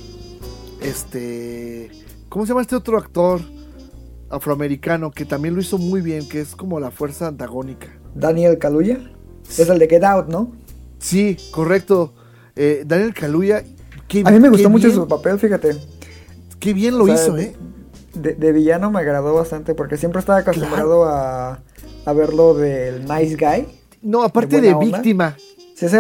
este, 0.80 1.90
¿cómo 2.28 2.44
se 2.44 2.50
llama 2.50 2.62
este 2.62 2.76
otro 2.76 2.98
actor 2.98 3.40
afroamericano 4.30 5.10
que 5.10 5.24
también 5.24 5.54
lo 5.54 5.60
hizo 5.60 5.78
muy 5.78 6.00
bien, 6.00 6.28
que 6.28 6.40
es 6.40 6.54
como 6.54 6.80
la 6.80 6.90
fuerza 6.90 7.28
antagónica? 7.28 7.88
Daniel 8.14 8.58
Kaluuya 8.58 8.98
es 9.48 9.68
el 9.68 9.78
de 9.78 9.88
Get 9.88 10.04
Out, 10.04 10.28
¿no? 10.28 10.52
Sí, 10.98 11.36
correcto. 11.52 12.12
Eh, 12.56 12.82
Daniel 12.86 13.14
Kaluuya, 13.14 13.62
qué, 14.08 14.22
A 14.24 14.30
mí 14.30 14.40
me 14.40 14.48
gustó 14.48 14.68
mucho 14.68 14.88
bien- 14.88 14.96
su 14.96 15.06
papel, 15.08 15.38
fíjate. 15.38 15.76
Qué 16.58 16.72
bien 16.74 16.98
lo 16.98 17.04
O 17.04 17.06
sea, 17.06 17.14
hizo, 17.16 17.38
¿eh? 17.38 17.54
De, 18.14 18.34
de 18.34 18.52
villano 18.52 18.90
me 18.90 18.98
agradó 18.98 19.32
bastante 19.34 19.74
porque 19.74 19.96
siempre 19.96 20.18
estaba 20.18 20.40
acostumbrado 20.40 21.04
a, 21.04 21.60
a 22.04 22.12
verlo 22.12 22.54
del 22.54 23.02
nice 23.02 23.36
guy. 23.36 23.66
No, 24.02 24.22
aparte 24.24 24.60
de 24.60 24.74
víctima. 24.74 25.36
Sí, 25.74 25.88
sí. 25.88 25.96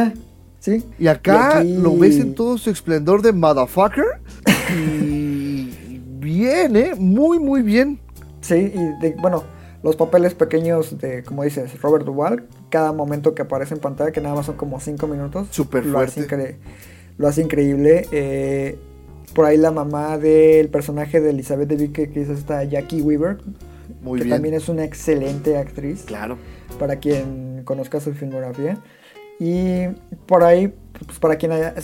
Sí. 0.58 0.84
Y 0.98 1.06
acá 1.06 1.62
Y 1.64 1.68
aquí- 1.74 1.76
lo 1.80 1.96
ves 1.96 2.16
en 2.16 2.34
todo 2.34 2.58
su 2.58 2.70
esplendor 2.70 3.22
de 3.22 3.32
motherfucker. 3.32 4.04
Y 4.74 5.98
bien, 6.20 6.76
¿eh? 6.76 6.94
Muy, 6.98 7.38
muy 7.38 7.62
bien. 7.62 7.98
Sí, 8.40 8.72
y 8.74 9.00
de- 9.02 9.16
bueno, 9.20 9.44
los 9.82 9.96
papeles 9.96 10.34
pequeños 10.34 10.98
de, 10.98 11.22
como 11.22 11.44
dices, 11.44 11.80
Robert 11.82 12.04
Duvall, 12.04 12.46
cada 12.70 12.92
momento 12.92 13.34
que 13.34 13.42
aparece 13.42 13.74
en 13.74 13.80
pantalla, 13.80 14.10
que 14.12 14.20
nada 14.20 14.34
más 14.34 14.46
son 14.46 14.56
como 14.56 14.80
5 14.80 15.06
minutos. 15.06 15.48
Súper 15.50 15.86
lo 15.86 15.98
hace, 16.00 16.24
fuerte. 16.24 16.36
incre- 16.36 16.56
lo 17.16 17.28
hace 17.28 17.42
increíble. 17.42 18.06
eh, 18.12 18.78
por 19.34 19.44
ahí 19.44 19.56
la 19.58 19.70
mamá 19.70 20.16
del 20.18 20.68
personaje 20.70 21.20
de 21.20 21.30
Elizabeth 21.30 21.68
Debicki, 21.68 22.08
que 22.08 22.22
es 22.22 22.28
esta 22.30 22.64
Jackie 22.64 23.02
Weaver, 23.02 23.38
Muy 24.02 24.18
que 24.18 24.24
bien. 24.24 24.36
también 24.36 24.54
es 24.54 24.68
una 24.68 24.84
excelente 24.84 25.56
actriz. 25.58 26.04
Claro. 26.06 26.38
para 26.78 26.96
quien 26.96 27.62
conozca 27.64 27.98
su 28.00 28.12
filmografía. 28.14 28.78
Y 29.40 29.86
por 30.26 30.44
ahí, 30.44 30.72
pues 31.06 31.18
para 31.18 31.36
quien 31.36 31.52
haya- 31.52 31.74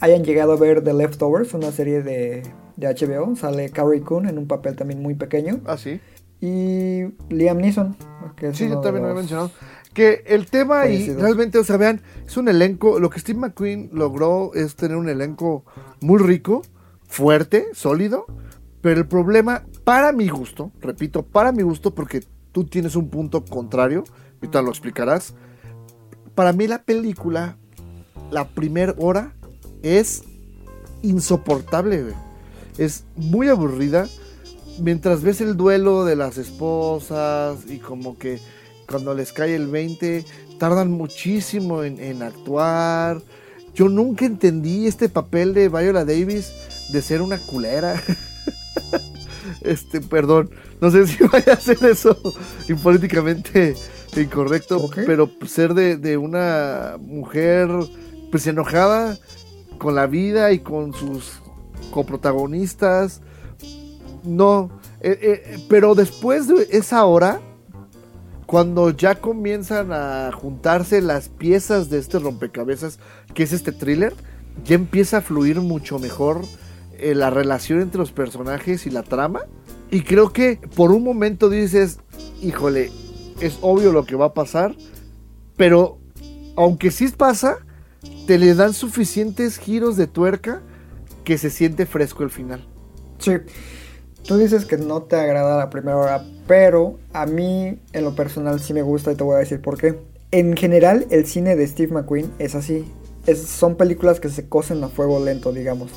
hayan 0.00 0.24
llegado 0.24 0.52
a 0.52 0.56
ver 0.56 0.82
The 0.82 0.92
Leftovers, 0.94 1.54
una 1.54 1.70
serie 1.72 2.02
de, 2.02 2.42
de 2.80 2.88
HBO, 2.88 3.36
sale 3.36 3.70
Carrie 3.70 4.00
Coon 4.00 4.28
en 4.28 4.38
un 4.38 4.46
papel 4.46 4.74
también 4.74 5.02
muy 5.02 5.14
pequeño. 5.14 5.60
Ah, 5.66 5.76
sí. 5.76 6.00
Y 6.40 7.04
Liam 7.28 7.58
Neeson, 7.58 7.96
que 8.34 8.48
es 8.48 8.56
Sí, 8.56 8.68
yo 8.68 8.80
también 8.80 9.02
lo 9.02 9.10
había 9.10 9.20
mencionado. 9.20 9.50
Que 9.92 10.22
el 10.26 10.46
tema 10.46 10.86
y 10.86 10.92
fallecidos. 10.92 11.22
realmente, 11.22 11.58
o 11.58 11.64
sea, 11.64 11.76
vean, 11.76 12.00
es 12.26 12.36
un 12.36 12.48
elenco. 12.48 12.98
Lo 12.98 13.10
que 13.10 13.20
Steve 13.20 13.38
McQueen 13.38 13.90
logró 13.92 14.52
es 14.54 14.76
tener 14.76 14.96
un 14.96 15.08
elenco 15.08 15.64
muy 16.00 16.18
rico, 16.18 16.62
fuerte, 17.06 17.66
sólido. 17.74 18.24
Pero 18.80 19.00
el 19.00 19.06
problema, 19.06 19.64
para 19.84 20.12
mi 20.12 20.28
gusto, 20.28 20.72
repito, 20.80 21.22
para 21.22 21.52
mi 21.52 21.62
gusto, 21.62 21.94
porque 21.94 22.22
tú 22.52 22.64
tienes 22.64 22.96
un 22.96 23.10
punto 23.10 23.44
contrario, 23.44 24.04
ahorita 24.36 24.62
lo 24.62 24.70
explicarás. 24.70 25.34
Para 26.34 26.54
mí, 26.54 26.66
la 26.66 26.82
película, 26.84 27.58
la 28.30 28.48
primera 28.48 28.94
hora, 28.96 29.34
es 29.82 30.22
insoportable, 31.02 32.02
güey. 32.04 32.29
Es 32.80 33.04
muy 33.14 33.48
aburrida. 33.48 34.08
Mientras 34.80 35.22
ves 35.22 35.42
el 35.42 35.58
duelo 35.58 36.06
de 36.06 36.16
las 36.16 36.38
esposas 36.38 37.58
y 37.68 37.76
como 37.76 38.16
que 38.16 38.40
cuando 38.88 39.14
les 39.14 39.34
cae 39.34 39.54
el 39.54 39.66
20, 39.66 40.24
tardan 40.58 40.90
muchísimo 40.90 41.84
en, 41.84 42.00
en 42.00 42.22
actuar. 42.22 43.20
Yo 43.74 43.90
nunca 43.90 44.24
entendí 44.24 44.86
este 44.86 45.10
papel 45.10 45.52
de 45.52 45.68
Viola 45.68 46.06
Davis 46.06 46.52
de 46.90 47.02
ser 47.02 47.20
una 47.20 47.36
culera. 47.36 48.02
este, 49.60 50.00
perdón, 50.00 50.50
no 50.80 50.90
sé 50.90 51.06
si 51.06 51.22
vaya 51.32 51.52
a 51.52 51.60
ser 51.60 51.84
eso 51.84 52.16
impolíticamente 52.66 53.74
incorrecto, 54.16 54.80
¿Por 54.80 54.94
qué? 54.94 55.02
pero 55.02 55.30
ser 55.46 55.74
de, 55.74 55.98
de 55.98 56.16
una 56.16 56.96
mujer 56.98 57.68
pues 58.30 58.46
enojada 58.46 59.18
con 59.78 59.94
la 59.94 60.06
vida 60.06 60.50
y 60.52 60.60
con 60.60 60.94
sus 60.94 61.40
coprotagonistas. 61.90 63.20
No, 64.24 64.70
eh, 65.00 65.18
eh, 65.22 65.64
pero 65.68 65.94
después 65.94 66.46
de 66.48 66.68
esa 66.70 67.04
hora, 67.04 67.40
cuando 68.46 68.90
ya 68.90 69.14
comienzan 69.14 69.92
a 69.92 70.30
juntarse 70.32 71.00
las 71.00 71.28
piezas 71.28 71.88
de 71.88 71.98
este 71.98 72.18
rompecabezas, 72.18 72.98
que 73.32 73.44
es 73.44 73.52
este 73.52 73.72
thriller, 73.72 74.12
ya 74.64 74.74
empieza 74.74 75.18
a 75.18 75.20
fluir 75.20 75.60
mucho 75.60 75.98
mejor 75.98 76.42
eh, 76.98 77.14
la 77.14 77.30
relación 77.30 77.80
entre 77.80 77.98
los 77.98 78.12
personajes 78.12 78.86
y 78.86 78.90
la 78.90 79.02
trama. 79.02 79.40
Y 79.90 80.02
creo 80.02 80.32
que 80.32 80.60
por 80.76 80.90
un 80.90 81.02
momento 81.02 81.48
dices, 81.48 82.00
híjole, 82.42 82.90
es 83.40 83.58
obvio 83.62 83.92
lo 83.92 84.04
que 84.04 84.16
va 84.16 84.26
a 84.26 84.34
pasar, 84.34 84.74
pero 85.56 85.98
aunque 86.56 86.90
sí 86.90 87.08
pasa, 87.08 87.58
te 88.26 88.38
le 88.38 88.54
dan 88.54 88.74
suficientes 88.74 89.58
giros 89.58 89.96
de 89.96 90.06
tuerca 90.06 90.62
que 91.24 91.38
se 91.38 91.50
siente 91.50 91.86
fresco 91.86 92.22
el 92.22 92.30
final. 92.30 92.66
Sí. 93.18 93.32
Tú 94.26 94.36
dices 94.36 94.66
que 94.66 94.76
no 94.76 95.02
te 95.02 95.16
agrada 95.16 95.56
la 95.58 95.70
primera 95.70 95.96
hora, 95.96 96.24
pero 96.46 96.98
a 97.12 97.26
mí 97.26 97.78
en 97.92 98.04
lo 98.04 98.14
personal 98.14 98.60
sí 98.60 98.74
me 98.74 98.82
gusta 98.82 99.12
y 99.12 99.14
te 99.16 99.24
voy 99.24 99.36
a 99.36 99.38
decir 99.38 99.60
por 99.62 99.78
qué. 99.78 99.98
En 100.30 100.56
general, 100.56 101.06
el 101.10 101.26
cine 101.26 101.56
de 101.56 101.66
Steve 101.66 101.92
McQueen 101.92 102.30
es 102.38 102.54
así. 102.54 102.84
Es- 103.26 103.40
son 103.42 103.76
películas 103.76 104.20
que 104.20 104.28
se 104.28 104.48
cosen 104.48 104.82
a 104.84 104.88
fuego 104.88 105.24
lento, 105.24 105.52
digamos. 105.52 105.90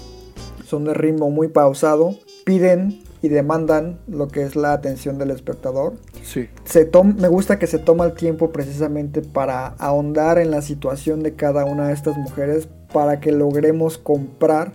Son 0.65 0.85
de 0.85 0.93
ritmo 0.93 1.29
muy 1.29 1.49
pausado, 1.49 2.15
piden 2.45 3.03
y 3.21 3.29
demandan 3.29 3.99
lo 4.07 4.27
que 4.27 4.41
es 4.43 4.55
la 4.55 4.73
atención 4.73 5.17
del 5.17 5.31
espectador. 5.31 5.93
Sí. 6.23 6.47
Se 6.65 6.89
me 7.15 7.27
gusta 7.27 7.59
que 7.59 7.67
se 7.67 7.77
toma 7.77 8.05
el 8.05 8.13
tiempo 8.13 8.51
precisamente 8.51 9.21
para 9.21 9.67
ahondar 9.79 10.39
en 10.39 10.49
la 10.51 10.61
situación 10.61 11.23
de 11.23 11.35
cada 11.35 11.65
una 11.65 11.87
de 11.89 11.93
estas 11.93 12.17
mujeres 12.17 12.67
para 12.91 13.19
que 13.19 13.31
logremos 13.31 13.97
comprar 13.97 14.73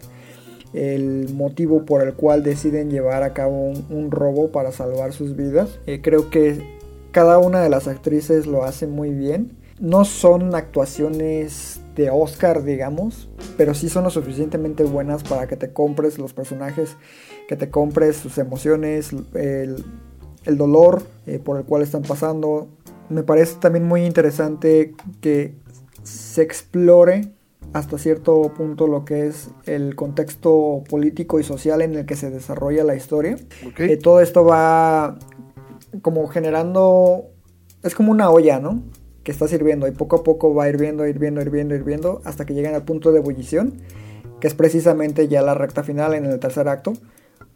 el 0.73 1.33
motivo 1.35 1.85
por 1.85 2.03
el 2.03 2.15
cual 2.15 2.43
deciden 2.43 2.91
llevar 2.91 3.23
a 3.23 3.33
cabo 3.33 3.73
un, 3.91 4.11
robo 4.11 4.51
para 4.51 4.73
salvar 4.73 5.13
sus 5.13 5.37
vidas. 5.37 5.79
Eh, 5.87 6.01
creo 6.03 6.31
que 6.31 6.79
cada 7.11 7.39
una 7.39 7.63
de 7.63 7.71
las 7.71 7.89
actrices 7.89 8.47
lo 8.47 8.65
hace 8.65 8.87
muy 8.87 9.11
bien. 9.11 9.57
No 9.81 10.05
son 10.05 10.55
actuaciones 10.55 11.81
de 11.95 12.11
Oscar, 12.11 12.65
digamos, 12.65 13.29
pero 13.57 13.75
sí 13.75 13.89
son 13.89 14.05
lo 14.05 14.11
suficientemente 14.11 14.85
buenas 14.85 15.23
para 15.23 15.47
que 15.47 15.57
te 15.57 15.73
compres 15.73 16.19
los 16.19 16.33
personajes, 16.33 16.97
que 17.49 17.57
te 17.57 17.71
compres 17.71 18.17
sus 18.17 18.39
emociones, 18.39 19.11
el, 19.35 19.85
el 20.45 20.57
dolor 20.57 21.03
eh, 21.27 21.39
por 21.39 21.59
el 21.59 21.65
cual 21.65 21.83
están 21.83 22.03
pasando. 22.03 22.69
Me 23.09 23.23
parece 23.23 23.57
también 23.61 23.87
muy 23.87 24.05
interesante 24.05 24.95
que 25.21 25.55
se 26.03 26.43
explore 26.43 27.33
hasta 27.73 27.99
cierto 27.99 28.41
punto 28.57 28.87
lo 28.87 29.05
que 29.05 29.27
es 29.27 29.51
el 29.67 29.95
contexto 29.95 30.83
político 30.89 31.39
y 31.39 31.45
social 31.45 31.83
en 31.83 31.95
el 31.95 32.07
que 32.07 32.17
se 32.17 32.31
desarrolla 32.31 32.85
la 32.85 32.95
historia. 32.95 33.37
Eh, 33.79 33.97
todo 33.97 34.21
esto 34.21 34.45
va 34.45 35.19
como 36.03 36.27
generando, 36.29 37.27
es 37.83 37.95
como 37.95 38.11
una 38.11 38.31
olla, 38.31 38.59
¿no? 38.59 38.83
Que 39.23 39.33
está 39.33 39.49
sirviendo 39.49 39.87
y 39.87 39.91
poco 39.91 40.17
a 40.17 40.25
poco 40.25 40.55
va 40.55 40.69
hirviendo, 40.69 41.07
hirviendo, 41.07 41.41
hirviendo, 41.41 41.75
hirviendo 41.75 42.23
hasta 42.25 42.47
que 42.47 42.55
llegan 42.55 42.75
al 42.75 42.85
punto 42.85 43.13
de 43.13 43.19
ebullición, 43.19 43.75
que 44.41 44.47
es 44.47 44.55
precisamente 44.55 45.29
ya 45.29 45.43
la 45.43 45.55
recta 45.55 45.83
final 45.83 46.15
en 46.15 46.25
el 46.25 46.39
tercer 46.39 46.69
acto, 46.69 46.95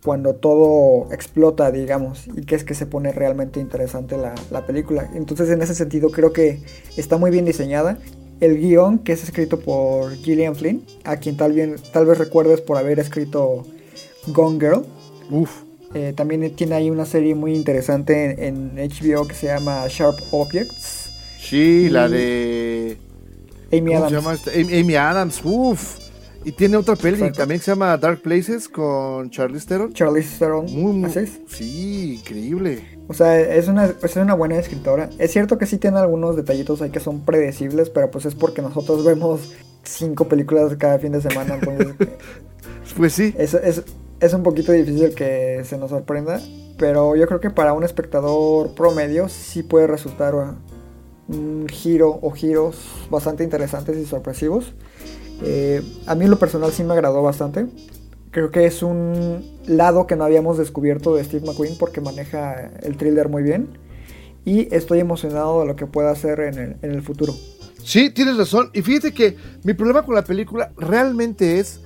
cuando 0.04 0.34
todo 0.34 1.12
explota, 1.12 1.70
digamos, 1.70 2.26
y 2.26 2.44
que 2.44 2.56
es 2.56 2.64
que 2.64 2.74
se 2.74 2.86
pone 2.86 3.12
realmente 3.12 3.60
interesante 3.60 4.16
la, 4.16 4.34
la 4.50 4.66
película. 4.66 5.08
Entonces 5.14 5.48
en 5.48 5.62
ese 5.62 5.74
sentido 5.74 6.10
creo 6.10 6.32
que 6.32 6.60
está 6.96 7.16
muy 7.16 7.30
bien 7.30 7.44
diseñada. 7.44 7.98
El 8.42 8.58
guion, 8.58 8.98
que 8.98 9.12
es 9.12 9.22
escrito 9.22 9.60
por 9.60 10.16
Gillian 10.16 10.56
Flynn, 10.56 10.84
a 11.04 11.16
quien 11.18 11.36
tal, 11.36 11.52
bien, 11.52 11.76
tal 11.92 12.06
vez 12.06 12.18
recuerdes 12.18 12.60
por 12.60 12.76
haber 12.76 12.98
escrito 12.98 13.64
Gone 14.26 14.58
Girl. 14.58 14.84
Uf. 15.30 15.62
Eh, 15.94 16.12
también 16.16 16.56
tiene 16.56 16.74
ahí 16.74 16.90
una 16.90 17.06
serie 17.06 17.36
muy 17.36 17.54
interesante 17.54 18.48
en, 18.48 18.76
en 18.76 18.90
HBO 18.90 19.28
que 19.28 19.34
se 19.36 19.46
llama 19.46 19.86
Sharp 19.88 20.18
Objects. 20.32 21.10
Sí, 21.38 21.88
la 21.88 22.08
de. 22.08 22.96
Amy 23.70 23.92
¿Cómo 23.92 23.98
Adams. 23.98 24.10
se 24.10 24.16
llama 24.16 24.34
esta? 24.34 24.50
Amy, 24.50 24.80
Amy 24.80 24.96
Adams, 24.96 25.40
uf. 25.44 26.01
Y 26.44 26.52
tiene 26.52 26.76
otra 26.76 26.96
peli 26.96 27.18
Exacto. 27.18 27.38
también 27.38 27.60
que 27.60 27.64
se 27.64 27.70
llama 27.70 27.96
Dark 27.96 28.20
Places 28.22 28.68
con 28.68 29.30
Charlize 29.30 29.66
Theron. 29.66 29.92
Charlize 29.92 30.38
Theron. 30.38 30.66
Muy, 30.66 30.92
muy, 30.92 31.10
sí, 31.48 32.16
increíble. 32.20 32.82
O 33.08 33.14
sea, 33.14 33.38
es 33.40 33.68
una, 33.68 33.92
es 34.02 34.16
una 34.16 34.34
buena 34.34 34.56
escritora. 34.56 35.10
Es 35.18 35.32
cierto 35.32 35.58
que 35.58 35.66
sí 35.66 35.78
tiene 35.78 35.98
algunos 35.98 36.36
detallitos 36.36 36.82
ahí 36.82 36.90
que 36.90 37.00
son 37.00 37.20
predecibles, 37.20 37.90
pero 37.90 38.10
pues 38.10 38.24
es 38.24 38.34
porque 38.34 38.62
nosotros 38.62 39.04
vemos 39.04 39.52
cinco 39.84 40.28
películas 40.28 40.74
cada 40.76 40.98
fin 40.98 41.12
de 41.12 41.20
semana. 41.20 41.54
Entonces, 41.54 41.94
Pues 42.96 43.14
sí, 43.14 43.34
es, 43.38 43.54
es, 43.54 43.82
es 44.20 44.34
un 44.34 44.42
poquito 44.42 44.72
difícil 44.72 45.14
que 45.14 45.62
se 45.64 45.78
nos 45.78 45.90
sorprenda. 45.90 46.40
Pero 46.78 47.16
yo 47.16 47.26
creo 47.26 47.40
que 47.40 47.50
para 47.50 47.72
un 47.72 47.84
espectador 47.84 48.74
promedio 48.74 49.28
sí 49.28 49.62
puede 49.62 49.86
resultar 49.86 50.34
uh, 50.34 50.54
un 51.28 51.66
giro 51.68 52.18
o 52.22 52.30
giros 52.30 53.06
bastante 53.10 53.44
interesantes 53.44 53.96
y 53.96 54.04
sorpresivos. 54.04 54.74
Eh, 55.44 55.82
a 56.06 56.14
mí 56.14 56.24
en 56.24 56.30
lo 56.30 56.38
personal 56.38 56.72
sí 56.72 56.84
me 56.84 56.94
agradó 56.94 57.22
bastante. 57.22 57.66
Creo 58.30 58.50
que 58.50 58.64
es 58.64 58.82
un 58.82 59.44
lado 59.66 60.06
que 60.06 60.16
no 60.16 60.24
habíamos 60.24 60.56
descubierto 60.56 61.14
de 61.14 61.24
Steve 61.24 61.46
McQueen 61.46 61.76
porque 61.78 62.00
maneja 62.00 62.70
el 62.82 62.96
thriller 62.96 63.28
muy 63.28 63.42
bien. 63.42 63.78
Y 64.44 64.74
estoy 64.74 65.00
emocionado 65.00 65.60
de 65.60 65.66
lo 65.66 65.76
que 65.76 65.86
pueda 65.86 66.10
hacer 66.10 66.40
en 66.40 66.78
el, 66.82 67.02
futuro. 67.02 67.34
Sí, 67.84 68.10
tienes 68.10 68.36
razón. 68.36 68.70
Y 68.72 68.82
fíjate 68.82 69.12
que 69.12 69.36
mi 69.62 69.74
problema 69.74 70.04
con 70.04 70.14
la 70.14 70.24
película 70.24 70.72
realmente 70.76 71.58
es 71.58 71.80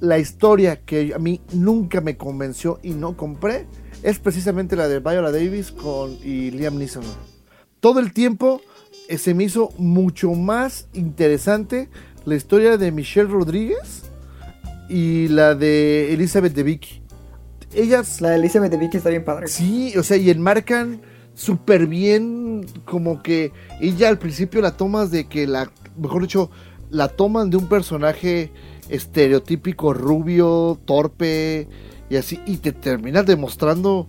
la 0.00 0.18
historia 0.18 0.80
que 0.84 1.14
a 1.14 1.18
mí 1.18 1.40
nunca 1.52 2.00
me 2.00 2.16
convenció 2.16 2.80
y 2.82 2.90
no 2.90 3.16
compré. 3.16 3.66
Es 4.02 4.18
precisamente 4.18 4.74
la 4.76 4.88
de 4.88 4.98
Viola 4.98 5.30
Davis 5.30 5.70
con, 5.70 6.18
y 6.22 6.50
Liam 6.50 6.76
Neeson. 6.76 7.04
Todo 7.80 8.00
el 8.00 8.12
tiempo 8.12 8.60
eh, 9.08 9.16
se 9.16 9.34
me 9.34 9.44
hizo 9.44 9.70
mucho 9.78 10.32
más 10.32 10.88
interesante 10.92 11.88
la 12.24 12.34
historia 12.34 12.76
de 12.76 12.92
Michelle 12.92 13.28
Rodríguez 13.28 14.02
y 14.88 15.28
la 15.28 15.54
de 15.54 16.12
Elizabeth 16.14 16.54
de 16.54 16.62
Vicky. 16.62 17.02
Ellas 17.74 18.20
La 18.20 18.30
de 18.30 18.36
Elizabeth 18.36 18.70
de 18.70 18.76
Vicky 18.76 18.98
está 18.98 19.08
bien 19.08 19.24
padre. 19.24 19.48
Sí, 19.48 19.94
o 19.96 20.02
sea, 20.02 20.16
y 20.18 20.28
enmarcan 20.30 21.00
súper 21.34 21.86
bien, 21.86 22.66
como 22.84 23.22
que 23.22 23.52
ella 23.80 24.08
al 24.08 24.18
principio 24.18 24.60
la 24.60 24.76
tomas 24.76 25.10
de 25.10 25.26
que 25.26 25.46
la, 25.46 25.70
mejor 25.96 26.22
dicho, 26.22 26.50
la 26.90 27.08
toman 27.08 27.48
de 27.48 27.56
un 27.56 27.68
personaje 27.68 28.52
estereotípico, 28.90 29.94
rubio, 29.94 30.78
torpe 30.84 31.66
y 32.10 32.16
así, 32.16 32.38
y 32.46 32.58
te 32.58 32.72
terminas 32.72 33.24
demostrando 33.24 34.06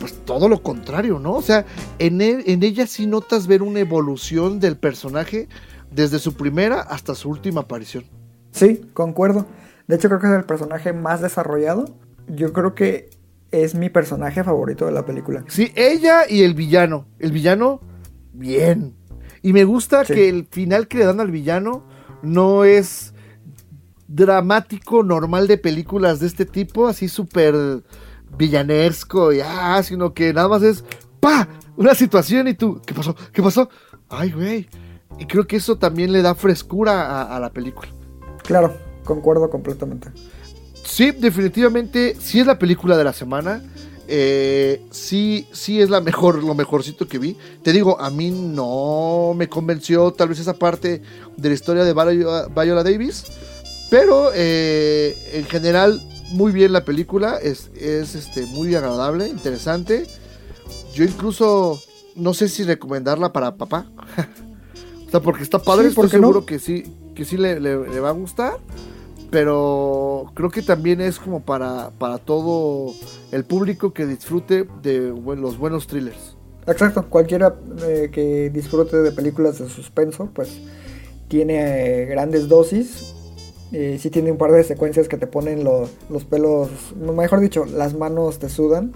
pues 0.00 0.12
todo 0.26 0.48
lo 0.48 0.62
contrario, 0.62 1.18
¿no? 1.18 1.34
O 1.34 1.42
sea, 1.42 1.64
en, 1.98 2.20
él- 2.20 2.42
en 2.46 2.62
ella 2.62 2.86
sí 2.86 3.06
notas 3.06 3.46
ver 3.46 3.62
una 3.62 3.80
evolución 3.80 4.60
del 4.60 4.76
personaje 4.76 5.48
desde 5.94 6.18
su 6.18 6.34
primera 6.34 6.80
hasta 6.80 7.14
su 7.14 7.28
última 7.30 7.62
aparición. 7.62 8.04
Sí, 8.50 8.88
concuerdo. 8.94 9.46
De 9.86 9.96
hecho, 9.96 10.08
creo 10.08 10.20
que 10.20 10.26
es 10.28 10.32
el 10.32 10.44
personaje 10.44 10.92
más 10.92 11.20
desarrollado. 11.20 11.84
Yo 12.28 12.52
creo 12.52 12.74
que 12.74 13.10
es 13.50 13.74
mi 13.74 13.90
personaje 13.90 14.42
favorito 14.42 14.86
de 14.86 14.92
la 14.92 15.04
película. 15.04 15.44
Sí, 15.48 15.72
ella 15.76 16.22
y 16.28 16.42
el 16.42 16.54
villano. 16.54 17.06
El 17.18 17.32
villano, 17.32 17.80
bien. 18.32 18.94
Y 19.42 19.52
me 19.52 19.64
gusta 19.64 20.04
Sí. 20.04 20.14
que 20.14 20.28
el 20.28 20.46
final 20.50 20.88
que 20.88 20.98
le 20.98 21.04
dan 21.04 21.20
al 21.20 21.30
villano 21.30 21.84
no 22.22 22.64
es 22.64 23.12
dramático, 24.08 25.02
normal 25.02 25.46
de 25.46 25.58
películas 25.58 26.20
de 26.20 26.26
este 26.26 26.46
tipo, 26.46 26.86
así 26.86 27.08
súper 27.08 27.82
villanesco, 28.36 29.32
y, 29.32 29.40
ah, 29.40 29.80
sino 29.82 30.14
que 30.14 30.32
nada 30.32 30.48
más 30.48 30.62
es 30.62 30.84
¡pa! 31.20 31.48
Una 31.76 31.94
situación 31.94 32.48
y 32.48 32.54
tú, 32.54 32.80
¿qué 32.86 32.94
pasó? 32.94 33.14
¿Qué 33.32 33.42
pasó? 33.42 33.68
Ay, 34.08 34.30
güey. 34.30 34.68
Y 35.18 35.26
creo 35.26 35.46
que 35.46 35.56
eso 35.56 35.76
también 35.76 36.12
le 36.12 36.22
da 36.22 36.34
frescura 36.34 37.06
a, 37.06 37.36
a 37.36 37.40
la 37.40 37.50
película. 37.50 37.88
Claro, 38.42 38.76
concuerdo 39.04 39.48
completamente. 39.50 40.10
Sí, 40.84 41.12
definitivamente, 41.12 42.16
sí 42.20 42.40
es 42.40 42.46
la 42.46 42.58
película 42.58 42.96
de 42.96 43.04
la 43.04 43.12
semana. 43.12 43.62
Eh, 44.06 44.82
sí, 44.90 45.46
sí 45.52 45.80
es 45.80 45.88
la 45.88 46.00
mejor, 46.00 46.44
lo 46.44 46.54
mejorcito 46.54 47.08
que 47.08 47.18
vi. 47.18 47.36
Te 47.62 47.72
digo, 47.72 48.00
a 48.00 48.10
mí 48.10 48.30
no 48.30 49.32
me 49.34 49.48
convenció 49.48 50.12
tal 50.12 50.28
vez 50.28 50.38
esa 50.38 50.54
parte 50.54 51.02
de 51.36 51.48
la 51.48 51.54
historia 51.54 51.84
de 51.84 51.94
Viola, 51.94 52.48
Viola 52.48 52.82
Davis. 52.82 53.24
Pero 53.90 54.30
eh, 54.34 55.16
en 55.32 55.46
general, 55.46 56.02
muy 56.30 56.52
bien 56.52 56.72
la 56.72 56.84
película. 56.84 57.38
Es, 57.38 57.70
es 57.74 58.14
este, 58.14 58.46
muy 58.46 58.74
agradable, 58.74 59.28
interesante. 59.28 60.06
Yo 60.94 61.04
incluso 61.04 61.80
no 62.14 62.34
sé 62.34 62.48
si 62.48 62.64
recomendarla 62.64 63.32
para 63.32 63.56
papá. 63.56 63.86
sea, 65.18 65.20
porque 65.24 65.42
está 65.42 65.58
padre, 65.60 65.88
Sí, 65.90 65.94
¿por 65.94 66.06
estoy 66.06 66.18
qué 66.18 66.22
no? 66.22 66.28
seguro 66.28 66.46
que 66.46 66.58
sí, 66.58 66.84
que 67.14 67.24
sí 67.24 67.36
le, 67.36 67.60
le- 67.60 67.88
le 67.88 68.00
va 68.00 68.08
a 68.08 68.12
gustar. 68.12 68.54
Pero 69.30 70.26
creo 70.34 70.50
que 70.50 70.62
también 70.62 71.00
es 71.00 71.18
como 71.18 71.40
para, 71.40 71.90
para 71.98 72.18
todo 72.18 72.92
el 73.32 73.44
público 73.44 73.92
que 73.92 74.06
disfrute 74.06 74.66
de 74.82 75.10
buen- 75.10 75.40
los 75.40 75.58
buenos 75.58 75.86
thrillers. 75.86 76.36
Exacto, 76.66 77.06
cualquiera 77.08 77.54
eh, 77.82 78.10
que 78.12 78.50
disfrute 78.50 78.96
de 78.98 79.10
películas 79.12 79.58
de 79.58 79.68
suspenso, 79.68 80.30
pues 80.34 80.60
tiene 81.28 82.02
eh, 82.02 82.06
grandes 82.06 82.48
dosis. 82.48 83.12
Eh, 83.72 83.98
sí 84.00 84.08
tiene 84.10 84.30
un 84.30 84.38
par 84.38 84.52
de 84.52 84.62
secuencias 84.62 85.08
que 85.08 85.16
te 85.16 85.26
ponen 85.26 85.64
lo- 85.64 85.88
los 86.10 86.24
pelos, 86.24 86.68
mejor 86.96 87.40
dicho, 87.40 87.64
las 87.64 87.94
manos 87.94 88.38
te 88.38 88.48
sudan. 88.48 88.92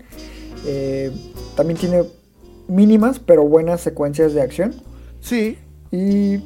Eh, 0.66 1.10
también 1.56 1.78
tiene 1.78 2.04
mínimas 2.68 3.18
pero 3.18 3.42
buenas 3.44 3.80
secuencias 3.80 4.34
de 4.34 4.42
acción. 4.42 4.74
Sí, 5.20 5.58
Y 5.90 6.38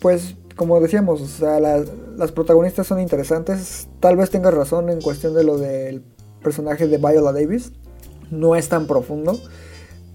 pues, 0.00 0.34
como 0.56 0.80
decíamos, 0.80 1.20
o 1.20 1.26
sea, 1.26 1.60
las, 1.60 1.86
las 2.16 2.32
protagonistas 2.32 2.86
son 2.86 3.00
interesantes. 3.00 3.88
Tal 4.00 4.16
vez 4.16 4.30
tengas 4.30 4.54
razón 4.54 4.90
en 4.90 5.00
cuestión 5.00 5.34
de 5.34 5.44
lo 5.44 5.58
del 5.58 6.02
personaje 6.42 6.86
de 6.86 6.98
Viola 6.98 7.32
Davis. 7.32 7.72
No 8.30 8.56
es 8.56 8.68
tan 8.68 8.86
profundo, 8.86 9.38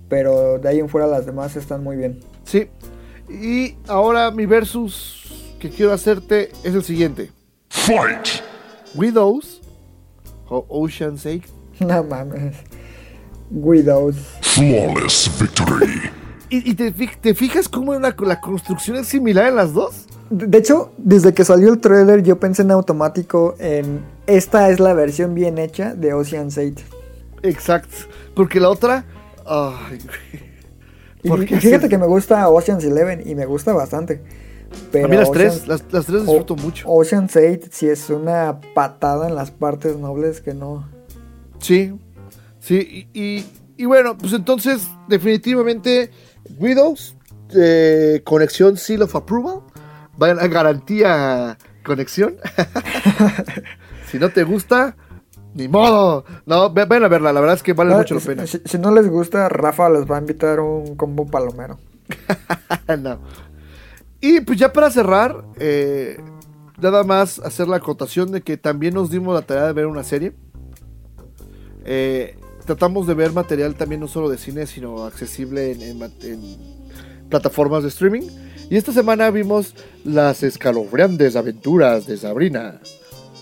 pero 0.10 0.60
de 0.60 0.70
ahí 0.70 0.80
en 0.80 0.89
fuera 0.89 1.08
las 1.08 1.26
demás 1.26 1.56
están 1.56 1.84
muy 1.84 1.96
bien. 1.98 2.20
sí. 2.44 2.68
Y 3.30 3.78
ahora 3.88 4.32
mi 4.32 4.46
versus 4.46 5.56
que 5.60 5.70
quiero 5.70 5.94
hacerte 5.94 6.52
es 6.64 6.76
el 6.76 6.84
siguiente. 6.84 7.32
Fight! 7.70 8.28
Widows 8.96 9.62
o 10.50 10.66
Ocean's 10.68 11.26
8. 11.26 11.41
No 11.80 12.04
mames. 12.04 12.56
Widows. 13.50 14.16
Flawless 14.41 15.32
victory! 15.39 16.12
¿Y, 16.54 16.70
y 16.72 16.74
te, 16.76 16.91
te 16.91 17.34
fijas 17.34 17.68
cómo 17.68 17.93
la, 17.95 18.16
la 18.20 18.39
construcción 18.41 18.97
es 18.97 19.08
similar 19.08 19.47
en 19.47 19.56
las 19.56 19.74
dos? 19.74 20.06
De 20.30 20.58
hecho, 20.58 20.91
desde 20.97 21.34
que 21.34 21.43
salió 21.45 21.74
el 21.74 21.80
trailer 21.80 22.22
yo 22.24 22.39
pensé 22.39 22.62
en 22.62 22.72
automático 22.72 23.56
en 23.60 24.01
esta 24.28 24.70
es 24.70 24.80
la 24.80 24.93
versión 24.93 25.34
bien 25.34 25.58
hecha 25.58 25.95
de 25.95 26.14
Ocean's 26.14 26.58
8. 26.58 26.86
Exacto. 27.43 27.95
Porque 28.36 28.60
la 28.60 28.70
otra... 28.70 29.06
Ay. 29.45 29.99
Y, 31.24 31.28
¿Por 31.30 31.43
y 31.43 31.45
qué 31.47 31.60
fíjate 31.60 31.89
que 31.89 31.97
me 31.97 32.06
gusta 32.08 32.47
Ocean's 32.49 32.86
11 32.86 33.24
y 33.26 33.34
me 33.36 33.45
gusta 33.45 33.74
bastante. 33.74 34.22
Pero 34.91 35.06
A 35.06 35.08
mí 35.10 35.16
las 35.18 35.30
Ocean's- 35.30 35.34
tres, 35.34 35.68
las, 35.68 35.84
las 35.91 36.06
tres 36.06 36.22
disfruto 36.26 36.54
O- 36.54 36.58
mucho. 36.58 36.88
Ocean's 36.89 37.36
8 37.36 37.68
sí 37.72 37.88
es 37.89 38.10
una 38.10 38.60
patada 38.76 39.28
en 39.28 39.36
las 39.36 39.49
partes 39.51 39.97
nobles 39.97 40.41
que 40.41 40.54
no. 40.54 40.88
Sí, 41.60 41.93
sí, 42.60 43.08
y, 43.14 43.20
y- 43.39 43.45
y 43.76 43.86
bueno, 43.86 44.16
pues 44.18 44.34
entonces, 44.34 44.88
definitivamente, 45.10 46.12
Widows, 46.58 47.16
eh, 47.56 48.22
conexión 48.24 48.78
Seal 48.78 49.02
of 49.04 49.16
Approval, 49.16 49.62
vayan 50.18 50.39
a 50.39 50.48
garantía 50.48 51.58
conexión. 51.84 52.36
si 54.12 54.20
no 54.20 54.30
te 54.30 54.44
gusta, 54.44 54.96
ni 55.54 55.68
modo. 55.68 56.26
No, 56.46 56.72
ve- 56.72 56.86
vayan 56.86 57.06
a 57.06 57.08
verla, 57.08 57.34
la 57.34 57.39
verdad 57.41 57.56
es 57.56 57.64
que 57.64 57.74
vale 57.74 57.94
Ah, 57.94 57.98
mucho 57.98 58.16
la 58.16 58.22
pena. 58.22 58.48
si- 58.48 58.62
si 58.66 58.78
no 58.78 58.91
les 58.94 59.08
gusta, 59.08 59.50
Rafa 59.50 59.89
les 59.89 60.10
va 60.10 60.18
a 60.18 60.22
invitar 60.22 60.60
un 60.60 60.96
combo 60.96 61.26
palomero. 61.26 61.78
No. 63.02 63.20
Y 64.20 64.41
pues 64.41 64.58
ya 64.60 64.72
para 64.74 64.89
cerrar, 64.91 65.44
eh, 65.60 66.18
nada 66.82 67.04
más 67.04 67.39
hacer 67.39 67.68
la 67.68 67.78
acotación 67.78 68.32
de 68.32 68.41
que 68.41 68.58
también 68.58 68.94
nos 68.94 69.10
dimos 69.10 69.34
la 69.36 69.41
tarea 69.41 69.66
de 69.68 69.74
ver 69.74 69.86
una 69.88 70.04
serie. 70.04 70.34
Eh, 71.86 72.38
tratamos 72.66 73.07
de 73.07 73.14
ver 73.14 73.32
material 73.32 73.76
también 73.76 74.01
no 74.01 74.07
solo 74.07 74.30
de 74.30 74.38
cine, 74.38 74.66
sino 74.68 75.03
accesible 75.05 75.72
en, 75.72 75.82
en 75.82 75.99
ma- 75.99 76.09
en 76.24 76.41
plataformas 77.30 77.84
de 77.84 77.89
streaming. 77.89 78.24
Y 78.70 78.78
esta 78.78 78.91
semana 78.93 79.30
vimos 79.30 79.76
las 80.05 80.41
escalofriantes 80.43 81.36
aventuras 81.36 82.07
de 82.07 82.18
Sabrina. 82.18 82.80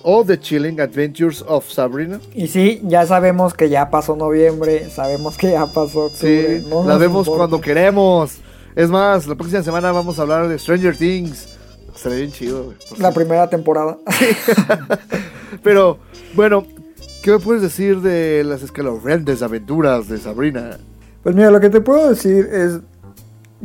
O 0.03 0.25
The 0.25 0.39
Chilling 0.39 0.81
Adventures 0.81 1.43
of 1.47 1.69
Sabrina. 1.69 2.19
Y 2.33 2.47
sí, 2.47 2.81
ya 2.85 3.05
sabemos 3.05 3.53
que 3.53 3.69
ya 3.69 3.91
pasó 3.91 4.15
noviembre, 4.15 4.89
sabemos 4.89 5.37
que 5.37 5.51
ya 5.51 5.67
pasó 5.67 6.05
octubre. 6.05 6.59
Sí, 6.61 6.67
no 6.67 6.83
la 6.87 6.97
vemos 6.97 7.27
importa. 7.27 7.37
cuando 7.37 7.61
queremos. 7.61 8.37
Es 8.75 8.89
más, 8.89 9.27
la 9.27 9.35
próxima 9.35 9.61
semana 9.61 9.91
vamos 9.91 10.17
a 10.17 10.23
hablar 10.23 10.47
de 10.47 10.57
Stranger 10.57 10.97
Things. 10.97 11.49
Será 11.95 12.15
bien 12.15 12.31
chido, 12.31 12.63
güey, 12.63 12.77
La 12.97 13.11
primera 13.11 13.47
temporada. 13.47 13.97
Pero, 15.63 15.99
bueno, 16.33 16.65
¿qué 17.21 17.31
me 17.31 17.39
puedes 17.39 17.61
decir 17.61 18.01
de 18.01 18.43
las 18.43 18.61
escalofriantes 18.63 19.41
aventuras 19.41 20.07
de 20.07 20.17
Sabrina? 20.17 20.77
Pues 21.23 21.35
mira, 21.35 21.51
lo 21.51 21.59
que 21.59 21.69
te 21.69 21.81
puedo 21.81 22.09
decir 22.09 22.49
es 22.51 22.79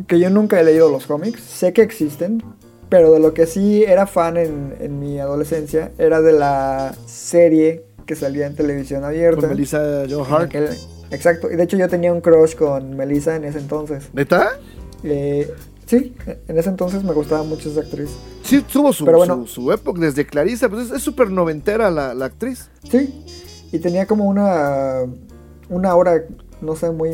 que 0.07 0.19
yo 0.19 0.29
nunca 0.31 0.61
he 0.61 0.65
leído 0.65 0.91
los 0.91 1.07
cómics, 1.07 1.41
sé 1.41 1.73
que 1.73 1.83
existen, 1.83 2.43
pero 2.89 3.13
de 3.13 3.19
lo 3.21 3.33
que 3.35 3.47
sí 3.47 3.83
era 3.83 4.07
fan 4.07 4.37
en, 4.37 4.75
en 4.81 5.01
mi 5.01 5.19
adolescencia 5.19 5.91
era 5.99 6.21
de 6.21 6.33
la 6.33 6.95
serie 7.07 7.85
que 8.05 8.15
salía 8.15 8.47
en 8.47 8.55
televisión 8.55 9.05
abierta. 9.05 9.41
Con 9.41 9.51
Melissa 9.51 10.05
Joan 10.09 10.27
En 10.29 10.35
Hart. 10.35 10.51
aquel- 10.55 10.79
exacto, 11.11 11.51
y 11.51 11.57
de 11.57 11.63
hecho 11.63 11.77
yo 11.77 11.89
tenía 11.89 12.13
un 12.13 12.21
crush 12.21 12.55
con 12.55 12.95
Melissa 12.97 13.37
en 13.37 13.45
ese 13.45 13.59
entonces. 13.59 14.05
¿Neta? 14.13 14.51
Eh, 15.03 15.51
sí, 15.87 16.15
en 16.47 16.59
ese 16.59 16.69
entonces 16.69 17.03
me 17.03 17.13
gustaba 17.15 17.43
mucho 17.43 17.71
esa 17.71 17.81
actriz. 17.81 18.11
Sí, 18.43 18.61
tuvo 18.71 18.93
su, 18.93 19.05
Pero 19.05 19.19
bueno. 19.19 19.45
su, 19.47 19.63
su 19.63 19.73
época 19.73 20.01
desde 20.03 20.25
Clarissa. 20.27 20.69
Pues 20.69 20.87
es- 20.87 20.93
es 20.93 21.03
súper 21.03 21.31
noventera 21.31 21.91
la, 21.91 22.15
la 22.15 22.27
actriz. 22.27 22.69
Sí, 22.89 23.25
y 23.77 23.79
tenía 23.79 24.07
como 24.07 24.25
una 24.27 25.05
una 25.69 25.95
hora, 25.95 26.23
no 26.61 26.77
sé, 26.77 26.91
muy 26.91 27.11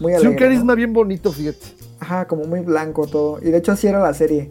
muy 0.00 0.12
Sí, 0.12 0.16
alegre. 0.16 0.28
un 0.28 0.34
carisma 0.36 0.72
¿no? 0.72 0.76
bien 0.76 0.92
bonito, 0.92 1.32
fíjate. 1.32 1.58
Ajá, 2.00 2.26
como 2.26 2.44
muy 2.44 2.60
blanco 2.60 3.06
todo. 3.06 3.38
Y 3.42 3.46
de 3.50 3.58
hecho 3.58 3.72
así 3.72 3.86
era 3.86 4.00
la 4.00 4.12
serie. 4.14 4.50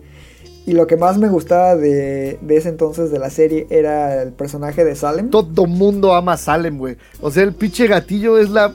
Y 0.67 0.71
lo 0.71 0.87
que 0.87 0.97
más 0.97 1.19
me 1.19 1.29
gustaba 1.29 1.75
de, 1.75 2.39
de 2.41 2.57
ese 2.57 2.69
entonces 2.69 3.11
de 3.11 3.19
la 3.19 3.29
serie 3.29 3.67
era 3.69 4.23
el 4.23 4.31
personaje 4.31 4.83
de 4.83 4.95
Salem. 4.95 5.29
Todo 5.29 5.67
mundo 5.67 6.15
ama 6.15 6.33
a 6.33 6.37
Salem, 6.37 6.79
güey. 6.79 6.97
O 7.21 7.29
sea, 7.29 7.43
el 7.43 7.53
pinche 7.53 7.85
gatillo 7.87 8.39
es 8.39 8.49
la. 8.49 8.73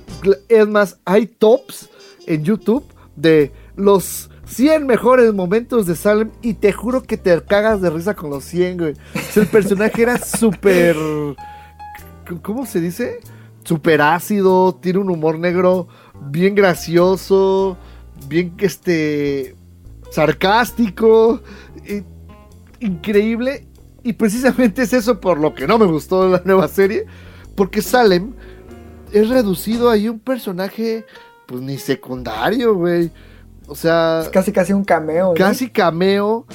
Es 0.49 0.69
más, 0.69 0.99
hay 1.05 1.27
tops 1.27 1.89
en 2.27 2.45
YouTube 2.45 2.85
de 3.17 3.51
los 3.75 4.31
100 4.47 4.87
mejores 4.87 5.35
momentos 5.35 5.87
de 5.87 5.97
Salem 5.97 6.31
y 6.43 6.55
te 6.55 6.73
juro 6.73 7.03
que 7.03 7.17
te 7.17 7.43
cagas 7.43 7.81
de 7.81 7.91
risa 7.91 8.15
con 8.15 8.31
los 8.31 8.45
100, 8.45 8.79
güey. 8.79 8.93
O 8.93 9.33
sea, 9.33 9.43
el 9.43 9.49
personaje 9.49 10.03
era 10.03 10.17
súper. 10.25 10.95
¿Cómo 12.39 12.67
se 12.67 12.81
dice? 12.81 13.21
Súper 13.65 14.01
ácido, 14.01 14.75
tiene 14.75 15.01
un 15.01 15.11
humor 15.11 15.39
negro 15.39 15.89
bien 16.31 16.55
gracioso, 16.55 17.77
bien 18.29 18.55
este. 18.59 19.57
sarcástico, 20.11 21.43
increíble. 22.81 23.67
Y 24.03 24.15
precisamente 24.15 24.83
es 24.83 24.93
eso 24.93 25.21
por 25.21 25.39
lo 25.39 25.55
que 25.55 25.67
no 25.67 25.79
me 25.79 25.85
gustó 25.87 26.29
la 26.29 26.43
nueva 26.45 26.69
serie. 26.69 27.07
Porque 27.55 27.83
Salem 27.83 28.33
es 29.13 29.29
reducido 29.29 29.91
ahí 29.91 30.07
a 30.07 30.13
un 30.13 30.21
personaje, 30.21 31.05
pues 31.47 31.61
ni 31.61 31.77
secundario, 31.77 32.75
güey. 32.75 33.11
O 33.67 33.75
sea, 33.75 34.21
Es 34.23 34.29
casi 34.31 34.53
casi 34.53 34.73
un 34.73 34.85
cameo. 34.85 35.29
¿no? 35.29 35.35
casi 35.35 35.69
cameo, 35.69 36.47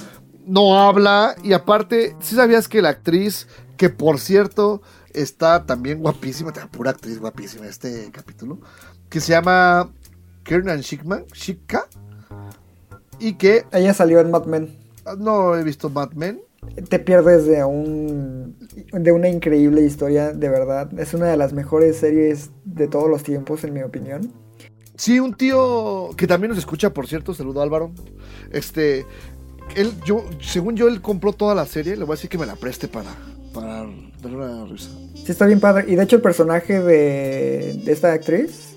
no 0.45 0.79
habla. 0.79 1.35
Y 1.43 1.53
aparte, 1.53 2.15
si 2.19 2.35
sabías 2.35 2.67
que 2.67 2.81
la 2.81 2.89
actriz, 2.89 3.47
que 3.77 3.89
por 3.89 4.19
cierto 4.19 4.81
está 5.15 5.65
también 5.65 5.99
guapísima, 5.99 6.53
pura 6.71 6.91
actriz 6.91 7.19
guapísima 7.19 7.65
este 7.67 8.11
capítulo, 8.11 8.59
que 9.09 9.19
se 9.19 9.31
llama 9.31 9.89
Kiernan 10.43 10.81
Shikman, 10.81 11.25
Shika, 11.33 11.87
y 13.19 13.33
que 13.33 13.65
Ella 13.71 13.93
salió 13.93 14.19
en 14.19 14.31
Mad 14.31 14.45
Men. 14.45 14.77
ah, 15.05 15.15
no 15.17 15.55
he 15.55 15.63
visto 15.63 15.89
Mad 15.89 16.11
Men. 16.13 16.41
Te 16.89 16.99
pierdes 16.99 17.45
de 17.45 17.63
un 17.63 18.57
de 18.91 19.11
una 19.11 19.29
increíble 19.29 19.81
historia, 19.81 20.33
de 20.33 20.49
verdad. 20.49 20.89
Es 20.99 21.13
una 21.13 21.27
de 21.27 21.37
las 21.37 21.53
mejores 21.53 21.97
series 21.97 22.49
de 22.63 22.87
todos 22.87 23.09
los 23.09 23.23
tiempos, 23.23 23.63
en 23.63 23.73
mi 23.73 23.83
opinión. 23.83 24.33
Sí, 24.97 25.19
un 25.19 25.35
tío 25.35 26.09
que 26.17 26.25
también 26.25 26.49
nos 26.49 26.57
escucha, 26.57 26.91
por 26.91 27.07
cierto, 27.07 27.33
saludo 27.33 27.61
Álvaro. 27.61 27.91
Este, 28.51 29.05
él, 29.75 29.93
yo, 30.05 30.25
según 30.41 30.75
yo, 30.75 30.87
él 30.87 31.01
compró 31.01 31.33
toda 31.33 31.53
la 31.53 31.65
serie. 31.65 31.95
Le 31.95 32.03
voy 32.03 32.13
a 32.13 32.15
decir 32.15 32.29
que 32.29 32.37
me 32.37 32.45
la 32.45 32.55
preste 32.55 32.87
para, 32.87 33.11
para 33.53 33.85
dar 34.21 34.31
una 34.31 34.65
risa. 34.65 34.89
Sí, 35.25 35.31
está 35.31 35.45
bien 35.45 35.59
padre. 35.59 35.85
Y 35.87 35.95
de 35.95 36.03
hecho 36.03 36.15
el 36.17 36.21
personaje 36.21 36.79
de, 36.79 37.81
de 37.83 37.91
esta 37.91 38.13
actriz 38.13 38.75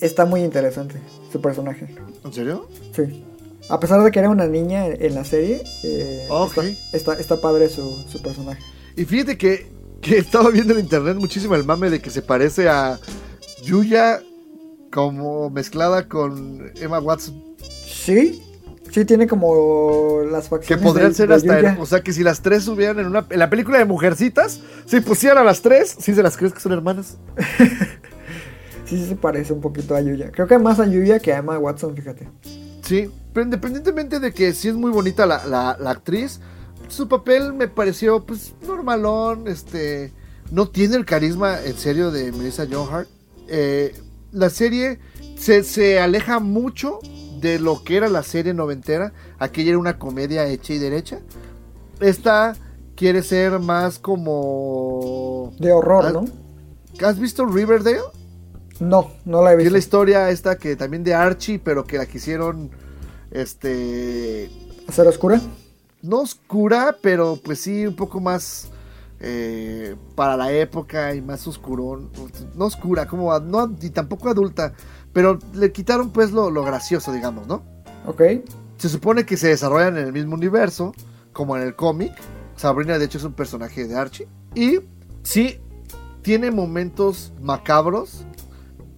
está 0.00 0.24
muy 0.24 0.42
interesante. 0.42 0.96
Su 1.32 1.40
personaje. 1.40 1.86
¿En 2.24 2.32
serio? 2.32 2.68
Sí. 2.94 3.24
A 3.68 3.80
pesar 3.80 4.02
de 4.02 4.10
que 4.10 4.18
era 4.18 4.28
una 4.30 4.46
niña 4.46 4.86
en, 4.86 5.14
la 5.14 5.24
serie, 5.24 5.62
eh, 5.82 6.26
Ok. 6.28 6.58
está, 6.58 6.96
está, 6.96 7.14
está 7.14 7.40
padre 7.40 7.68
su, 7.68 7.96
su 8.08 8.22
personaje. 8.22 8.62
Y 8.96 9.04
fíjate 9.04 9.36
que, 9.38 9.66
que 10.00 10.18
estaba 10.18 10.50
viendo 10.50 10.72
en 10.74 10.80
internet 10.80 11.16
muchísimo 11.16 11.54
el 11.54 11.64
mame 11.64 11.90
de 11.90 12.00
que 12.00 12.10
se 12.10 12.22
parece 12.22 12.68
a 12.68 12.98
Yuya 13.64 14.20
como 14.92 15.50
mezclada 15.50 16.08
con 16.08 16.72
Emma 16.80 17.00
Watson. 17.00 17.42
Sí, 17.86 18.42
sí 18.90 19.04
tiene 19.04 19.26
como 19.26 20.20
las 20.30 20.44
Que 20.44 20.50
facciones. 20.50 20.84
podrían 20.84 21.10
de- 21.10 21.14
ser 21.14 21.28
de 21.28 21.34
hasta. 21.34 21.56
Yuya. 21.60 21.76
O 21.80 21.86
sea, 21.86 22.00
que 22.02 22.12
si 22.12 22.22
las 22.22 22.40
tres 22.42 22.64
subieran 22.64 22.98
en 23.00 23.06
una. 23.06 23.26
En 23.30 23.38
la 23.38 23.50
película 23.50 23.78
de 23.78 23.84
Mujercitas, 23.84 24.60
si 24.86 25.00
pusieran 25.00 25.38
a 25.38 25.44
las 25.44 25.62
tres, 25.62 25.96
sí 25.98 26.14
se 26.14 26.22
las 26.22 26.36
crees 26.36 26.52
que 26.52 26.60
son 26.60 26.72
hermanas. 26.72 27.16
Sí, 28.88 28.98
sí 28.98 29.06
se 29.08 29.16
parece 29.16 29.52
un 29.52 29.60
poquito 29.60 29.96
a 29.96 30.00
Yuya. 30.00 30.30
Creo 30.30 30.46
que 30.46 30.58
más 30.58 30.78
a 30.78 30.86
Yuya 30.86 31.18
que 31.18 31.32
a 31.32 31.38
Emma 31.38 31.58
Watson, 31.58 31.96
fíjate. 31.96 32.28
Sí, 32.82 33.10
pero 33.32 33.42
independientemente 33.44 34.20
de 34.20 34.32
que 34.32 34.52
sí 34.52 34.68
es 34.68 34.74
muy 34.76 34.92
bonita 34.92 35.26
la, 35.26 35.44
la- 35.44 35.76
la 35.80 35.90
actriz, 35.90 36.38
su 36.86 37.08
papel 37.08 37.52
me 37.52 37.66
pareció 37.66 38.24
pues 38.24 38.54
normalón, 38.64 39.48
este, 39.48 40.12
no 40.52 40.68
tiene 40.68 40.94
el 40.94 41.04
carisma 41.04 41.60
en 41.64 41.76
serio 41.76 42.12
de 42.12 42.30
Melissa 42.30 42.64
Joan 42.70 42.94
Hart. 42.94 43.08
Eh, 43.48 43.92
la 44.30 44.50
serie 44.50 45.00
se, 45.36 45.64
se 45.64 45.98
aleja 45.98 46.38
mucho 46.38 47.00
de 47.40 47.58
lo 47.58 47.82
que 47.84 47.96
era 47.96 48.08
la 48.08 48.22
serie 48.22 48.54
noventera, 48.54 49.12
aquella 49.38 49.70
era 49.70 49.78
una 49.78 49.98
comedia 49.98 50.46
hecha 50.46 50.72
y 50.74 50.78
derecha. 50.78 51.20
Esta 52.00 52.56
quiere 52.94 53.22
ser 53.22 53.58
más 53.58 53.98
como... 53.98 55.52
De 55.58 55.72
horror, 55.72 56.12
¿no? 56.12 56.24
¿Has 57.06 57.18
visto 57.18 57.44
Riverdale? 57.46 58.00
No, 58.80 59.10
no 59.24 59.42
la 59.42 59.52
he 59.54 59.56
Que 59.56 59.64
es 59.64 59.72
la 59.72 59.76
visto. 59.76 59.78
historia 59.78 60.30
esta 60.30 60.56
que 60.56 60.76
también 60.76 61.04
de 61.04 61.14
Archie, 61.14 61.58
pero 61.58 61.84
que 61.84 61.98
la 61.98 62.06
quisieron, 62.06 62.70
este, 63.30 64.50
¿Hacer 64.88 65.06
oscura? 65.06 65.40
no 66.02 66.20
oscura, 66.20 66.96
pero 67.02 67.38
pues 67.42 67.60
sí 67.60 67.86
un 67.86 67.96
poco 67.96 68.20
más 68.20 68.68
eh, 69.20 69.96
para 70.14 70.36
la 70.36 70.52
época 70.52 71.14
y 71.14 71.22
más 71.22 71.46
oscurón, 71.46 72.10
no 72.54 72.66
oscura, 72.66 73.06
como 73.06 73.38
no 73.40 73.74
y 73.80 73.90
tampoco 73.90 74.28
adulta, 74.28 74.74
pero 75.16 75.38
le 75.54 75.72
quitaron 75.72 76.10
pues 76.10 76.30
lo, 76.30 76.50
lo 76.50 76.62
gracioso, 76.62 77.10
digamos, 77.10 77.46
¿no? 77.46 77.62
Ok. 78.04 78.20
Se 78.76 78.90
supone 78.90 79.24
que 79.24 79.38
se 79.38 79.48
desarrollan 79.48 79.96
en 79.96 80.04
el 80.04 80.12
mismo 80.12 80.34
universo, 80.34 80.92
como 81.32 81.56
en 81.56 81.62
el 81.62 81.74
cómic. 81.74 82.12
Sabrina, 82.54 82.98
de 82.98 83.06
hecho, 83.06 83.16
es 83.16 83.24
un 83.24 83.32
personaje 83.32 83.88
de 83.88 83.96
Archie. 83.96 84.28
Y 84.54 84.80
sí, 85.22 85.58
tiene 86.20 86.50
momentos 86.50 87.32
macabros. 87.40 88.26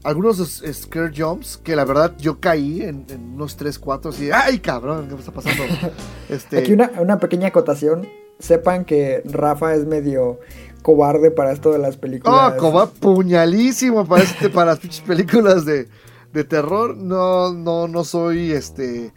Algunos 0.02 0.38
scare 0.72 1.12
jumps 1.16 1.56
que 1.56 1.76
la 1.76 1.84
verdad 1.84 2.12
yo 2.18 2.40
caí 2.40 2.82
en, 2.82 3.06
en 3.10 3.34
unos 3.34 3.56
3, 3.56 3.78
4 3.78 4.10
así. 4.10 4.30
¡Ay, 4.32 4.58
cabrón! 4.58 5.06
¿Qué 5.06 5.14
me 5.14 5.20
está 5.20 5.30
pasando? 5.30 5.62
Este, 6.28 6.58
Aquí 6.58 6.72
una, 6.72 6.90
una 6.98 7.20
pequeña 7.20 7.46
acotación. 7.46 8.08
Sepan 8.40 8.84
que 8.84 9.22
Rafa 9.24 9.72
es 9.74 9.86
medio 9.86 10.40
cobarde 10.82 11.30
para 11.30 11.52
esto 11.52 11.70
de 11.70 11.78
las 11.78 11.96
películas. 11.96 12.54
Oh, 12.54 12.56
como 12.56 12.88
puñalísimo 12.88 14.04
para, 14.04 14.24
este, 14.24 14.48
para 14.50 14.72
las 14.72 14.80
pinches 14.80 15.02
películas 15.02 15.64
de, 15.64 15.86
de 16.32 16.44
terror. 16.44 16.96
No, 16.96 17.52
no, 17.52 17.88
no 17.88 18.04
soy 18.04 18.52
este. 18.52 19.12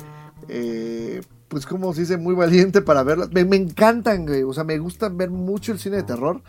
eh, 0.47 1.21
pues 1.47 1.65
como 1.65 1.93
se 1.93 2.01
dice, 2.01 2.17
muy 2.17 2.33
valiente 2.33 2.81
para 2.81 3.03
verlas. 3.03 3.31
Me, 3.31 3.43
me 3.43 3.57
encantan, 3.57 4.25
güey. 4.25 4.43
O 4.43 4.53
sea, 4.53 4.63
me 4.63 4.77
gustan 4.79 5.17
ver 5.17 5.29
mucho 5.29 5.71
el 5.73 5.79
cine 5.79 5.97
de 5.97 6.03
terror. 6.03 6.41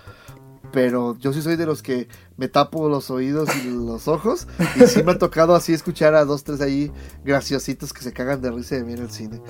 Pero 0.72 1.18
yo 1.18 1.34
sí 1.34 1.42
soy 1.42 1.56
de 1.56 1.66
los 1.66 1.82
que 1.82 2.08
me 2.38 2.48
tapo 2.48 2.88
los 2.88 3.10
oídos 3.10 3.50
y 3.62 3.68
los 3.68 4.08
ojos. 4.08 4.46
Y 4.76 4.86
sí 4.86 5.02
me 5.02 5.12
ha 5.12 5.18
tocado 5.18 5.54
así 5.54 5.74
escuchar 5.74 6.14
a 6.14 6.24
dos, 6.24 6.44
tres 6.44 6.62
ahí 6.62 6.90
graciositos 7.24 7.92
que 7.92 8.00
se 8.02 8.12
cagan 8.14 8.40
de 8.40 8.50
risa 8.52 8.76
de 8.76 8.84
mí 8.84 8.94
en 8.94 9.00
el 9.00 9.10
cine. 9.10 9.42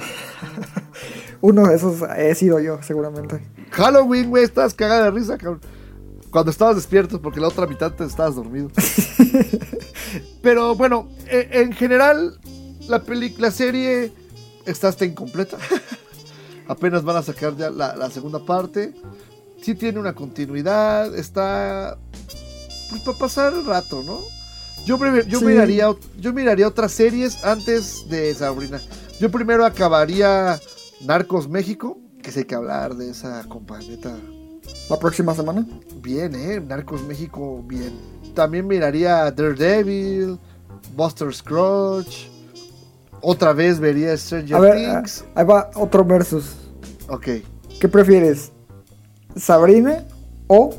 Uno 1.41 1.67
de 1.69 1.77
esos 1.77 2.03
he 2.17 2.35
sido 2.35 2.59
yo, 2.59 2.79
seguramente. 2.83 3.41
Halloween, 3.71 4.31
güey, 4.31 4.43
estabas 4.43 4.75
cagada 4.75 5.05
de 5.05 5.11
risa, 5.13 5.39
cabrón. 5.39 5.61
Cuando 6.31 6.51
estabas 6.51 6.75
despierto, 6.77 7.21
porque 7.23 7.39
la 7.41 7.49
otra 7.49 7.67
mitad 7.69 7.93
te 7.93 8.05
estabas 8.05 8.35
dormido. 8.35 8.71
Pero 10.43 10.75
bueno, 10.75 11.09
e- 11.29 11.49
en 11.53 11.73
general, 11.73 12.39
la, 12.89 13.03
peli- 13.03 13.35
la 13.39 13.51
serie 13.51 14.13
está 14.67 14.89
hasta 14.89 15.05
incompleta. 15.05 15.57
Apenas 16.69 17.03
van 17.05 17.17
a 17.17 17.23
sacar 17.23 17.57
ya 17.57 17.71
la, 17.71 17.97
la 17.97 18.11
segunda 18.11 18.45
parte. 18.45 18.95
Sí 19.63 19.75
tiene 19.75 19.99
una 20.01 20.15
continuidad, 20.15 21.15
está... 21.17 21.97
Pues 22.91 23.03
para 23.03 23.19
pasar 23.19 23.55
el 23.55 23.65
rato, 23.65 24.03
¿no? 24.03 24.21
Yo, 24.85 24.99
yo, 25.29 25.39
Sí. 25.39 25.45
miraría, 25.45 25.87
yo 26.19 26.33
miraría 26.33 26.67
otras 26.67 26.93
series 26.93 27.43
antes 27.45 28.09
de 28.11 28.35
Sabrina. 28.35 28.81
Yo 29.21 29.31
primero 29.31 29.65
acabaría 29.65 30.61
Narcos 31.03 31.49
México, 31.49 31.99
que 32.23 32.33
sé 32.33 32.41
hay 32.41 32.45
que 32.47 32.55
hablar 32.57 32.97
de 32.97 33.11
esa 33.11 33.45
compañeta 33.49 34.17
La 34.91 34.99
próxima 34.99 35.35
semana. 35.35 35.65
bien, 36.03 36.35
¿eh? 36.35 36.61
Narcos 36.61 37.03
México, 37.05 37.63
bien. 37.65 37.93
También 38.35 38.67
miraría 38.67 39.31
Daredevil, 39.31 40.39
Buster 40.95 41.35
Scrooge. 41.35 42.31
Otra 43.21 43.53
vez 43.53 43.79
vería 43.79 44.17
Stranger 44.17 44.57
A 44.57 44.61
ver, 44.61 44.87
ah, 44.89 45.03
Things. 45.03 45.25
ahí 45.35 45.45
va 45.45 45.71
otro 45.75 46.05
versus. 46.05 46.55
Ok. 47.09 47.29
¿Qué 47.81 47.89
prefieres? 47.89 48.53
¿Sabrina 49.37 50.05
o 50.49 50.75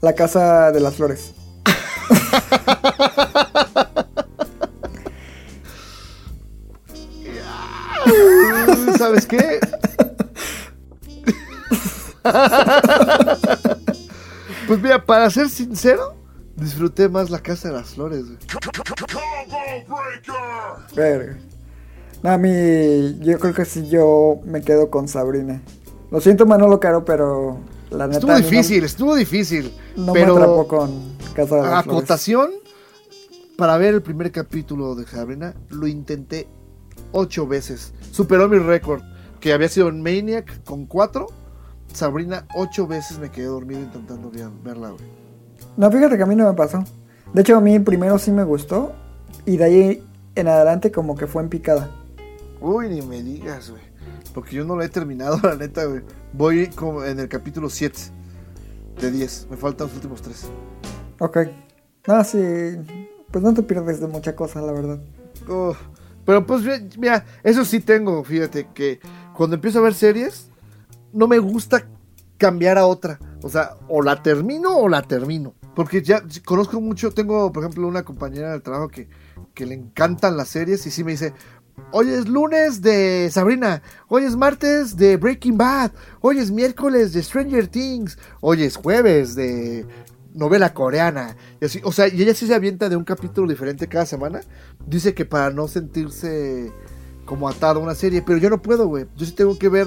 La 0.00 0.14
Casa 0.14 0.70
de 0.70 0.80
las 0.80 0.94
Flores? 0.96 1.32
¿Sabes 8.98 9.26
qué? 9.26 9.60
pues 14.66 14.80
mira, 14.80 15.04
para 15.04 15.30
ser 15.30 15.48
sincero, 15.48 16.14
disfruté 16.58 17.08
más 17.08 17.30
la 17.30 17.40
Casa 17.40 17.68
de 17.68 17.74
las 17.74 17.90
Flores. 17.94 18.24
güey. 18.26 18.38
Verga. 20.94 21.36
Mí, 22.38 23.18
yo 23.20 23.38
creo 23.38 23.54
que 23.54 23.64
sí, 23.64 23.88
yo 23.88 24.40
me 24.44 24.60
quedo 24.62 24.90
con 24.90 25.08
Sabrina. 25.08 25.62
Lo 26.10 26.20
siento, 26.20 26.46
Manolo 26.46 26.80
Caro, 26.80 27.04
pero 27.04 27.58
la 27.90 28.06
neta. 28.06 28.18
Estuvo 28.18 28.32
no- 28.32 28.38
difícil, 28.38 28.84
estuvo 28.84 29.14
difícil. 29.14 29.72
No, 29.96 30.12
pero 30.12 30.34
me 30.34 30.40
atrapó 30.42 30.66
con 30.68 31.16
Casa 31.34 31.56
de 31.56 31.62
las 31.62 31.84
Flores. 31.84 32.00
acotación, 32.02 32.50
para 33.56 33.76
ver 33.78 33.94
el 33.94 34.02
primer 34.02 34.32
capítulo 34.32 34.94
de 34.94 35.06
Sabrina, 35.06 35.54
lo 35.70 35.86
intenté 35.86 36.48
ocho 37.12 37.46
veces. 37.46 37.92
Superó 38.10 38.48
mi 38.48 38.58
récord, 38.58 39.02
que 39.40 39.52
había 39.52 39.68
sido 39.68 39.88
en 39.88 40.02
Maniac 40.02 40.64
con 40.64 40.86
cuatro. 40.86 41.26
Sabrina, 41.92 42.46
ocho 42.54 42.86
veces 42.86 43.18
me 43.18 43.30
quedé 43.30 43.46
dormido 43.46 43.80
intentando 43.80 44.30
ver- 44.30 44.50
verla, 44.64 44.90
güey. 44.90 45.17
No, 45.78 45.90
fíjate 45.90 46.16
que 46.16 46.22
a 46.22 46.26
mí 46.26 46.34
no 46.36 46.46
me 46.46 46.54
pasó. 46.54 46.84
De 47.32 47.40
hecho, 47.40 47.56
a 47.56 47.60
mí 47.60 47.78
primero 47.78 48.18
sí 48.18 48.30
me 48.32 48.44
gustó. 48.44 48.92
Y 49.46 49.56
de 49.56 49.64
ahí 49.64 50.04
en 50.34 50.48
adelante 50.48 50.92
como 50.92 51.14
que 51.16 51.26
fue 51.26 51.42
en 51.42 51.48
picada. 51.48 51.88
Uy, 52.60 52.88
ni 52.88 53.00
me 53.00 53.22
digas, 53.22 53.70
güey. 53.70 53.82
Porque 54.34 54.56
yo 54.56 54.64
no 54.64 54.76
la 54.76 54.84
he 54.84 54.88
terminado, 54.88 55.38
la 55.42 55.54
neta, 55.54 55.84
güey. 55.86 56.02
Voy 56.32 56.66
como 56.68 57.04
en 57.04 57.18
el 57.20 57.28
capítulo 57.28 57.70
7 57.70 57.98
de 59.00 59.10
10. 59.10 59.46
Me 59.50 59.56
faltan 59.56 59.86
los 59.86 59.94
últimos 59.96 60.20
tres. 60.20 60.46
Ok. 61.20 61.38
No, 62.06 62.24
sí. 62.24 62.38
Pues 63.30 63.44
no 63.44 63.54
te 63.54 63.62
pierdes 63.62 64.00
de 64.00 64.08
mucha 64.08 64.34
cosa, 64.34 64.60
la 64.60 64.72
verdad. 64.72 64.98
Oh, 65.48 65.74
Pero 66.24 66.44
pues 66.46 66.62
mi- 66.62 66.88
mira, 66.98 67.24
eso 67.44 67.64
sí 67.64 67.80
tengo, 67.80 68.24
fíjate, 68.24 68.68
que 68.74 68.98
cuando 69.34 69.54
empiezo 69.54 69.78
a 69.78 69.82
ver 69.82 69.94
series, 69.94 70.50
no 71.12 71.28
me 71.28 71.38
gusta 71.38 71.86
cambiar 72.36 72.78
a 72.78 72.86
otra. 72.86 73.18
O 73.42 73.48
sea, 73.48 73.76
o 73.88 74.02
la 74.02 74.22
termino 74.22 74.76
o 74.76 74.88
la 74.88 75.02
termino. 75.02 75.54
Porque 75.78 76.02
ya 76.02 76.24
conozco 76.44 76.80
mucho, 76.80 77.12
tengo 77.12 77.52
por 77.52 77.62
ejemplo 77.62 77.86
una 77.86 78.02
compañera 78.02 78.50
del 78.50 78.62
trabajo 78.62 78.88
que, 78.88 79.08
que 79.54 79.64
le 79.64 79.76
encantan 79.76 80.36
las 80.36 80.48
series 80.48 80.84
y 80.86 80.90
sí 80.90 81.04
me 81.04 81.12
dice, 81.12 81.34
hoy 81.92 82.10
es 82.10 82.26
lunes 82.26 82.82
de 82.82 83.30
Sabrina, 83.30 83.80
hoy 84.08 84.24
es 84.24 84.34
martes 84.34 84.96
de 84.96 85.16
Breaking 85.16 85.56
Bad, 85.56 85.92
hoy 86.20 86.40
es 86.40 86.50
miércoles 86.50 87.12
de 87.12 87.22
Stranger 87.22 87.68
Things, 87.68 88.18
hoy 88.40 88.64
es 88.64 88.74
jueves 88.74 89.36
de 89.36 89.86
novela 90.34 90.74
coreana. 90.74 91.36
Y 91.60 91.66
así, 91.66 91.80
o 91.84 91.92
sea, 91.92 92.08
y 92.08 92.22
ella 92.22 92.34
sí 92.34 92.48
se 92.48 92.56
avienta 92.56 92.88
de 92.88 92.96
un 92.96 93.04
capítulo 93.04 93.48
diferente 93.48 93.86
cada 93.86 94.04
semana. 94.04 94.40
Dice 94.84 95.14
que 95.14 95.26
para 95.26 95.50
no 95.50 95.68
sentirse 95.68 96.72
como 97.24 97.48
atado 97.48 97.78
a 97.78 97.84
una 97.84 97.94
serie, 97.94 98.22
pero 98.22 98.38
yo 98.38 98.50
no 98.50 98.60
puedo, 98.60 98.88
güey. 98.88 99.06
Yo 99.14 99.24
sí 99.24 99.30
tengo 99.30 99.56
que 99.56 99.68
ver, 99.68 99.86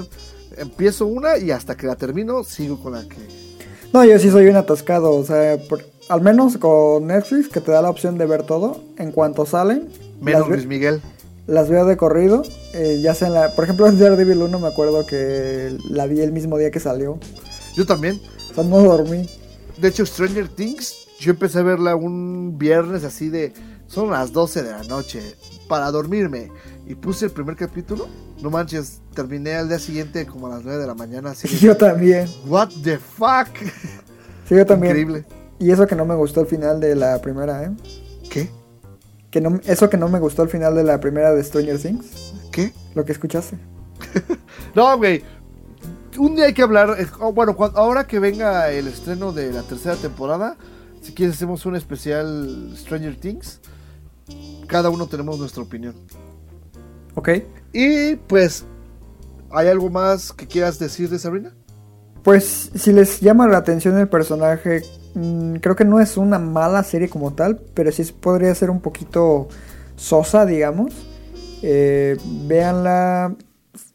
empiezo 0.55 1.05
una 1.05 1.37
y 1.37 1.51
hasta 1.51 1.75
que 1.75 1.85
la 1.85 1.97
termino, 1.97 2.45
sigo 2.45 2.81
con 2.81 2.93
la 2.93 3.05
que... 3.09 3.51
No, 3.93 4.05
yo 4.05 4.17
sí 4.19 4.29
soy 4.29 4.47
un 4.47 4.55
atascado. 4.55 5.11
O 5.15 5.23
sea, 5.25 5.57
por- 5.69 5.83
al 6.09 6.21
menos 6.21 6.57
con 6.57 7.07
Netflix, 7.07 7.49
que 7.49 7.61
te 7.61 7.71
da 7.71 7.81
la 7.81 7.89
opción 7.89 8.17
de 8.17 8.25
ver 8.25 8.43
todo. 8.43 8.81
En 8.97 9.11
cuanto 9.11 9.45
salen, 9.45 9.89
Menos 10.21 10.47
Luis 10.47 10.65
Miguel. 10.65 11.01
las 11.47 11.69
veo 11.69 11.85
de 11.85 11.97
corrido. 11.97 12.43
eh, 12.73 12.99
ya 13.01 13.13
sea 13.15 13.27
en 13.27 13.33
la. 13.33 13.53
Por 13.55 13.65
ejemplo, 13.65 13.87
en 13.87 13.99
Daredevil 13.99 14.37
1 14.43 14.59
me 14.59 14.67
acuerdo 14.67 15.05
que 15.05 15.75
la 15.89 16.05
vi 16.07 16.21
el 16.21 16.31
mismo 16.31 16.57
día 16.57 16.71
que 16.71 16.79
salió. 16.79 17.17
Yo 17.75 17.85
también. 17.85 18.19
O 18.51 18.53
sea, 18.55 18.63
no 18.63 18.79
dormí. 18.81 19.27
De 19.77 19.87
hecho, 19.89 20.05
Stranger 20.05 20.47
Things, 20.47 21.07
yo 21.19 21.31
empecé 21.31 21.59
a 21.59 21.63
verla 21.63 21.95
un 21.95 22.57
viernes 22.57 23.03
así 23.03 23.29
de... 23.29 23.51
Son 23.87 24.09
las 24.11 24.31
12 24.31 24.63
de 24.63 24.71
la 24.71 24.83
noche 24.83 25.21
para 25.67 25.91
dormirme. 25.91 26.49
Y 26.87 26.95
puse 26.95 27.25
el 27.25 27.31
primer 27.31 27.55
capítulo. 27.57 28.07
No 28.41 28.49
manches, 28.49 29.01
terminé 29.13 29.53
al 29.53 29.69
día 29.69 29.77
siguiente 29.77 30.25
como 30.25 30.47
a 30.47 30.49
las 30.49 30.63
9 30.63 30.79
de 30.79 30.87
la 30.87 30.95
mañana. 30.95 31.31
Así 31.31 31.47
Yo 31.59 31.77
también. 31.77 32.27
What 32.47 32.69
the 32.83 32.97
fuck? 32.97 33.47
Sí, 34.47 34.55
yo 34.55 34.65
también. 34.65 34.97
Increíble. 34.97 35.25
Y 35.59 35.71
eso 35.71 35.85
que 35.85 35.95
no 35.95 36.05
me 36.05 36.15
gustó 36.15 36.41
el 36.41 36.47
final 36.47 36.79
de 36.79 36.95
la 36.95 37.21
primera, 37.21 37.63
¿eh? 37.63 37.71
¿Qué? 38.29 38.49
Que 39.29 39.39
no, 39.39 39.59
eso 39.65 39.89
que 39.89 39.97
no 39.97 40.09
me 40.09 40.19
gustó 40.19 40.43
el 40.43 40.49
final 40.49 40.75
de 40.75 40.83
la 40.83 40.99
primera 40.99 41.33
de 41.33 41.43
Stranger 41.43 41.79
Things. 41.79 42.33
¿Qué? 42.51 42.73
Lo 42.95 43.05
que 43.05 43.11
escuchaste. 43.11 43.57
No, 44.73 44.97
güey. 44.97 45.21
Un 46.17 46.35
día 46.35 46.45
hay 46.45 46.53
que 46.53 46.61
hablar. 46.61 46.95
oh, 47.19 47.33
bueno, 47.33 47.55
ahora 47.75 48.07
que 48.07 48.19
venga 48.19 48.71
el 48.71 48.87
estreno 48.87 49.33
de 49.33 49.51
la 49.51 49.63
tercera 49.63 49.95
temporada, 49.95 50.55
si 51.01 51.13
quieres 51.13 51.35
hacemos 51.35 51.65
un 51.65 51.75
especial 51.75 52.73
Stranger 52.77 53.17
Things. 53.17 53.59
Cada 54.67 54.89
uno 54.89 55.07
tenemos 55.07 55.39
nuestra 55.39 55.61
opinión. 55.61 55.93
Ok. 57.16 57.30
Y 57.74 58.16
pues, 58.16 58.66
¿hay 59.51 59.68
algo 59.68 59.89
más 59.89 60.34
que 60.34 60.47
quieras 60.47 60.80
decir 60.80 61.09
de 61.09 61.20
Sabrina? 61.20 61.53
Pues 62.24 62.72
si 62.76 62.93
les 62.93 63.20
llama 63.20 63.47
la 63.47 63.57
atención 63.57 63.97
el 63.97 64.07
personaje, 64.07 64.84
mm, 65.16 65.55
creo 65.55 65.76
que 65.76 65.86
no 65.86 65.99
es 65.99 66.18
una 66.18 66.39
mala 66.39 66.84
serie 66.84 67.09
como 67.09 67.34
tal, 67.34 67.59
pero 67.74 67.91
sí 67.91 68.03
podría 68.03 68.53
ser 68.53 68.70
un 68.70 68.82
poquito 68.82 69.47
sosa, 69.95 70.45
digamos. 70.45 70.93
Eh, 71.64 72.18
véanla 72.47 73.36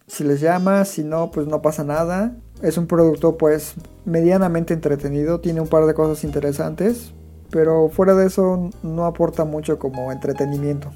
si 0.07 0.25
les 0.25 0.41
llama, 0.41 0.85
si 0.85 1.05
no, 1.05 1.31
pues 1.31 1.47
no 1.47 1.63
pasa 1.63 1.85
nada. 1.85 2.37
Es 2.63 2.79
un 2.79 2.87
producto 2.87 3.37
pues 3.37 3.75
medianamente 4.05 4.73
entretenido, 4.73 5.41
tiene 5.41 5.61
un 5.61 5.69
par 5.69 5.85
de 5.85 5.95
cosas 5.95 6.25
interesantes, 6.25 7.13
pero 7.51 7.89
fuera 7.91 8.15
de 8.15 8.27
eso 8.27 8.71
no 8.83 9.05
aporta 9.05 9.45
mucho 9.45 9.79
como 9.79 10.11
entretenimiento. 10.11 10.91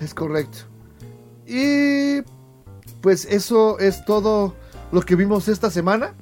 Es 0.00 0.12
correcto. 0.12 0.73
Y 1.46 2.22
pues 3.00 3.26
eso 3.26 3.78
es 3.78 4.04
todo 4.04 4.54
lo 4.92 5.02
que 5.02 5.16
vimos 5.16 5.48
esta 5.48 5.70
semana. 5.70 6.14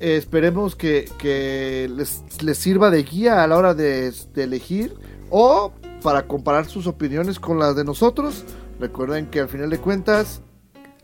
Esperemos 0.00 0.74
que, 0.74 1.88
les, 1.94 2.24
sirva 2.58 2.90
de 2.90 3.02
guía 3.02 3.42
a 3.42 3.46
la 3.46 3.56
hora 3.56 3.74
de, 3.74 4.12
elegir 4.36 4.94
o 5.30 5.72
para 6.02 6.26
comparar 6.26 6.66
sus 6.66 6.86
opiniones 6.86 7.38
con 7.38 7.58
las 7.58 7.76
de 7.76 7.84
nosotros. 7.84 8.44
Recuerden 8.80 9.26
que 9.26 9.40
al 9.40 9.48
final 9.48 9.70
de 9.70 9.78
cuentas 9.78 10.42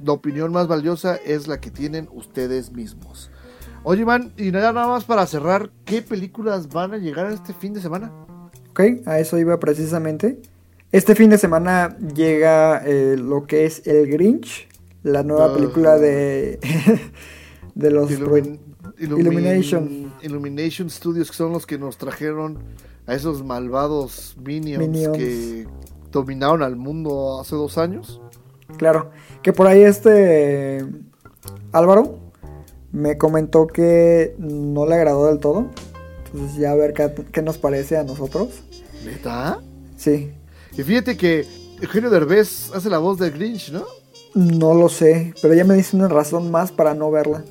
la 0.02 0.12
opinión 0.12 0.52
más 0.52 0.66
valiosa 0.66 1.16
es 1.16 1.46
la 1.46 1.60
que 1.60 1.70
tienen 1.70 2.08
ustedes 2.12 2.72
mismos. 2.72 3.30
Oye, 3.84 4.04
man, 4.04 4.32
y 4.36 4.50
nada 4.50 4.72
más 4.72 5.04
para 5.04 5.26
cerrar, 5.26 5.70
¿qué 5.84 6.02
películas 6.02 6.68
van 6.68 6.94
a 6.94 6.98
llegar 6.98 7.30
este 7.30 7.54
fin 7.54 7.72
de 7.72 7.80
semana? 7.80 8.10
Ok, 8.70 8.80
a 9.06 9.18
eso 9.20 9.38
iba 9.38 9.58
precisamente. 9.60 10.40
Este 10.90 11.14
fin 11.14 11.30
de 11.30 11.38
semana 11.38 11.96
llega 12.14 12.82
eh, 12.84 13.16
lo 13.18 13.46
que 13.46 13.66
es 13.66 13.86
El 13.86 14.08
Grinch, 14.10 14.68
la 15.02 15.22
nueva 15.22 15.54
película 15.54 15.98
de, 15.98 16.58
de 17.74 17.90
los... 17.90 18.10
Illumin- 18.10 18.58
Illumination. 18.98 20.12
Illumination 20.22 20.90
Studios, 20.90 21.30
que 21.30 21.36
son 21.36 21.52
los 21.52 21.66
que 21.66 21.78
nos 21.78 21.98
trajeron 21.98 22.58
a 23.06 23.14
esos 23.14 23.44
malvados 23.44 24.36
minions, 24.44 24.80
Minions. 24.88 25.16
que 25.16 25.66
dominaron 26.10 26.62
al 26.62 26.74
mundo 26.76 27.38
hace 27.40 27.54
dos 27.54 27.78
años. 27.78 28.20
Claro, 28.76 29.10
que 29.42 29.52
por 29.52 29.66
ahí 29.66 29.82
este 29.82 30.84
Álvaro 31.72 32.18
me 32.90 33.16
comentó 33.18 33.66
que 33.66 34.34
no 34.38 34.86
le 34.86 34.94
agradó 34.96 35.26
del 35.26 35.38
todo. 35.38 35.66
Entonces 36.32 36.58
ya 36.58 36.72
a 36.72 36.74
ver 36.74 36.92
qué, 36.92 37.12
qué 37.30 37.40
nos 37.42 37.56
parece 37.58 37.96
a 37.98 38.04
nosotros. 38.04 38.62
¿Neta? 39.04 39.60
Sí, 39.96 40.32
Y 40.78 40.82
fíjate 40.84 41.16
que 41.16 41.44
Eugenio 41.82 42.08
Derbez 42.08 42.70
hace 42.72 42.88
la 42.88 42.98
voz 42.98 43.18
de 43.18 43.30
Grinch, 43.30 43.70
¿no? 43.70 43.84
no 44.34 44.74
lo 44.74 44.88
sé, 44.88 45.34
pero 45.42 45.54
ya 45.54 45.64
me 45.64 45.74
dice 45.74 45.96
una 45.96 46.06
razón 46.06 46.50
más 46.50 46.70
para 46.70 46.94
no 46.94 47.10
verla. 47.10 47.44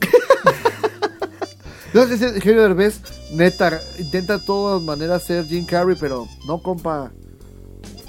No, 1.93 2.03
Eugenio 2.03 2.61
Derbez, 2.61 2.99
neta, 3.32 3.82
intenta 3.97 4.38
de 4.38 4.45
todas 4.45 4.84
maneras 4.84 5.23
ser 5.23 5.45
Jim 5.45 5.65
Carrey, 5.65 5.97
pero 5.99 6.28
no, 6.45 6.61
compa. 6.61 7.11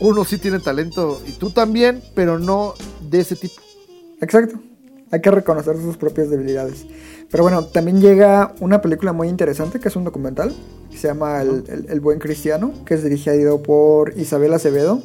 Uno 0.01 0.25
sí 0.25 0.37
tiene 0.37 0.59
talento, 0.59 1.23
y 1.27 1.33
tú 1.33 1.51
también, 1.51 2.03
pero 2.15 2.39
no 2.39 2.75
de 3.01 3.21
ese 3.21 3.37
tipo. 3.37 3.55
Exacto. 4.21 4.61
Hay 5.11 5.21
que 5.21 5.31
reconocer 5.31 5.77
sus 5.77 5.97
propias 5.97 6.29
debilidades. 6.31 6.87
Pero 7.31 7.43
bueno, 7.43 7.65
también 7.65 8.01
llega 8.01 8.55
una 8.61 8.81
película 8.81 9.13
muy 9.13 9.29
interesante 9.29 9.81
que 9.81 9.89
es 9.89 9.97
un 9.97 10.05
documental. 10.05 10.55
Que 10.91 10.97
se 10.99 11.09
llama 11.09 11.41
El, 11.43 11.65
El- 11.69 11.87
El 11.91 12.01
Buen 12.01 12.19
Cristiano, 12.19 12.73
que 12.85 12.95
es 12.95 13.03
dirigido 13.05 13.63
por 13.63 14.13
Isabel 14.19 14.53
Acevedo. 14.55 15.03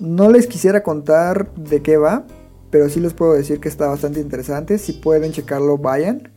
No 0.00 0.30
les 0.30 0.46
quisiera 0.46 0.82
contar 0.82 1.52
de 1.54 1.82
qué 1.82 1.96
va, 1.96 2.24
pero 2.70 2.88
sí 2.88 2.98
les 3.00 3.12
puedo 3.14 3.34
decir 3.34 3.60
que 3.60 3.68
está 3.68 3.86
bastante 3.88 4.20
interesante. 4.20 4.78
Si 4.78 4.92
pueden 4.94 5.32
checarlo, 5.32 5.78
vayan. 5.78 6.30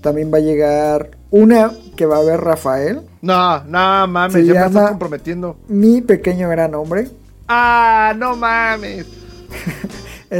También 0.00 0.32
va 0.32 0.38
a 0.38 0.42
llegar 0.42 1.10
una 1.30 1.72
que 1.96 2.06
va 2.06 2.18
a 2.18 2.22
ver 2.22 2.40
Rafael, 2.40 3.00
No, 3.22 3.64
no 3.64 4.06
mames, 4.06 4.32
Se 4.34 4.44
ya 4.44 4.52
me 4.52 4.54
llama- 4.60 4.66
estás 4.66 4.90
comprometiendo. 4.90 5.56
mi 5.66 6.02
pequeño 6.02 6.48
gran 6.50 6.74
hombre. 6.74 7.08
Ah, 7.48 8.14
no 8.16 8.36
mames. 8.36 9.06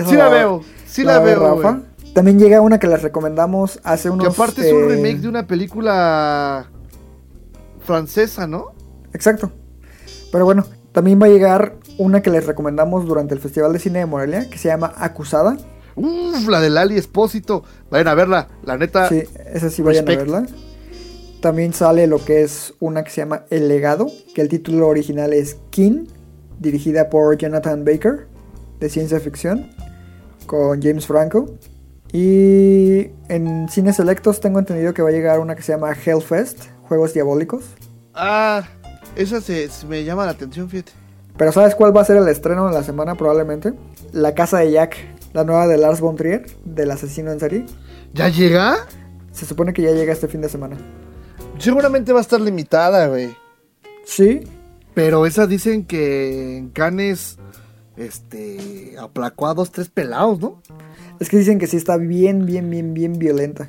Sí 0.08 0.16
la 0.16 0.28
veo, 0.28 0.60
sí 0.86 1.04
la 1.04 1.20
veo, 1.20 1.56
Rafa. 1.56 1.80
También 2.14 2.38
llega 2.38 2.60
una 2.60 2.78
que 2.78 2.86
les 2.86 3.02
recomendamos 3.02 3.80
hace 3.82 4.08
unos... 4.08 4.28
Que 4.28 4.32
aparte 4.32 4.66
es 4.66 4.72
un 4.72 4.84
eh, 4.84 4.94
remake 4.94 5.20
de 5.20 5.28
una 5.28 5.46
película 5.46 6.70
francesa, 7.80 8.46
¿no? 8.46 8.72
Exacto. 9.12 9.50
Pero 10.30 10.44
bueno, 10.44 10.64
también 10.92 11.20
va 11.20 11.26
a 11.26 11.28
llegar 11.28 11.76
una 11.98 12.22
que 12.22 12.30
les 12.30 12.46
recomendamos 12.46 13.04
durante 13.04 13.34
el 13.34 13.40
Festival 13.40 13.72
de 13.72 13.80
Cine 13.80 13.98
de 13.98 14.06
Morelia, 14.06 14.48
que 14.48 14.58
se 14.58 14.68
llama 14.68 14.92
Acusada. 14.96 15.56
Uf, 15.96 16.48
la 16.48 16.60
del 16.60 16.76
Ali 16.76 16.96
Espósito. 16.96 17.64
Vayan 17.90 18.08
a 18.08 18.14
verla, 18.14 18.48
la 18.64 18.78
neta. 18.78 19.08
Sí, 19.08 19.22
esa 19.52 19.68
sí 19.70 19.82
vayan 19.82 20.08
a 20.08 20.16
verla. 20.16 20.46
También 21.40 21.72
sale 21.72 22.06
lo 22.06 22.24
que 22.24 22.42
es 22.42 22.74
una 22.80 23.04
que 23.04 23.10
se 23.10 23.20
llama 23.20 23.44
El 23.50 23.68
Legado, 23.68 24.06
que 24.34 24.40
el 24.40 24.48
título 24.48 24.88
original 24.88 25.32
es 25.32 25.58
King, 25.70 26.06
dirigida 26.58 27.10
por 27.10 27.36
Jonathan 27.36 27.84
Baker, 27.84 28.28
de 28.80 28.88
ciencia 28.88 29.20
ficción, 29.20 29.70
con 30.46 30.80
James 30.80 31.06
Franco. 31.06 31.58
Y 32.14 33.10
en 33.28 33.68
cines 33.68 33.96
selectos 33.96 34.40
tengo 34.40 34.60
entendido 34.60 34.94
que 34.94 35.02
va 35.02 35.08
a 35.08 35.12
llegar 35.12 35.40
una 35.40 35.56
que 35.56 35.62
se 35.62 35.72
llama 35.72 35.92
Hellfest, 35.92 36.66
Juegos 36.84 37.12
Diabólicos. 37.12 37.64
Ah, 38.14 38.62
esa 39.16 39.40
se, 39.40 39.68
se 39.68 39.84
me 39.88 40.04
llama 40.04 40.24
la 40.24 40.30
atención, 40.30 40.70
fíjate. 40.70 40.92
Pero 41.36 41.50
¿sabes 41.50 41.74
cuál 41.74 41.96
va 41.96 42.02
a 42.02 42.04
ser 42.04 42.16
el 42.16 42.28
estreno 42.28 42.68
de 42.68 42.72
la 42.72 42.84
semana 42.84 43.16
probablemente? 43.16 43.72
La 44.12 44.32
Casa 44.32 44.58
de 44.58 44.70
Jack, 44.70 44.96
la 45.32 45.42
nueva 45.42 45.66
de 45.66 45.76
Lars 45.76 46.00
von 46.00 46.14
Trier, 46.14 46.46
del 46.64 46.92
asesino 46.92 47.32
en 47.32 47.40
serie. 47.40 47.66
¿Ya 48.12 48.28
llega? 48.28 48.76
Se 49.32 49.44
supone 49.44 49.72
que 49.72 49.82
ya 49.82 49.90
llega 49.90 50.12
este 50.12 50.28
fin 50.28 50.40
de 50.40 50.48
semana. 50.48 50.76
Seguramente 51.58 52.12
va 52.12 52.20
a 52.20 52.22
estar 52.22 52.40
limitada, 52.40 53.08
güey. 53.08 53.36
Sí, 54.04 54.42
Pero 54.94 55.26
esa 55.26 55.48
dicen 55.48 55.84
que 55.84 56.58
en 56.58 56.68
Canes, 56.68 57.38
este, 57.96 58.96
aplacó 58.98 59.46
a 59.46 59.54
dos, 59.54 59.70
tres 59.70 59.88
pelados, 59.88 60.40
¿no? 60.40 60.60
es 61.20 61.28
que 61.28 61.38
dicen 61.38 61.58
que 61.58 61.66
sí 61.66 61.76
está 61.76 61.96
bien, 61.96 62.46
bien, 62.46 62.70
bien, 62.70 62.94
bien 62.94 63.18
violenta. 63.18 63.68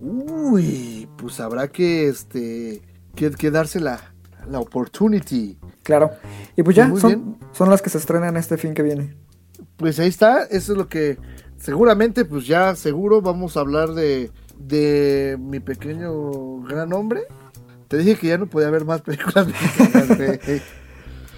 Uy, 0.00 1.08
pues 1.16 1.40
habrá 1.40 1.68
que, 1.68 2.08
este, 2.08 2.82
que, 3.14 3.30
que 3.30 3.50
darse 3.50 3.80
la, 3.80 4.14
la 4.48 4.60
opportunity. 4.60 5.58
Claro. 5.82 6.10
Y 6.56 6.62
pues 6.62 6.76
ya, 6.76 6.88
Muy 6.88 7.00
son, 7.00 7.38
son 7.52 7.70
las 7.70 7.80
que 7.80 7.90
se 7.90 7.98
estrenan 7.98 8.36
este 8.36 8.58
fin 8.58 8.74
que 8.74 8.82
viene. 8.82 9.14
Pues 9.76 9.98
ahí 9.98 10.08
está, 10.08 10.44
eso 10.44 10.72
es 10.72 10.78
lo 10.78 10.88
que 10.88 11.18
seguramente, 11.56 12.24
pues 12.24 12.46
ya 12.46 12.76
seguro 12.76 13.22
vamos 13.22 13.56
a 13.56 13.60
hablar 13.60 13.94
de, 13.94 14.30
de 14.58 15.36
mi 15.40 15.60
pequeño 15.60 16.62
gran 16.62 16.92
hombre. 16.92 17.22
Te 17.88 17.98
dije 17.98 18.16
que 18.16 18.28
ya 18.28 18.38
no 18.38 18.46
podía 18.46 18.68
haber 18.68 18.84
más 18.84 19.02
películas 19.02 19.46
mexicanas. 19.46 20.18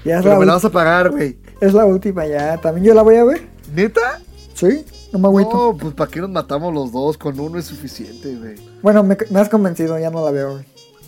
Ya 0.06 0.16
es 0.18 0.22
Pero 0.22 0.34
la, 0.34 0.40
me 0.40 0.46
la 0.46 0.52
vas 0.54 0.64
a 0.64 0.70
pagar, 0.70 1.10
güey. 1.10 1.36
es 1.60 1.74
la 1.74 1.84
última 1.84 2.26
ya. 2.26 2.56
También 2.58 2.86
yo 2.86 2.94
la 2.94 3.02
voy 3.02 3.16
a 3.16 3.24
ver. 3.24 3.46
¿Neta? 3.74 4.20
Sí, 4.54 4.84
no 5.12 5.18
me 5.18 5.26
agüito. 5.28 5.50
No, 5.52 5.76
pues 5.76 5.92
para 5.94 6.10
qué 6.10 6.20
nos 6.20 6.30
matamos 6.30 6.72
los 6.72 6.92
dos, 6.92 7.18
con 7.18 7.38
uno 7.38 7.58
es 7.58 7.66
suficiente, 7.66 8.34
güey. 8.36 8.54
Bueno, 8.82 9.02
me, 9.02 9.16
me 9.30 9.40
has 9.40 9.48
convencido, 9.48 9.98
ya 9.98 10.10
no 10.10 10.24
la 10.24 10.30
veo. 10.30 10.52
güey. 10.52 10.64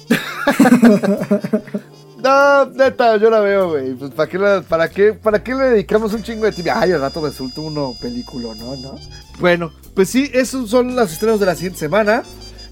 No, 2.22 2.64
neta, 2.66 3.16
yo 3.16 3.30
la 3.30 3.38
veo, 3.38 3.70
güey. 3.70 3.94
Pues 3.94 4.10
¿para 4.10 4.28
qué, 4.28 4.38
la- 4.38 4.60
para, 4.62 4.88
qué, 4.90 5.12
¿para 5.12 5.40
qué 5.40 5.54
le 5.54 5.64
dedicamos 5.70 6.12
un 6.12 6.22
chingo 6.24 6.46
de 6.46 6.52
tiempo? 6.52 6.72
Ay, 6.74 6.90
al 6.90 7.00
rato 7.00 7.24
resulta 7.24 7.60
uno 7.60 7.94
película, 8.00 8.48
¿no? 8.56 8.74
¿no? 8.76 8.96
Bueno, 9.38 9.70
pues 9.94 10.10
sí, 10.10 10.28
esos 10.34 10.68
son 10.68 10.96
los 10.96 11.12
estrenos 11.12 11.38
de 11.38 11.46
la 11.46 11.54
siguiente 11.54 11.78
semana. 11.78 12.24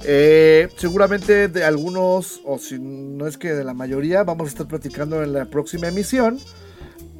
Eh, 0.08 0.68
seguramente 0.76 1.48
de 1.48 1.64
algunos, 1.64 2.40
o 2.44 2.58
si 2.58 2.78
no 2.78 3.26
es 3.26 3.36
que 3.36 3.52
de 3.52 3.64
la 3.64 3.74
mayoría, 3.74 4.22
vamos 4.22 4.46
a 4.46 4.50
estar 4.50 4.68
platicando 4.68 5.20
en 5.22 5.32
la 5.32 5.46
próxima 5.46 5.88
emisión. 5.88 6.38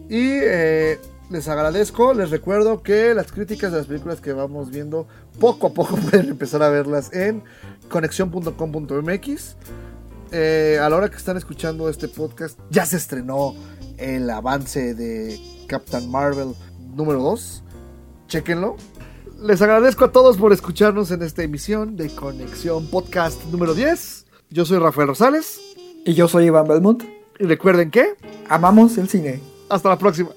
Y 0.08 0.38
eh, 0.40 1.00
les 1.28 1.48
agradezco, 1.48 2.14
les 2.14 2.30
recuerdo 2.30 2.84
que 2.84 3.12
las 3.12 3.32
críticas 3.32 3.72
de 3.72 3.78
las 3.78 3.88
películas 3.88 4.20
que 4.20 4.32
vamos 4.32 4.70
viendo, 4.70 5.08
poco 5.40 5.66
a 5.66 5.72
poco 5.72 5.96
pueden 6.10 6.28
empezar 6.28 6.62
a 6.62 6.68
verlas 6.68 7.12
en 7.12 7.42
conexión.com.mx. 7.88 9.56
Eh, 10.30 10.78
a 10.80 10.88
la 10.88 10.96
hora 10.96 11.08
que 11.08 11.16
están 11.16 11.36
escuchando 11.36 11.88
este 11.88 12.06
podcast, 12.06 12.58
ya 12.70 12.86
se 12.86 12.98
estrenó 12.98 13.54
el 13.98 14.30
avance 14.30 14.94
de 14.94 15.40
Captain 15.66 16.08
Marvel 16.08 16.54
número 16.94 17.20
2. 17.20 17.64
Chequenlo. 18.28 18.76
Les 19.40 19.60
agradezco 19.60 20.04
a 20.06 20.12
todos 20.12 20.38
por 20.38 20.52
escucharnos 20.52 21.10
en 21.10 21.22
esta 21.22 21.42
emisión 21.42 21.96
de 21.96 22.08
Conexión 22.14 22.86
Podcast 22.86 23.44
número 23.46 23.74
10. 23.74 24.26
Yo 24.50 24.64
soy 24.64 24.78
Rafael 24.78 25.08
Rosales. 25.08 25.60
Y 26.04 26.14
yo 26.14 26.28
soy 26.28 26.46
Iván 26.46 26.66
Belmont. 26.66 27.04
Y 27.38 27.44
recuerden 27.44 27.90
que, 27.90 28.14
Amamos 28.48 28.96
el 28.96 29.08
cine. 29.08 29.40
hasta 29.68 29.88
la 29.90 29.98
próxima. 29.98 30.30